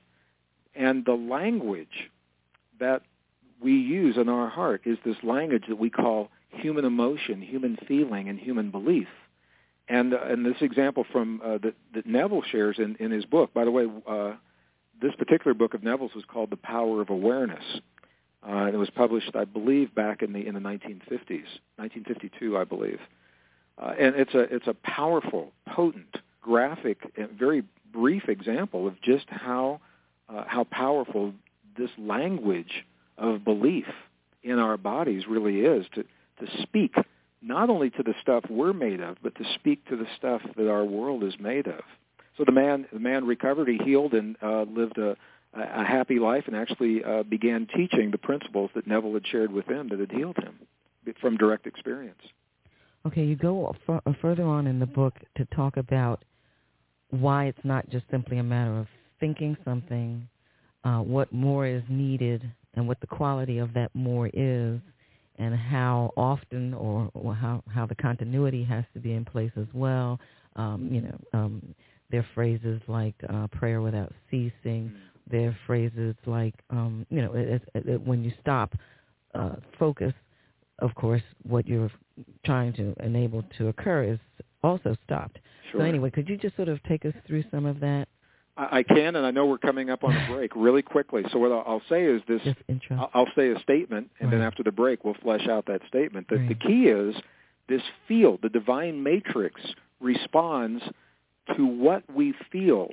And 0.73 1.05
the 1.05 1.13
language 1.13 2.09
that 2.79 3.03
we 3.61 3.73
use 3.73 4.17
in 4.17 4.27
our 4.27 4.49
heart 4.49 4.81
is 4.85 4.97
this 5.05 5.17
language 5.21 5.65
that 5.69 5.77
we 5.77 5.91
call 5.91 6.29
human 6.49 6.83
emotion, 6.83 7.43
human 7.43 7.77
feeling, 7.87 8.27
and 8.27 8.39
human 8.39 8.71
belief. 8.71 9.07
And 9.87 10.15
uh, 10.15 10.21
and 10.23 10.43
this 10.43 10.61
example 10.61 11.05
from 11.11 11.41
uh, 11.45 11.59
that, 11.59 11.75
that 11.93 12.07
Neville 12.07 12.43
shares 12.51 12.77
in, 12.79 12.95
in 12.99 13.11
his 13.11 13.25
book. 13.25 13.53
By 13.53 13.65
the 13.65 13.71
way, 13.71 13.85
uh, 14.07 14.33
this 14.99 15.13
particular 15.15 15.53
book 15.53 15.75
of 15.75 15.83
Neville's 15.83 16.15
was 16.15 16.25
called 16.25 16.49
The 16.49 16.57
Power 16.57 17.01
of 17.01 17.11
Awareness. 17.11 17.63
Uh, 18.47 18.65
it 18.65 18.77
was 18.77 18.89
published, 18.89 19.35
I 19.35 19.45
believe, 19.45 19.93
back 19.93 20.21
in 20.21 20.33
the 20.33 20.45
in 20.45 20.53
the 20.53 20.61
1950s, 20.61 21.47
1952, 21.77 22.57
I 22.57 22.63
believe. 22.63 22.99
Uh, 23.77 23.93
and 23.99 24.15
it's 24.15 24.33
a 24.33 24.39
it's 24.53 24.67
a 24.67 24.73
powerful, 24.73 25.51
potent, 25.67 26.15
graphic, 26.41 26.99
and 27.17 27.31
very 27.31 27.63
brief 27.91 28.29
example 28.29 28.87
of 28.87 29.01
just 29.01 29.25
how 29.29 29.81
uh, 30.29 30.43
how 30.47 30.63
powerful 30.65 31.33
this 31.77 31.89
language 31.97 32.85
of 33.17 33.43
belief 33.43 33.85
in 34.43 34.57
our 34.59 34.77
bodies 34.77 35.23
really 35.27 35.61
is 35.61 35.85
to 35.95 36.03
to 36.03 36.61
speak 36.61 36.95
not 37.41 37.69
only 37.69 37.89
to 37.89 38.03
the 38.03 38.13
stuff 38.21 38.43
we're 38.49 38.73
made 38.73 38.99
of, 38.99 39.17
but 39.21 39.35
to 39.35 39.43
speak 39.55 39.85
to 39.87 39.95
the 39.95 40.07
stuff 40.17 40.41
that 40.57 40.69
our 40.69 40.83
world 40.83 41.23
is 41.23 41.33
made 41.39 41.67
of. 41.67 41.81
So 42.37 42.43
the 42.45 42.51
man, 42.51 42.85
the 42.91 42.99
man 42.99 43.25
recovered, 43.25 43.67
he 43.67 43.77
healed, 43.77 44.13
and 44.13 44.35
uh, 44.41 44.63
lived 44.63 44.97
a, 44.97 45.15
a 45.53 45.83
happy 45.83 46.19
life, 46.19 46.43
and 46.47 46.55
actually 46.55 47.03
uh, 47.03 47.23
began 47.23 47.67
teaching 47.75 48.11
the 48.11 48.17
principles 48.17 48.69
that 48.75 48.87
Neville 48.87 49.13
had 49.13 49.27
shared 49.27 49.51
with 49.51 49.65
them 49.67 49.89
that 49.89 49.99
had 49.99 50.11
healed 50.11 50.37
him 50.37 50.59
from 51.19 51.37
direct 51.37 51.65
experience. 51.65 52.21
Okay, 53.05 53.23
you 53.23 53.35
go 53.35 53.75
f- 53.87 54.15
further 54.21 54.43
on 54.43 54.67
in 54.67 54.79
the 54.79 54.85
book 54.85 55.15
to 55.37 55.45
talk 55.45 55.77
about 55.77 56.23
why 57.09 57.45
it's 57.45 57.59
not 57.63 57.89
just 57.89 58.05
simply 58.11 58.37
a 58.37 58.43
matter 58.43 58.77
of 58.77 58.87
thinking 59.19 59.57
something, 59.65 60.27
uh, 60.83 60.99
what 60.99 61.31
more 61.31 61.65
is 61.65 61.81
needed, 61.89 62.43
and 62.75 62.87
what 62.87 62.99
the 62.99 63.07
quality 63.07 63.57
of 63.57 63.73
that 63.73 63.89
more 63.95 64.29
is, 64.33 64.79
and 65.37 65.55
how 65.55 66.13
often 66.15 66.73
or, 66.73 67.09
or 67.13 67.33
how 67.33 67.63
how 67.73 67.85
the 67.85 67.95
continuity 67.95 68.63
has 68.63 68.83
to 68.93 68.99
be 68.99 69.13
in 69.13 69.25
place 69.25 69.51
as 69.57 69.67
well. 69.73 70.19
Um, 70.55 70.89
you 70.91 71.01
know, 71.01 71.19
um, 71.33 71.75
there 72.11 72.19
are 72.19 72.27
phrases 72.35 72.81
like 72.87 73.15
uh, 73.29 73.47
prayer 73.47 73.81
without 73.81 74.13
ceasing. 74.29 74.91
Are 75.33 75.57
phrases 75.65 76.15
like 76.25 76.55
um, 76.69 77.05
you 77.09 77.21
know, 77.21 77.33
it, 77.33 77.61
it, 77.75 77.87
it, 77.87 78.01
when 78.01 78.23
you 78.23 78.31
stop, 78.41 78.73
uh, 79.35 79.55
focus. 79.77 80.13
Of 80.79 80.95
course, 80.95 81.21
what 81.43 81.67
you're 81.67 81.91
trying 82.45 82.73
to 82.73 82.95
enable 83.03 83.43
to 83.57 83.67
occur 83.67 84.03
is 84.03 84.19
also 84.63 84.95
stopped. 85.05 85.39
Sure. 85.71 85.81
So 85.81 85.85
anyway, 85.85 86.09
could 86.09 86.29
you 86.29 86.37
just 86.37 86.55
sort 86.55 86.69
of 86.69 86.81
take 86.83 87.05
us 87.05 87.13
through 87.27 87.43
some 87.51 87.65
of 87.65 87.79
that? 87.81 88.07
I 88.57 88.83
can, 88.83 89.15
and 89.15 89.25
I 89.25 89.31
know 89.31 89.45
we're 89.45 89.57
coming 89.57 89.89
up 89.89 90.03
on 90.03 90.15
a 90.15 90.27
break 90.27 90.51
really 90.55 90.81
quickly. 90.81 91.23
So 91.31 91.39
what 91.39 91.51
I'll 91.51 91.81
say 91.89 92.03
is 92.03 92.21
this: 92.27 92.41
I'll 93.13 93.27
say 93.35 93.51
a 93.51 93.59
statement, 93.61 94.09
and 94.19 94.29
right. 94.29 94.37
then 94.37 94.45
after 94.45 94.63
the 94.63 94.71
break, 94.71 95.05
we'll 95.05 95.15
flesh 95.15 95.47
out 95.47 95.65
that 95.67 95.81
statement. 95.87 96.27
That 96.29 96.37
right. 96.37 96.49
the 96.49 96.55
key 96.55 96.87
is 96.87 97.15
this 97.69 97.81
field, 98.07 98.39
the 98.41 98.49
divine 98.49 99.01
matrix, 99.01 99.61
responds 100.01 100.83
to 101.55 101.65
what 101.65 102.03
we 102.13 102.33
feel 102.51 102.89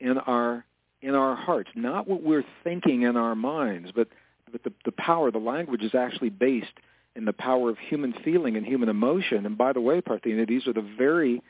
in 0.00 0.18
our 0.18 0.64
in 1.06 1.14
our 1.14 1.36
hearts, 1.36 1.70
not 1.76 2.08
what 2.08 2.22
we're 2.22 2.44
thinking 2.64 3.02
in 3.02 3.16
our 3.16 3.36
minds, 3.36 3.92
but 3.94 4.08
but 4.50 4.62
the, 4.62 4.72
the 4.84 4.92
power, 4.92 5.30
the 5.30 5.38
language 5.38 5.82
is 5.82 5.94
actually 5.94 6.30
based 6.30 6.72
in 7.14 7.24
the 7.24 7.32
power 7.32 7.70
of 7.70 7.78
human 7.78 8.12
feeling 8.24 8.56
and 8.56 8.66
human 8.66 8.88
emotion. 8.88 9.44
And 9.44 9.58
by 9.58 9.72
the 9.72 9.80
way, 9.80 10.00
Parthenia, 10.00 10.46
these 10.46 10.66
are 10.66 10.72
the 10.72 10.88
very 10.96 11.42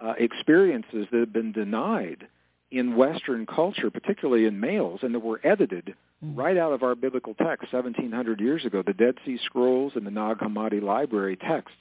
uh, 0.00 0.14
experiences 0.18 1.06
that 1.10 1.20
have 1.20 1.32
been 1.32 1.52
denied 1.52 2.26
in 2.70 2.96
Western 2.96 3.46
culture, 3.46 3.90
particularly 3.90 4.46
in 4.46 4.60
males, 4.60 5.00
and 5.02 5.14
that 5.14 5.20
were 5.20 5.40
edited 5.44 5.94
mm-hmm. 6.24 6.38
right 6.38 6.56
out 6.56 6.72
of 6.72 6.82
our 6.82 6.94
biblical 6.94 7.34
text 7.34 7.72
1700 7.72 8.40
years 8.40 8.64
ago, 8.64 8.82
the 8.86 8.92
Dead 8.92 9.14
Sea 9.24 9.38
Scrolls 9.44 9.92
and 9.94 10.06
the 10.06 10.10
Nag 10.10 10.38
Hammadi 10.38 10.82
library 10.82 11.36
texts 11.36 11.76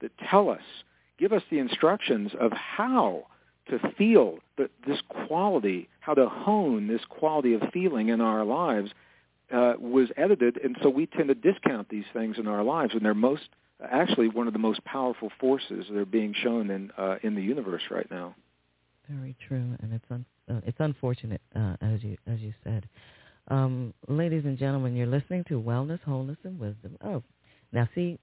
that 0.00 0.12
tell 0.30 0.48
us, 0.48 0.62
give 1.18 1.32
us 1.32 1.42
the 1.50 1.58
instructions 1.58 2.32
of 2.40 2.52
how 2.52 3.26
to 3.68 3.78
feel 3.96 4.38
the, 4.56 4.68
this 4.86 5.00
quality, 5.26 5.88
how 6.00 6.14
to 6.14 6.28
hone 6.28 6.86
this 6.86 7.02
quality 7.08 7.54
of 7.54 7.62
feeling 7.72 8.08
in 8.08 8.20
our 8.20 8.44
lives 8.44 8.90
uh, 9.52 9.74
was 9.78 10.08
edited, 10.16 10.58
and 10.62 10.76
so 10.82 10.88
we 10.88 11.06
tend 11.06 11.28
to 11.28 11.34
discount 11.34 11.88
these 11.88 12.04
things 12.12 12.38
in 12.38 12.46
our 12.46 12.62
lives, 12.62 12.94
and 12.94 13.04
they're 13.04 13.14
most 13.14 13.48
actually 13.90 14.28
one 14.28 14.46
of 14.46 14.52
the 14.52 14.58
most 14.58 14.82
powerful 14.84 15.30
forces 15.40 15.86
that 15.90 15.96
are 15.98 16.06
being 16.06 16.34
shown 16.34 16.70
in 16.70 16.90
uh, 16.96 17.16
in 17.22 17.34
the 17.34 17.42
universe 17.42 17.82
right 17.90 18.10
now. 18.10 18.34
Very 19.08 19.36
true, 19.46 19.76
and 19.80 19.92
it's 19.92 20.04
un- 20.10 20.24
uh, 20.50 20.60
it's 20.66 20.78
unfortunate, 20.80 21.42
uh, 21.54 21.76
as 21.80 22.02
you 22.02 22.16
as 22.26 22.40
you 22.40 22.52
said. 22.64 22.88
Um, 23.48 23.92
ladies 24.08 24.44
and 24.44 24.56
gentlemen, 24.56 24.96
you're 24.96 25.06
listening 25.06 25.44
to 25.48 25.60
Wellness, 25.60 26.00
Wholeness, 26.00 26.38
and 26.44 26.58
Wisdom. 26.58 26.96
Oh, 27.04 27.22
now 27.72 27.86
see, 27.94 28.18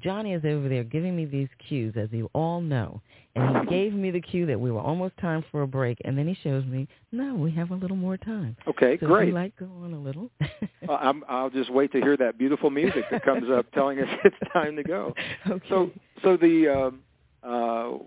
Johnny 0.00 0.32
is 0.32 0.44
over 0.44 0.68
there 0.68 0.84
giving 0.84 1.16
me 1.16 1.24
these 1.24 1.48
cues, 1.68 1.94
as 1.96 2.08
you 2.12 2.30
all 2.34 2.60
know, 2.60 3.00
and 3.34 3.58
he 3.58 3.66
gave 3.66 3.92
me 3.92 4.10
the 4.10 4.20
cue 4.20 4.46
that 4.46 4.60
we 4.60 4.70
were 4.70 4.80
almost 4.80 5.16
time 5.18 5.44
for 5.50 5.62
a 5.62 5.66
break, 5.66 5.98
and 6.04 6.16
then 6.16 6.28
he 6.28 6.36
shows 6.42 6.64
me, 6.66 6.86
no, 7.10 7.34
we 7.34 7.50
have 7.52 7.70
a 7.70 7.74
little 7.74 7.96
more 7.96 8.16
time. 8.16 8.56
Okay, 8.68 8.96
so 9.00 9.06
great. 9.06 9.28
You 9.28 9.34
like, 9.34 9.56
go 9.56 9.68
on 9.82 9.92
a 9.92 9.98
little. 9.98 10.30
well, 10.86 10.98
I'm, 11.00 11.24
I'll 11.28 11.50
just 11.50 11.72
wait 11.72 11.90
to 11.92 12.00
hear 12.00 12.16
that 12.18 12.38
beautiful 12.38 12.70
music 12.70 13.04
that 13.10 13.24
comes 13.24 13.50
up 13.50 13.70
telling 13.72 13.98
us 13.98 14.08
it's 14.24 14.36
time 14.52 14.76
to 14.76 14.82
go. 14.82 15.14
Okay. 15.48 15.66
So, 15.68 15.90
so 16.22 16.36
the 16.36 16.68
um, 16.68 17.00
uh, 17.42 17.98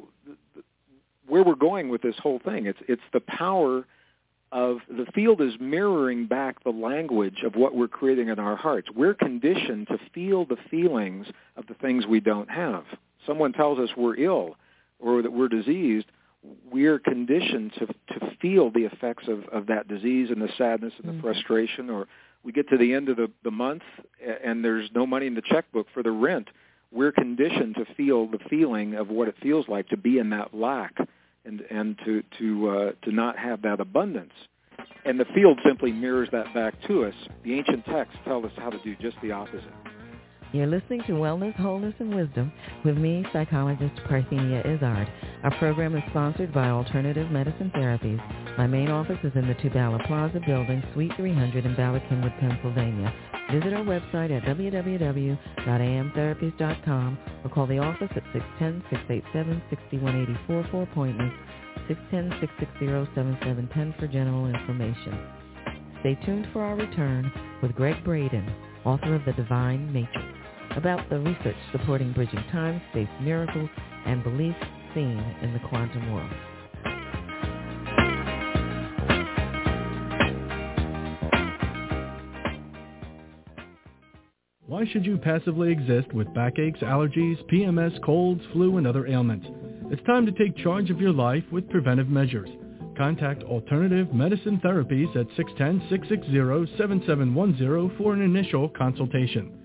where 1.27 1.43
we're 1.43 1.55
going 1.55 1.89
with 1.89 2.01
this 2.01 2.15
whole 2.21 2.39
thing. 2.39 2.65
It's 2.65 2.79
it's 2.87 3.01
the 3.13 3.19
power 3.21 3.85
of 4.51 4.77
the 4.87 5.05
field 5.13 5.41
is 5.41 5.53
mirroring 5.59 6.27
back 6.27 6.63
the 6.63 6.69
language 6.69 7.41
of 7.43 7.55
what 7.55 7.75
we're 7.75 7.87
creating 7.87 8.29
in 8.29 8.39
our 8.39 8.55
hearts. 8.55 8.89
We're 8.95 9.13
conditioned 9.13 9.87
to 9.87 9.97
feel 10.13 10.45
the 10.45 10.57
feelings 10.69 11.27
of 11.57 11.67
the 11.67 11.73
things 11.75 12.05
we 12.05 12.19
don't 12.19 12.49
have. 12.49 12.83
Someone 13.25 13.53
tells 13.53 13.79
us 13.79 13.89
we're 13.97 14.17
ill 14.17 14.55
or 14.99 15.21
that 15.21 15.31
we're 15.31 15.49
diseased, 15.49 16.05
we're 16.71 16.99
conditioned 16.99 17.73
to 17.79 17.87
to 17.87 18.35
feel 18.41 18.69
the 18.69 18.85
effects 18.85 19.27
of, 19.27 19.45
of 19.45 19.67
that 19.67 19.87
disease 19.87 20.29
and 20.29 20.41
the 20.41 20.49
sadness 20.57 20.93
and 20.97 21.07
the 21.07 21.13
mm-hmm. 21.13 21.21
frustration 21.21 21.89
or 21.89 22.07
we 22.43 22.51
get 22.51 22.69
to 22.69 22.77
the 22.77 22.93
end 22.93 23.09
of 23.09 23.17
the, 23.17 23.31
the 23.43 23.51
month 23.51 23.81
and 24.43 24.63
there's 24.63 24.89
no 24.93 25.07
money 25.07 25.25
in 25.25 25.33
the 25.33 25.41
checkbook 25.41 25.87
for 25.93 26.03
the 26.03 26.11
rent 26.11 26.49
we're 26.91 27.11
conditioned 27.11 27.75
to 27.75 27.85
feel 27.95 28.27
the 28.27 28.39
feeling 28.49 28.93
of 28.93 29.09
what 29.09 29.27
it 29.27 29.35
feels 29.41 29.67
like 29.67 29.89
to 29.89 29.97
be 29.97 30.19
in 30.19 30.29
that 30.29 30.53
lack 30.53 30.95
and 31.45 31.61
and 31.69 31.97
to 32.05 32.23
to 32.39 32.69
uh, 32.69 32.91
to 33.03 33.11
not 33.11 33.37
have 33.37 33.61
that 33.63 33.79
abundance. 33.79 34.33
And 35.05 35.19
the 35.19 35.25
field 35.35 35.59
simply 35.65 35.91
mirrors 35.91 36.29
that 36.31 36.53
back 36.53 36.73
to 36.87 37.05
us. 37.05 37.13
The 37.43 37.53
ancient 37.53 37.85
texts 37.85 38.17
tell 38.25 38.45
us 38.45 38.51
how 38.57 38.71
to 38.71 38.79
do 38.83 38.95
just 39.01 39.17
the 39.21 39.31
opposite 39.31 39.73
you're 40.53 40.67
listening 40.67 41.01
to 41.07 41.13
Wellness, 41.13 41.55
Wholeness, 41.55 41.95
and 41.99 42.13
Wisdom 42.15 42.51
with 42.85 42.97
me, 42.97 43.25
psychologist 43.33 43.95
Parthenia 44.09 44.61
Izzard. 44.65 45.09
Our 45.43 45.51
program 45.59 45.95
is 45.95 46.03
sponsored 46.09 46.53
by 46.53 46.69
Alternative 46.69 47.29
Medicine 47.31 47.71
Therapies. 47.75 48.19
My 48.57 48.67
main 48.67 48.89
office 48.89 49.17
is 49.23 49.31
in 49.35 49.47
the 49.47 49.55
Two 49.61 49.69
Bala 49.69 49.99
Plaza 50.07 50.39
building, 50.45 50.81
Suite 50.93 51.11
300 51.17 51.65
in 51.65 51.75
Bala 51.75 51.99
Cynwyd, 52.01 52.39
Pennsylvania. 52.39 53.13
Visit 53.51 53.73
our 53.73 53.83
website 53.83 54.31
at 54.35 54.43
www.amtherapies.com 54.43 57.17
or 57.43 57.49
call 57.49 57.67
the 57.67 57.79
office 57.79 58.09
at 58.15 58.23
610-687-6184 58.59 60.71
for 60.71 60.83
appointments, 60.83 61.35
610-660-7710 61.89 63.99
for 63.99 64.07
general 64.07 64.47
information. 64.47 65.19
Stay 66.01 66.15
tuned 66.25 66.47
for 66.53 66.63
our 66.63 66.75
return 66.75 67.31
with 67.61 67.73
Gregg 67.75 68.03
Braden, 68.03 68.51
author 68.85 69.15
of 69.15 69.25
The 69.25 69.33
Divine 69.33 69.91
Matrix 69.91 70.25
about 70.77 71.09
the 71.09 71.19
research 71.19 71.55
supporting 71.71 72.13
bridging 72.13 72.43
time, 72.51 72.81
space 72.91 73.07
miracles, 73.21 73.69
and 74.05 74.23
beliefs 74.23 74.57
seen 74.93 75.17
in 75.41 75.53
the 75.53 75.59
quantum 75.67 76.13
world. 76.13 76.31
Why 84.67 84.85
should 84.91 85.05
you 85.05 85.17
passively 85.17 85.71
exist 85.71 86.13
with 86.13 86.33
backaches, 86.33 86.81
allergies, 86.81 87.37
PMS, 87.51 88.01
colds, 88.03 88.41
flu, 88.51 88.77
and 88.77 88.85
other 88.85 89.07
ailments? 89.07 89.47
It's 89.91 90.03
time 90.03 90.25
to 90.25 90.31
take 90.31 90.57
charge 90.57 90.89
of 90.89 90.99
your 90.99 91.13
life 91.13 91.43
with 91.51 91.69
preventive 91.69 92.09
measures. 92.09 92.49
Contact 92.97 93.43
Alternative 93.43 94.11
Medicine 94.13 94.59
Therapies 94.63 95.13
at 95.15 95.27
610-660-7710 95.37 97.97
for 97.97 98.13
an 98.13 98.21
initial 98.21 98.69
consultation. 98.69 99.64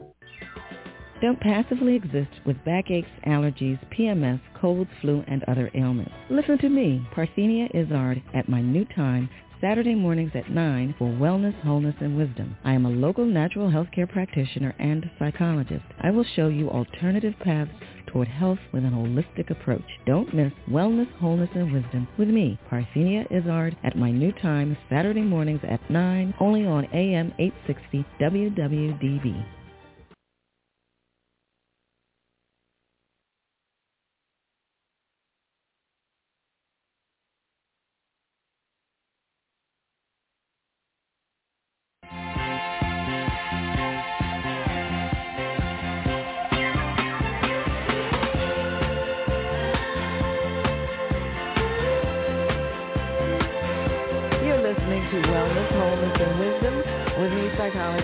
Don't 1.22 1.40
passively 1.40 1.94
exist 1.96 2.32
with 2.48 2.64
backaches, 2.66 3.06
allergies, 3.28 3.80
PMS, 3.96 4.42
colds, 4.60 4.90
flu, 5.02 5.24
and 5.28 5.44
other 5.44 5.70
ailments. 5.76 6.12
Listen 6.32 6.58
to 6.58 6.70
me, 6.70 7.08
Parthenia 7.16 7.70
Izzard, 7.76 8.24
at 8.34 8.50
my 8.50 8.60
new 8.60 8.86
time, 8.86 9.30
Saturday 9.62 9.94
mornings 9.94 10.32
at 10.34 10.50
9 10.50 10.96
for 10.98 11.10
Wellness, 11.10 11.54
Wholeness, 11.62 11.94
and 12.00 12.18
Wisdom. 12.18 12.58
I 12.64 12.74
am 12.74 12.88
a 12.88 12.90
local 12.90 13.24
natural 13.24 13.70
healthcare 13.70 14.12
practitioner 14.12 14.74
and 14.80 15.08
psychologist. 15.20 15.86
I 16.02 16.10
will 16.10 16.26
show 16.36 16.48
you 16.48 16.72
alternative 16.72 17.36
paths 17.44 17.70
toward 18.08 18.28
health 18.28 18.58
with 18.74 18.84
an 18.84 18.92
holistic 18.92 19.52
approach. 19.52 19.86
Don't 20.08 20.34
miss 20.34 20.52
Wellness, 20.68 21.12
Wholeness, 21.20 21.52
and 21.54 21.72
Wisdom 21.72 22.08
with 22.18 22.30
me, 22.30 22.58
Parthenia 22.68 23.28
Izzard, 23.32 23.78
at 23.84 23.96
my 23.96 24.10
new 24.10 24.32
time, 24.32 24.76
Saturday 24.90 25.22
mornings 25.22 25.62
at 25.70 25.88
9, 25.92 26.34
only 26.40 26.66
on 26.66 26.86
AM 26.86 27.32
860 27.38 28.04
WWDB. 28.20 29.46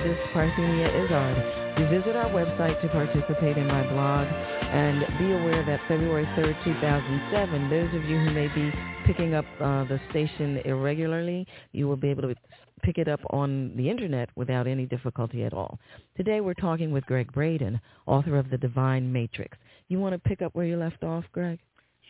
Psychologist 0.07 0.33
Parthenia 0.33 1.05
Izzard. 1.05 1.79
You 1.79 1.99
visit 1.99 2.15
our 2.15 2.29
website 2.29 2.81
to 2.81 2.87
participate 2.89 3.57
in 3.57 3.67
my 3.67 3.83
blog 3.83 4.27
and 4.27 4.99
be 5.19 5.31
aware 5.33 5.65
that 5.65 5.81
February 5.87 6.25
3rd, 6.37 6.63
2007, 6.63 7.69
those 7.69 7.93
of 7.93 8.09
you 8.09 8.17
who 8.17 8.31
may 8.31 8.47
be 8.47 8.71
picking 9.05 9.33
up 9.33 9.45
uh, 9.59 9.83
the 9.85 9.99
station 10.09 10.57
irregularly, 10.65 11.45
you 11.73 11.87
will 11.87 11.97
be 11.97 12.09
able 12.09 12.23
to 12.23 12.35
pick 12.83 12.97
it 12.97 13.07
up 13.07 13.19
on 13.31 13.73
the 13.75 13.89
internet 13.89 14.29
without 14.35 14.65
any 14.65 14.85
difficulty 14.85 15.43
at 15.43 15.53
all. 15.53 15.77
Today 16.15 16.41
we're 16.41 16.53
talking 16.53 16.91
with 16.91 17.05
Gregg 17.05 17.31
Braden, 17.33 17.79
author 18.05 18.37
of 18.37 18.49
The 18.49 18.57
Divine 18.57 19.11
Matrix. 19.11 19.57
You 19.89 19.99
want 19.99 20.13
to 20.13 20.19
pick 20.19 20.41
up 20.41 20.55
where 20.55 20.65
you 20.65 20.77
left 20.77 21.03
off, 21.03 21.25
Gregg? 21.31 21.59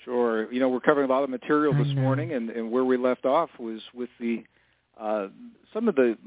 Sure. 0.05 0.51
You 0.51 0.59
know, 0.59 0.69
we're 0.69 0.79
covering 0.79 1.09
a 1.09 1.13
lot 1.13 1.23
of 1.23 1.29
material 1.29 1.73
this 1.73 1.93
morning, 1.95 2.33
and, 2.33 2.49
and 2.49 2.71
where 2.71 2.85
we 2.85 2.95
left 2.95 3.25
off 3.25 3.49
was 3.59 3.81
with 3.93 4.09
the 4.19 4.43
uh, 4.99 5.27
some 5.73 5.87
of 5.87 5.95
the 5.95 6.17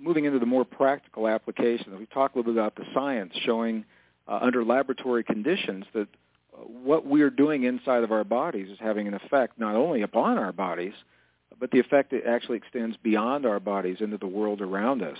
moving 0.00 0.24
into 0.24 0.38
the 0.38 0.46
more 0.46 0.64
practical 0.64 1.28
applications, 1.28 1.98
we 1.98 2.06
talk 2.06 2.34
a 2.34 2.38
little 2.38 2.52
bit 2.52 2.58
about 2.58 2.74
the 2.76 2.84
science 2.94 3.32
showing 3.44 3.84
uh, 4.26 4.38
under 4.40 4.64
laboratory 4.64 5.22
conditions 5.22 5.84
that 5.92 6.08
uh, 6.54 6.58
what 6.62 7.06
we're 7.06 7.30
doing 7.30 7.64
inside 7.64 8.02
of 8.02 8.12
our 8.12 8.24
bodies 8.24 8.68
is 8.70 8.78
having 8.80 9.06
an 9.06 9.14
effect 9.14 9.58
not 9.58 9.74
only 9.74 10.02
upon 10.02 10.38
our 10.38 10.52
bodies, 10.52 10.94
but 11.58 11.70
the 11.70 11.78
effect 11.78 12.12
it 12.12 12.24
actually 12.26 12.56
extends 12.56 12.96
beyond 13.02 13.44
our 13.44 13.60
bodies 13.60 13.98
into 14.00 14.16
the 14.16 14.26
world 14.26 14.60
around 14.60 15.02
us. 15.02 15.18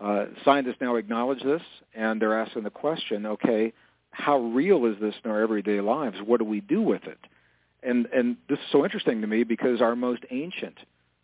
Uh, 0.00 0.26
scientists 0.44 0.78
now 0.80 0.96
acknowledge 0.96 1.42
this, 1.42 1.62
and 1.94 2.22
they're 2.22 2.38
asking 2.38 2.62
the 2.62 2.70
question, 2.70 3.26
okay, 3.26 3.72
how 4.12 4.38
real 4.38 4.86
is 4.86 4.96
this 5.00 5.14
in 5.24 5.30
our 5.30 5.42
everyday 5.42 5.80
lives? 5.80 6.16
What 6.24 6.38
do 6.38 6.44
we 6.44 6.60
do 6.60 6.80
with 6.80 7.04
it? 7.04 7.18
And, 7.82 8.06
and 8.06 8.36
this 8.48 8.58
is 8.58 8.64
so 8.72 8.84
interesting 8.84 9.20
to 9.20 9.26
me 9.26 9.44
because 9.44 9.80
our 9.80 9.96
most 9.96 10.24
ancient 10.30 10.78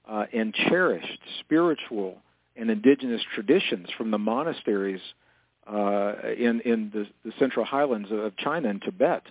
uh, 0.09 0.27
and 0.33 0.55
cherished 0.55 1.21
spiritual 1.41 2.19
and 2.57 2.71
indigenous 2.71 3.23
traditions 3.35 3.89
from 3.97 4.11
the 4.11 4.19
monasteries 4.19 5.01
uh, 5.67 6.15
in 6.39 6.61
in 6.61 6.91
the, 6.93 7.07
the 7.25 7.33
central 7.39 7.65
highlands 7.65 8.09
of 8.11 8.37
China 8.37 8.69
and 8.69 8.83
Tibet 8.83 9.23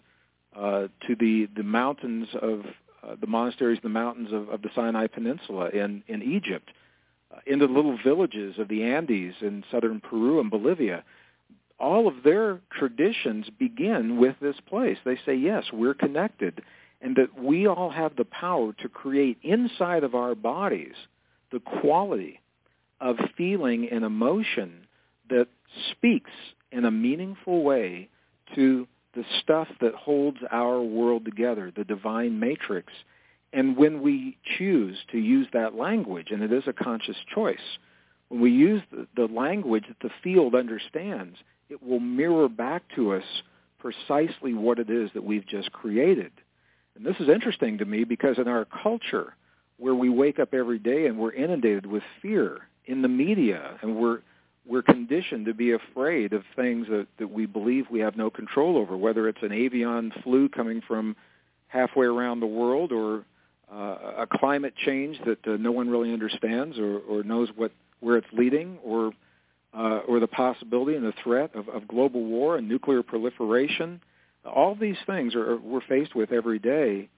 uh, 0.56 0.88
to 1.08 1.16
the 1.20 1.48
the 1.56 1.64
mountains 1.64 2.28
of 2.42 2.62
uh, 3.04 3.16
the 3.20 3.28
monasteries, 3.28 3.80
the 3.84 3.90
mountains 3.90 4.32
of, 4.32 4.50
of 4.50 4.62
the 4.62 4.70
Sinai 4.76 5.08
Peninsula 5.08 5.70
in 5.70 6.04
in 6.08 6.22
Egypt, 6.22 6.70
uh, 7.34 7.40
into 7.46 7.68
the 7.68 7.74
little 7.74 7.98
villages 8.04 8.60
of 8.60 8.68
the 8.68 8.84
Andes 8.84 9.36
in 9.42 9.64
southern 9.72 10.02
Peru 10.02 10.40
and 10.40 10.50
Bolivia. 10.50 11.04
All 11.78 12.08
of 12.08 12.24
their 12.24 12.62
traditions 12.72 13.48
begin 13.60 14.18
with 14.18 14.36
this 14.42 14.56
place. 14.66 14.98
They 15.04 15.20
say, 15.26 15.36
yes, 15.36 15.66
we're 15.74 15.94
connected, 15.94 16.62
and 17.02 17.18
that 17.18 17.38
we 17.38 17.68
all 17.68 17.90
have 17.90 18.16
the 18.16 18.24
power 18.24 18.72
to 18.82 18.88
create 18.88 19.38
inside 19.44 20.06
of 20.06 20.16
our 20.16 20.36
bodies 20.36 20.96
the 21.52 21.60
quality 21.60 22.40
of 23.06 23.18
feeling 23.38 23.88
and 23.92 24.04
emotion 24.04 24.88
that 25.30 25.48
speaks 25.92 26.32
in 26.72 26.86
a 26.86 26.92
meaningful 26.92 27.62
way 27.62 28.10
to 28.56 28.88
the 29.14 29.24
stuff 29.42 29.68
that 29.80 29.94
holds 29.94 30.40
our 30.52 30.82
world 30.82 31.24
together, 31.24 31.72
the 31.76 31.84
divine 31.84 32.40
matrix. 32.40 32.92
And 33.54 33.78
when 33.78 34.02
we 34.02 34.40
choose 34.58 34.98
to 35.12 35.20
use 35.20 35.48
that 35.54 35.76
language, 35.76 36.32
and 36.32 36.42
it 36.42 36.52
is 36.52 36.64
a 36.66 36.74
conscious 36.74 37.16
choice, 37.34 37.78
when 38.30 38.42
we 38.42 38.50
use 38.50 38.82
the, 38.92 39.06
the 39.16 39.32
language 39.32 39.86
that 39.88 40.00
the 40.02 40.14
field 40.24 40.56
understands, 40.56 41.38
it 41.70 41.84
will 41.84 42.00
mirror 42.00 42.50
back 42.50 42.82
to 42.96 43.14
us 43.14 43.24
precisely 43.78 44.56
what 44.56 44.80
it 44.80 44.90
is 44.90 45.12
that 45.14 45.24
we've 45.24 45.46
just 45.46 45.72
created. 45.72 46.32
And 46.96 47.06
this 47.06 47.18
is 47.20 47.30
interesting 47.30 47.78
to 47.78 47.86
me 47.86 48.04
because 48.04 48.40
in 48.40 48.48
our 48.48 48.66
culture, 48.66 49.36
where 49.78 49.94
we 49.94 50.10
wake 50.10 50.40
up 50.40 50.56
every 50.56 50.80
day 50.80 51.06
and 51.06 51.20
we're 51.20 51.34
inundated 51.34 51.86
with 51.86 52.02
fear 52.20 52.62
in 52.88 53.02
the 53.02 53.08
media, 53.08 53.78
and 53.82 53.96
we're 53.96 54.20
we're 54.68 54.82
conditioned 54.82 55.46
to 55.46 55.54
be 55.54 55.74
afraid 55.74 56.34
of 56.34 56.44
things 56.56 56.88
that, 56.88 57.06
that 57.20 57.30
we 57.30 57.46
believe 57.46 57.86
we 57.92 58.00
have 58.00 58.16
no 58.18 58.32
control 58.32 58.78
over, 58.78 58.98
whether 58.98 59.28
it's 59.28 59.44
an 59.44 59.52
avian 59.52 60.12
flu 60.24 60.50
coming 60.50 60.82
from 60.88 61.16
halfway 61.68 62.08
around 62.08 62.40
the 62.40 62.48
world 62.48 62.92
or 62.92 63.24
uh, 63.72 64.24
a 64.24 64.28
climate 64.28 64.74
change 64.76 65.20
that 65.26 65.46
uh, 65.48 65.58
no 65.60 65.72
one 65.72 65.90
really 65.90 66.12
understands 66.12 66.80
or, 66.80 66.98
or 67.00 67.24
knows 67.24 67.50
what 67.56 67.72
where 68.00 68.18
it's 68.18 68.28
leading, 68.34 68.78
or 68.84 69.12
uh, 69.74 70.00
or 70.08 70.20
the 70.20 70.28
possibility 70.28 70.96
and 70.96 71.06
the 71.06 71.14
threat 71.24 71.54
of, 71.56 71.68
of 71.70 71.88
global 71.88 72.24
war 72.24 72.58
and 72.58 72.68
nuclear 72.68 73.04
proliferation. 73.04 74.02
All 74.46 74.76
these 74.76 74.98
things 75.06 75.34
are 75.36 75.58
we're 75.58 75.82
faced 75.82 76.16
with 76.16 76.32
every 76.32 76.60
day, 76.60 77.10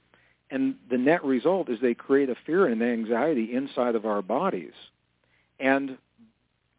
and 0.50 0.76
the 0.90 0.98
net 0.98 1.24
result 1.24 1.70
is 1.70 1.80
they 1.82 1.94
create 1.94 2.30
a 2.30 2.36
fear 2.46 2.66
and 2.66 2.82
anxiety 2.82 3.54
inside 3.54 3.96
of 3.96 4.06
our 4.06 4.22
bodies. 4.22 4.74
And 5.60 5.98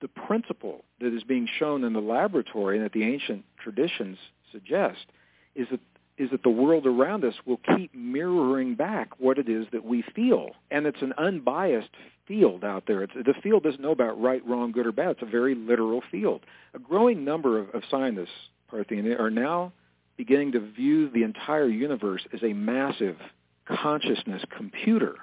the 0.00 0.08
principle 0.08 0.84
that 1.00 1.14
is 1.14 1.24
being 1.24 1.48
shown 1.58 1.84
in 1.84 1.92
the 1.92 2.00
laboratory 2.00 2.76
and 2.76 2.84
that 2.84 2.92
the 2.92 3.04
ancient 3.04 3.44
traditions 3.62 4.18
suggest 4.52 5.06
is 5.54 5.66
that 5.70 5.80
is 6.18 6.30
that 6.30 6.42
the 6.42 6.50
world 6.50 6.86
around 6.86 7.24
us 7.24 7.34
will 7.46 7.60
keep 7.76 7.94
mirroring 7.94 8.74
back 8.74 9.08
what 9.18 9.38
it 9.38 9.48
is 9.48 9.66
that 9.72 9.84
we 9.84 10.02
feel. 10.14 10.50
And 10.70 10.86
it's 10.86 11.00
an 11.00 11.14
unbiased 11.16 11.90
field 12.26 12.64
out 12.64 12.84
there. 12.86 13.04
It's, 13.04 13.14
the 13.14 13.34
field 13.42 13.62
doesn't 13.62 13.80
know 13.80 13.92
about 13.92 14.20
right, 14.20 14.44
wrong, 14.46 14.72
good, 14.72 14.86
or 14.86 14.92
bad. 14.92 15.10
It's 15.10 15.22
a 15.22 15.26
very 15.26 15.54
literal 15.54 16.02
field. 16.10 16.42
A 16.74 16.78
growing 16.78 17.24
number 17.24 17.58
of, 17.58 17.70
of 17.70 17.82
scientists, 17.90 18.30
Parthenia, 18.70 19.18
are 19.18 19.30
now 19.30 19.72
beginning 20.16 20.52
to 20.52 20.60
view 20.60 21.08
the 21.08 21.22
entire 21.22 21.68
universe 21.68 22.26
as 22.34 22.42
a 22.42 22.52
massive 22.52 23.16
consciousness 23.64 24.42
computer, 24.56 25.14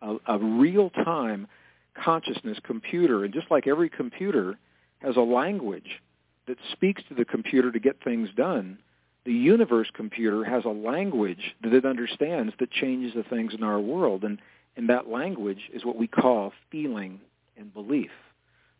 a, 0.00 0.16
a 0.26 0.38
real-time 0.38 1.46
consciousness 1.94 2.58
computer. 2.64 3.24
And 3.24 3.32
just 3.32 3.50
like 3.50 3.66
every 3.66 3.88
computer 3.88 4.58
has 4.98 5.16
a 5.16 5.20
language 5.20 6.00
that 6.46 6.58
speaks 6.72 7.02
to 7.08 7.14
the 7.14 7.24
computer 7.24 7.70
to 7.72 7.78
get 7.78 8.02
things 8.02 8.28
done, 8.36 8.78
the 9.24 9.32
universe 9.32 9.88
computer 9.94 10.44
has 10.44 10.64
a 10.64 10.68
language 10.68 11.54
that 11.62 11.72
it 11.72 11.84
understands 11.84 12.52
that 12.58 12.70
changes 12.70 13.14
the 13.14 13.22
things 13.22 13.54
in 13.54 13.62
our 13.62 13.80
world. 13.80 14.24
And, 14.24 14.40
and 14.76 14.88
that 14.88 15.08
language 15.08 15.70
is 15.72 15.84
what 15.84 15.96
we 15.96 16.08
call 16.08 16.52
feeling 16.70 17.20
and 17.56 17.72
belief. 17.72 18.10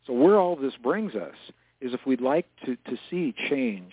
So 0.06 0.12
where 0.12 0.38
all 0.38 0.56
this 0.56 0.74
brings 0.82 1.14
us 1.14 1.34
is 1.80 1.94
if 1.94 2.00
we'd 2.06 2.20
like 2.20 2.46
to, 2.64 2.76
to 2.76 2.96
see 3.10 3.34
change 3.48 3.92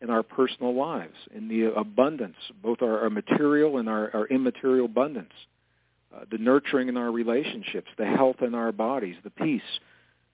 in 0.00 0.08
our 0.08 0.22
personal 0.22 0.74
lives, 0.74 1.16
in 1.34 1.48
the 1.48 1.72
abundance, 1.74 2.36
both 2.62 2.80
our, 2.80 3.00
our 3.00 3.10
material 3.10 3.76
and 3.76 3.88
our, 3.88 4.10
our 4.14 4.26
immaterial 4.28 4.86
abundance, 4.86 5.32
uh, 6.14 6.24
the 6.30 6.38
nurturing 6.38 6.88
in 6.88 6.96
our 6.96 7.10
relationships, 7.10 7.88
the 7.96 8.06
health 8.06 8.42
in 8.42 8.54
our 8.54 8.72
bodies, 8.72 9.16
the 9.22 9.30
peace 9.30 9.62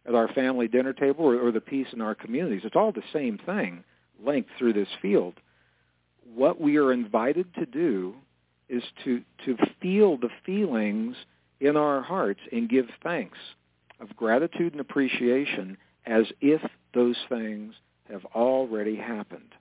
at 0.06 0.14
our 0.14 0.28
family 0.28 0.68
dinner 0.68 0.92
table, 0.92 1.24
or, 1.24 1.48
or 1.48 1.52
the 1.52 1.60
peace 1.60 1.88
in 1.92 2.00
our 2.00 2.14
communities. 2.14 2.62
It's 2.64 2.76
all 2.76 2.92
the 2.92 3.02
same 3.12 3.38
thing 3.44 3.84
linked 4.24 4.50
through 4.58 4.72
this 4.72 4.88
field. 5.02 5.34
What 6.34 6.60
we 6.60 6.76
are 6.76 6.92
invited 6.92 7.52
to 7.54 7.66
do 7.66 8.14
is 8.68 8.82
to, 9.04 9.22
to 9.44 9.56
feel 9.80 10.16
the 10.16 10.30
feelings 10.44 11.16
in 11.60 11.76
our 11.76 12.02
hearts 12.02 12.40
and 12.52 12.68
give 12.68 12.86
thanks 13.02 13.38
of 14.00 14.16
gratitude 14.16 14.72
and 14.72 14.80
appreciation 14.80 15.76
as 16.04 16.24
if 16.40 16.60
those 16.94 17.16
things 17.28 17.74
have 18.10 18.24
already 18.34 18.96
happened. 18.96 19.54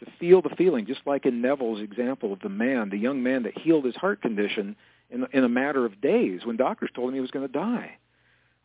To 0.00 0.06
feel 0.18 0.40
the 0.40 0.54
feeling, 0.56 0.86
just 0.86 1.02
like 1.04 1.26
in 1.26 1.42
Neville's 1.42 1.82
example 1.82 2.32
of 2.32 2.40
the 2.40 2.48
man, 2.48 2.88
the 2.88 2.96
young 2.96 3.22
man 3.22 3.42
that 3.42 3.58
healed 3.58 3.84
his 3.84 3.96
heart 3.96 4.22
condition 4.22 4.76
in, 5.10 5.26
in 5.32 5.44
a 5.44 5.48
matter 5.48 5.84
of 5.84 6.00
days 6.00 6.40
when 6.44 6.56
doctors 6.56 6.90
told 6.94 7.08
him 7.08 7.14
he 7.14 7.20
was 7.20 7.30
going 7.30 7.46
to 7.46 7.52
die. 7.52 7.96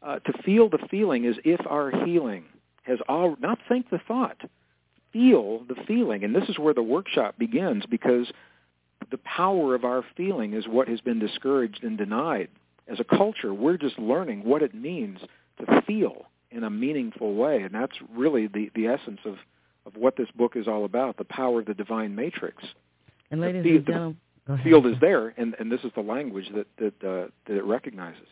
Uh, 0.01 0.19
to 0.19 0.33
feel 0.43 0.69
the 0.69 0.85
feeling 0.91 1.25
as 1.25 1.35
if 1.43 1.59
our 1.67 1.89
healing 2.05 2.43
has 2.83 2.99
all, 3.09 3.35
not 3.39 3.57
think 3.67 3.89
the 3.89 3.99
thought, 4.07 4.37
feel 5.11 5.63
the 5.67 5.75
feeling. 5.87 6.23
And 6.23 6.35
this 6.35 6.47
is 6.47 6.59
where 6.59 6.75
the 6.75 6.83
workshop 6.83 7.39
begins 7.39 7.85
because 7.89 8.27
the 9.09 9.17
power 9.17 9.73
of 9.73 9.83
our 9.83 10.03
feeling 10.15 10.53
is 10.53 10.67
what 10.67 10.87
has 10.87 11.01
been 11.01 11.19
discouraged 11.19 11.83
and 11.83 11.97
denied. 11.97 12.49
As 12.87 12.99
a 12.99 13.03
culture, 13.03 13.53
we're 13.53 13.77
just 13.77 13.97
learning 13.97 14.43
what 14.43 14.61
it 14.61 14.75
means 14.75 15.19
to 15.59 15.81
feel 15.87 16.27
in 16.51 16.63
a 16.63 16.69
meaningful 16.69 17.33
way. 17.33 17.61
And 17.61 17.73
that's 17.73 17.95
really 18.13 18.47
the, 18.47 18.69
the 18.75 18.87
essence 18.87 19.19
of, 19.25 19.37
of 19.85 19.95
what 19.95 20.17
this 20.17 20.29
book 20.35 20.55
is 20.55 20.67
all 20.67 20.85
about, 20.85 21.17
the 21.17 21.25
power 21.25 21.59
of 21.61 21.65
the 21.65 21.73
divine 21.73 22.15
matrix. 22.15 22.63
And 23.31 23.41
ladies 23.41 23.65
and 23.65 23.85
gentlemen, 23.85 24.17
field 24.63 24.85
is 24.87 24.95
there, 25.01 25.29
and, 25.37 25.55
and 25.59 25.71
this 25.71 25.81
is 25.83 25.91
the 25.95 26.01
language 26.01 26.49
that 26.53 26.67
that, 26.77 27.07
uh, 27.07 27.27
that 27.47 27.57
it 27.57 27.63
recognizes. 27.63 28.27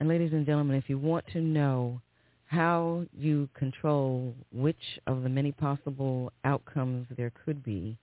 And 0.00 0.08
ladies 0.08 0.32
and 0.32 0.44
gentlemen, 0.44 0.76
if 0.76 0.88
you 0.88 0.98
want 0.98 1.24
to 1.32 1.40
know 1.40 2.00
how 2.46 3.04
you 3.16 3.48
control 3.54 4.34
which 4.52 4.76
of 5.06 5.22
the 5.22 5.28
many 5.28 5.52
possible 5.52 6.32
outcomes 6.44 7.06
there 7.16 7.32
could 7.44 7.64
be, 7.64 7.96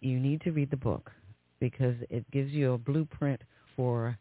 you 0.00 0.18
need 0.18 0.40
to 0.42 0.50
read 0.52 0.70
the 0.70 0.76
book 0.76 1.10
because 1.60 1.94
it 2.08 2.28
gives 2.30 2.52
you 2.52 2.72
a 2.72 2.78
blueprint 2.78 3.40
for 3.76 4.18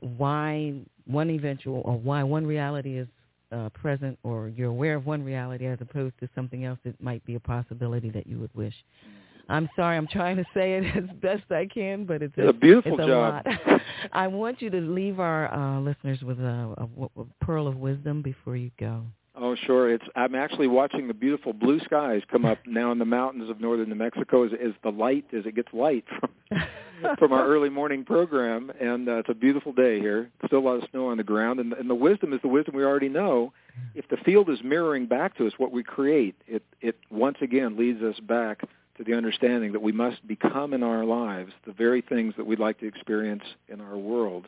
why 0.00 0.74
one 1.06 1.30
eventual 1.30 1.82
or 1.84 1.96
why 1.96 2.22
one 2.22 2.46
reality 2.46 2.98
is 2.98 3.08
uh, 3.50 3.68
present 3.70 4.18
or 4.22 4.48
you're 4.48 4.70
aware 4.70 4.94
of 4.94 5.06
one 5.06 5.24
reality 5.24 5.66
as 5.66 5.78
opposed 5.80 6.14
to 6.20 6.28
something 6.34 6.64
else 6.64 6.78
that 6.84 7.00
might 7.02 7.24
be 7.24 7.34
a 7.34 7.40
possibility 7.40 8.10
that 8.10 8.26
you 8.26 8.38
would 8.38 8.54
wish. 8.54 8.74
I'm 9.48 9.68
sorry, 9.76 9.96
I'm 9.96 10.06
trying 10.06 10.36
to 10.36 10.44
say 10.54 10.74
it 10.74 10.84
as 10.96 11.04
best 11.20 11.50
I 11.50 11.66
can, 11.66 12.04
but 12.04 12.22
it's, 12.22 12.34
it's 12.36 12.50
a, 12.50 12.52
beautiful 12.52 12.94
it's 12.94 13.02
a 13.02 13.06
job. 13.06 13.46
lot. 13.46 13.80
I 14.12 14.26
want 14.26 14.60
you 14.60 14.70
to 14.70 14.80
leave 14.80 15.20
our 15.20 15.52
uh, 15.52 15.80
listeners 15.80 16.22
with 16.22 16.38
a, 16.40 16.74
a, 16.76 17.20
a 17.20 17.24
pearl 17.40 17.66
of 17.66 17.76
wisdom 17.76 18.22
before 18.22 18.56
you 18.56 18.70
go. 18.78 19.04
Oh, 19.40 19.54
sure. 19.54 19.92
It's 19.92 20.04
I'm 20.16 20.34
actually 20.34 20.66
watching 20.66 21.06
the 21.06 21.14
beautiful 21.14 21.52
blue 21.52 21.78
skies 21.80 22.22
come 22.30 22.44
up 22.44 22.58
now 22.66 22.90
in 22.92 22.98
the 22.98 23.04
mountains 23.04 23.48
of 23.48 23.60
northern 23.60 23.88
New 23.88 23.94
Mexico 23.94 24.44
as, 24.44 24.52
as 24.52 24.72
the 24.82 24.90
light 24.90 25.26
as 25.32 25.46
it 25.46 25.54
gets 25.54 25.72
light 25.72 26.04
from 26.18 26.30
from 27.18 27.32
our 27.32 27.46
early 27.46 27.68
morning 27.68 28.04
program, 28.04 28.72
and 28.80 29.08
uh, 29.08 29.18
it's 29.18 29.28
a 29.28 29.34
beautiful 29.34 29.72
day 29.72 30.00
here. 30.00 30.30
Still 30.46 30.58
a 30.58 30.60
lot 30.60 30.82
of 30.82 30.88
snow 30.90 31.08
on 31.08 31.16
the 31.16 31.22
ground, 31.22 31.60
and, 31.60 31.72
and 31.74 31.88
the 31.88 31.94
wisdom 31.94 32.32
is 32.32 32.40
the 32.42 32.48
wisdom 32.48 32.74
we 32.74 32.84
already 32.84 33.08
know. 33.08 33.52
If 33.94 34.08
the 34.08 34.16
field 34.16 34.50
is 34.50 34.58
mirroring 34.64 35.06
back 35.06 35.36
to 35.38 35.46
us 35.46 35.52
what 35.58 35.70
we 35.70 35.84
create, 35.84 36.34
it 36.48 36.64
it 36.80 36.96
once 37.10 37.36
again 37.40 37.76
leads 37.76 38.02
us 38.02 38.18
back 38.20 38.62
to 38.98 39.04
the 39.04 39.14
understanding 39.14 39.72
that 39.72 39.82
we 39.82 39.92
must 39.92 40.26
become 40.26 40.74
in 40.74 40.82
our 40.82 41.04
lives 41.04 41.52
the 41.64 41.72
very 41.72 42.02
things 42.02 42.34
that 42.36 42.46
we'd 42.46 42.58
like 42.58 42.78
to 42.80 42.86
experience 42.86 43.44
in 43.68 43.80
our 43.80 43.96
world. 43.96 44.46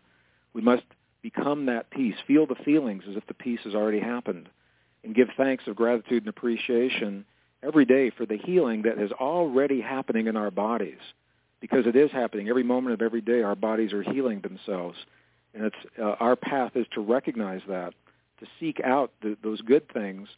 We 0.53 0.61
must 0.61 0.83
become 1.23 1.67
that 1.67 1.91
peace, 1.91 2.17
feel 2.27 2.47
the 2.47 2.57
feelings 2.57 3.05
as 3.09 3.17
if 3.17 3.27
the 3.27 3.35
peace 3.35 3.61
has 3.65 3.75
already 3.75 4.01
happened, 4.01 4.49
and 5.05 5.15
give 5.15 5.29
thanks 5.37 5.65
of 5.67 5.77
gratitude 5.77 6.25
and 6.25 6.29
appreciation 6.29 7.25
every 7.63 7.85
day 7.85 8.11
for 8.11 8.27
the 8.27 8.39
healing 8.39 8.83
that 8.83 8.99
is 8.99 9.13
already 9.13 9.81
happening 9.81 10.27
in 10.27 10.37
our 10.37 10.51
bodies. 10.51 10.99
Because 11.61 11.87
it 11.87 11.95
is 11.95 12.11
happening. 12.11 12.49
Every 12.49 12.63
moment 12.63 12.95
of 12.95 13.03
every 13.03 13.21
day 13.21 13.43
our 13.43 13.55
bodies 13.55 13.93
are 13.93 14.03
healing 14.03 14.41
themselves. 14.41 14.97
And 15.55 15.65
it's, 15.65 15.77
uh, 15.99 16.17
our 16.19 16.35
path 16.35 16.73
is 16.75 16.87
to 16.95 17.01
recognize 17.01 17.61
that, 17.69 17.93
to 18.41 18.47
seek 18.59 18.81
out 18.81 19.13
the, 19.21 19.37
those 19.43 19.61
good 19.61 19.93
things, 19.93 20.29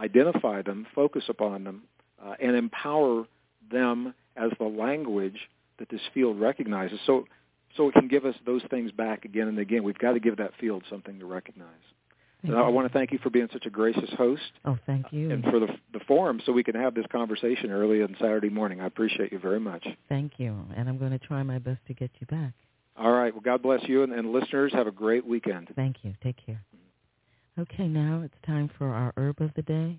identify 0.00 0.62
them, 0.62 0.86
focus 0.94 1.24
upon 1.28 1.64
them, 1.64 1.82
uh, 2.24 2.34
and 2.40 2.56
empower 2.56 3.26
them 3.70 4.14
as 4.36 4.50
the 4.58 4.64
language 4.64 5.38
that 5.78 5.88
this 5.88 6.00
field 6.14 6.40
recognizes. 6.40 6.98
So, 7.06 7.26
so 7.76 7.88
it 7.88 7.92
can 7.94 8.08
give 8.08 8.24
us 8.24 8.34
those 8.44 8.62
things 8.70 8.92
back 8.92 9.24
again 9.24 9.48
and 9.48 9.58
again. 9.58 9.82
We've 9.82 9.98
got 9.98 10.12
to 10.12 10.20
give 10.20 10.36
that 10.36 10.52
field 10.60 10.84
something 10.88 11.18
to 11.18 11.26
recognize. 11.26 11.68
So 12.46 12.54
I 12.54 12.68
want 12.70 12.88
to 12.88 12.92
thank 12.92 13.12
you 13.12 13.20
for 13.22 13.30
being 13.30 13.48
such 13.52 13.66
a 13.66 13.70
gracious 13.70 14.10
host. 14.18 14.42
Oh, 14.64 14.76
thank 14.84 15.12
you. 15.12 15.30
And 15.30 15.44
for 15.44 15.60
the 15.60 15.68
the 15.92 16.00
forum, 16.08 16.40
so 16.44 16.50
we 16.50 16.64
can 16.64 16.74
have 16.74 16.92
this 16.92 17.06
conversation 17.12 17.70
early 17.70 18.02
on 18.02 18.16
Saturday 18.20 18.48
morning. 18.48 18.80
I 18.80 18.86
appreciate 18.86 19.30
you 19.30 19.38
very 19.38 19.60
much. 19.60 19.86
Thank 20.08 20.32
you, 20.38 20.56
and 20.76 20.88
I'm 20.88 20.98
going 20.98 21.12
to 21.12 21.20
try 21.20 21.44
my 21.44 21.60
best 21.60 21.78
to 21.86 21.94
get 21.94 22.10
you 22.18 22.26
back. 22.26 22.52
All 22.96 23.12
right. 23.12 23.32
Well, 23.32 23.42
God 23.42 23.62
bless 23.62 23.80
you, 23.88 24.02
and, 24.02 24.12
and 24.12 24.32
listeners, 24.32 24.72
have 24.72 24.88
a 24.88 24.92
great 24.92 25.24
weekend. 25.24 25.68
Thank 25.76 25.98
you. 26.02 26.14
Take 26.22 26.44
care. 26.44 26.60
Okay, 27.58 27.86
now 27.86 28.22
it's 28.24 28.34
time 28.46 28.70
for 28.76 28.88
our 28.88 29.12
herb 29.16 29.40
of 29.40 29.50
the 29.54 29.62
day. 29.62 29.98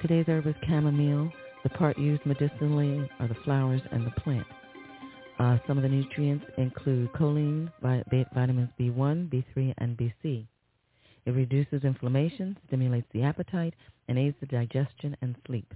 Today's 0.00 0.24
herb 0.28 0.46
is 0.46 0.54
chamomile. 0.66 1.30
The 1.64 1.70
part 1.70 1.98
used 1.98 2.24
medicinally 2.26 3.08
are 3.20 3.28
the 3.28 3.36
flowers 3.44 3.82
and 3.92 4.06
the 4.06 4.12
plant. 4.22 4.46
Uh, 5.38 5.58
some 5.66 5.78
of 5.78 5.82
the 5.82 5.88
nutrients 5.88 6.44
include 6.58 7.12
choline, 7.14 7.70
vitamins 7.82 8.70
B1, 8.78 9.28
B3, 9.30 9.74
and 9.78 9.96
BC. 9.96 10.46
It 11.26 11.30
reduces 11.32 11.84
inflammation, 11.84 12.58
stimulates 12.68 13.08
the 13.12 13.22
appetite, 13.22 13.74
and 14.08 14.18
aids 14.18 14.36
the 14.40 14.46
digestion 14.46 15.16
and 15.22 15.36
sleep. 15.46 15.74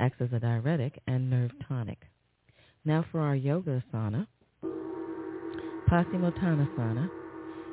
acts 0.00 0.20
as 0.20 0.32
a 0.32 0.40
diuretic 0.40 1.00
and 1.06 1.30
nerve 1.30 1.52
tonic. 1.68 1.98
Now 2.84 3.04
for 3.12 3.20
our 3.20 3.36
yoga 3.36 3.82
asana, 3.92 4.26
Paschimottanasana. 5.90 7.10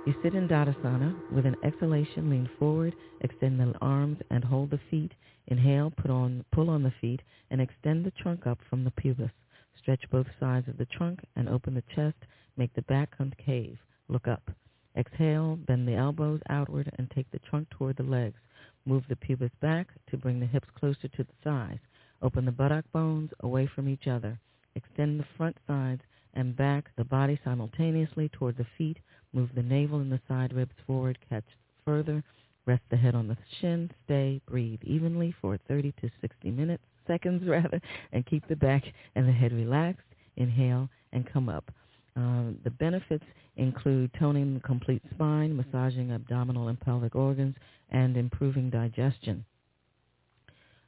You 0.08 0.16
sit 0.24 0.36
in 0.36 0.48
Dandasana 0.48 1.34
with 1.34 1.46
an 1.46 1.58
exhalation, 1.66 2.30
lean 2.30 2.50
forward, 2.58 2.96
extend 3.20 3.60
the 3.60 3.74
arms 3.82 4.18
and 4.30 4.42
hold 4.42 4.70
the 4.70 4.80
feet. 4.90 5.12
Inhale, 5.48 5.92
put 5.92 6.10
on, 6.10 6.46
pull 6.54 6.70
on 6.70 6.82
the 6.82 6.94
feet 7.02 7.22
and 7.52 7.60
extend 7.60 8.06
the 8.06 8.12
trunk 8.12 8.48
up 8.48 8.58
from 8.70 8.86
the 8.86 8.92
pubis. 8.92 9.32
Stretch 9.78 10.10
both 10.10 10.28
sides 10.40 10.70
of 10.70 10.78
the 10.78 10.86
trunk 10.86 11.20
and 11.36 11.50
open 11.50 11.74
the 11.74 11.84
chest. 11.94 12.16
Make 12.56 12.74
the 12.74 12.84
back 12.84 13.18
concave. 13.18 13.78
Look 14.08 14.30
up. 14.30 14.50
Exhale, 14.96 15.58
bend 15.58 15.86
the 15.86 15.96
elbows 15.96 16.40
outward 16.48 16.90
and 16.98 17.12
take 17.12 17.30
the 17.32 17.40
trunk 17.40 17.70
toward 17.72 17.98
the 17.98 18.04
legs. 18.04 18.40
Move 18.86 19.04
the 19.10 19.18
pubis 19.18 19.52
back 19.60 19.90
to 20.10 20.16
bring 20.16 20.40
the 20.40 20.46
hips 20.46 20.70
closer 20.80 21.10
to 21.10 21.24
the 21.26 21.36
thighs. 21.44 21.80
Open 22.22 22.46
the 22.46 22.52
buttock 22.54 22.86
bones 22.94 23.32
away 23.42 23.68
from 23.76 23.90
each 23.90 24.08
other. 24.08 24.40
Extend 24.74 25.20
the 25.20 25.28
front 25.36 25.58
sides 25.68 26.02
and 26.34 26.56
back 26.56 26.92
the 26.96 27.04
body 27.04 27.38
simultaneously 27.44 28.30
toward 28.30 28.56
the 28.56 28.68
feet. 28.78 29.00
Move 29.38 29.52
the 29.54 29.62
navel 29.62 30.00
and 30.00 30.12
the 30.12 30.20
side 30.28 30.52
ribs 30.52 30.74
forward. 30.88 31.20
Catch 31.30 31.46
further. 31.86 32.24
Rest 32.66 32.82
the 32.90 32.98
head 32.98 33.14
on 33.14 33.28
the 33.28 33.38
shin. 33.62 33.92
Stay. 34.04 34.42
Breathe 34.48 34.82
evenly 34.84 35.32
for 35.40 35.60
30 35.68 35.94
to 36.02 36.10
60 36.22 36.50
minutes, 36.50 36.82
seconds 37.06 37.44
rather, 37.48 37.80
and 38.14 38.26
keep 38.26 38.48
the 38.48 38.56
back 38.56 38.84
and 39.14 39.28
the 39.28 39.32
head 39.32 39.54
relaxed. 39.54 40.02
Inhale 40.38 40.90
and 41.14 41.32
come 41.32 41.50
up. 41.50 41.70
Uh, 42.16 42.46
the 42.64 42.72
benefits 42.80 43.26
include 43.58 44.10
toning 44.20 44.56
the 44.56 44.60
complete 44.62 45.04
spine, 45.14 45.56
massaging 45.56 46.14
abdominal 46.14 46.70
and 46.70 46.80
pelvic 46.80 47.16
organs, 47.16 47.56
and 47.92 48.18
improving 48.18 48.72
digestion. 48.72 49.46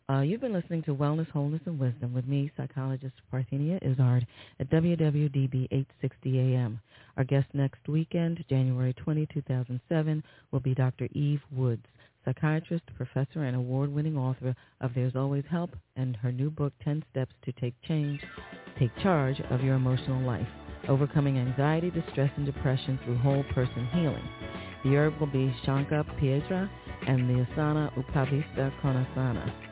Uh, 0.09 0.21
you've 0.21 0.41
been 0.41 0.53
listening 0.53 0.81
to 0.81 0.95
Wellness, 0.95 1.29
Wholeness, 1.29 1.61
and 1.67 1.79
Wisdom 1.79 2.15
with 2.15 2.25
me, 2.27 2.51
psychologist 2.57 3.13
Parthenia 3.31 3.77
Izzard 3.83 4.25
at 4.59 4.67
WWDB 4.71 5.65
860 5.69 6.39
AM. 6.39 6.81
Our 7.15 7.23
guest 7.23 7.45
next 7.53 7.87
weekend, 7.87 8.43
January 8.49 8.93
20, 8.93 9.27
2007, 9.31 10.23
will 10.51 10.61
be 10.61 10.73
Dr. 10.73 11.07
Eve 11.11 11.41
Woods, 11.51 11.85
psychiatrist, 12.25 12.85
professor, 12.97 13.43
and 13.43 13.55
award-winning 13.55 14.17
author 14.17 14.55
of 14.81 14.95
There's 14.95 15.15
Always 15.15 15.43
Help 15.47 15.75
and 15.95 16.15
her 16.15 16.31
new 16.31 16.49
book, 16.49 16.73
10 16.83 17.03
Steps 17.11 17.35
to 17.45 17.51
Take 17.51 17.75
Change, 17.87 18.19
Take 18.79 18.95
Charge 19.03 19.39
of 19.51 19.61
Your 19.61 19.75
Emotional 19.75 20.25
Life, 20.25 20.47
Overcoming 20.87 21.37
Anxiety, 21.37 21.91
Distress, 21.91 22.31
and 22.35 22.47
Depression 22.47 22.97
Through 23.05 23.19
Whole 23.19 23.43
Person 23.53 23.87
Healing. 23.93 24.27
The 24.83 24.95
herb 24.95 25.19
will 25.19 25.27
be 25.27 25.53
Shanka 25.63 26.03
Pietra 26.19 26.67
and 27.05 27.29
the 27.29 27.45
asana 27.45 27.93
Upavistha 27.95 28.73
Konasana. 28.81 29.68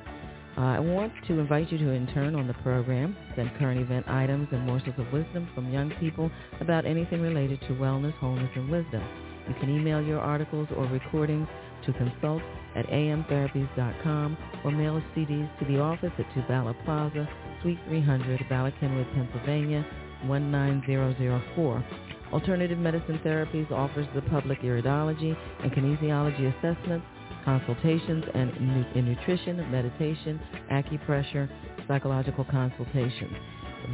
Uh, 0.57 0.61
I 0.61 0.79
want 0.79 1.13
to 1.27 1.37
invite 1.37 1.71
you 1.71 1.77
to 1.77 1.93
intern 1.93 2.33
on 2.33 2.47
the 2.47 2.55
program, 2.55 3.15
send 3.35 3.51
current 3.59 3.79
event 3.79 4.07
items 4.09 4.47
and 4.51 4.65
morsels 4.65 4.95
of 4.97 5.13
wisdom 5.13 5.47
from 5.53 5.71
young 5.71 5.91
people 5.99 6.31
about 6.59 6.83
anything 6.83 7.21
related 7.21 7.61
to 7.61 7.67
wellness, 7.73 8.13
wholeness, 8.13 8.49
and 8.55 8.67
wisdom. 8.71 9.03
You 9.47 9.53
can 9.59 9.69
email 9.69 10.01
your 10.01 10.19
articles 10.19 10.67
or 10.75 10.85
recordings 10.87 11.47
to 11.85 11.93
consult 11.93 12.41
at 12.75 12.87
amtherapies.com 12.87 14.37
or 14.65 14.71
mail 14.71 14.99
CDs 15.15 15.59
to 15.59 15.65
the 15.65 15.79
office 15.79 16.11
at 16.17 16.25
Two 16.33 16.41
Bala 16.47 16.75
Plaza, 16.85 17.29
Suite 17.61 17.79
300, 17.87 18.43
Bala 18.49 18.71
Cynwyd, 18.81 19.13
Pennsylvania, 19.13 19.85
19004. 20.25 21.85
Alternative 22.33 22.79
Medicine 22.79 23.19
Therapies 23.23 23.71
offers 23.71 24.07
the 24.15 24.23
public 24.23 24.61
iridology 24.61 25.37
and 25.61 25.71
kinesiology 25.71 26.51
assessments 26.57 27.05
consultations 27.47 28.23
and 28.33 28.51
in 28.93 29.05
nutrition, 29.05 29.55
meditation, 29.71 30.37
acupressure, 30.69 31.49
psychological 31.87 32.43
consultations. 32.43 33.31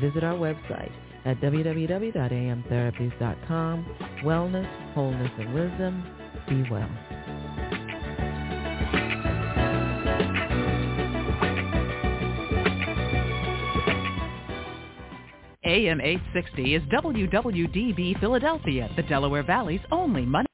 Visit 0.01 0.23
our 0.23 0.33
website 0.33 0.91
at 1.25 1.39
www.amtherapies.com. 1.39 3.85
Wellness, 4.23 4.67
wholeness, 4.95 5.29
and 5.37 5.53
wisdom. 5.53 6.03
Be 6.49 6.63
well. 6.71 6.89
AM 15.65 16.01
860 16.01 16.75
is 16.75 16.83
WWDB 16.83 18.19
Philadelphia, 18.19 18.89
the 18.95 19.03
Delaware 19.03 19.43
Valley's 19.43 19.79
only 19.91 20.25
money. 20.25 20.47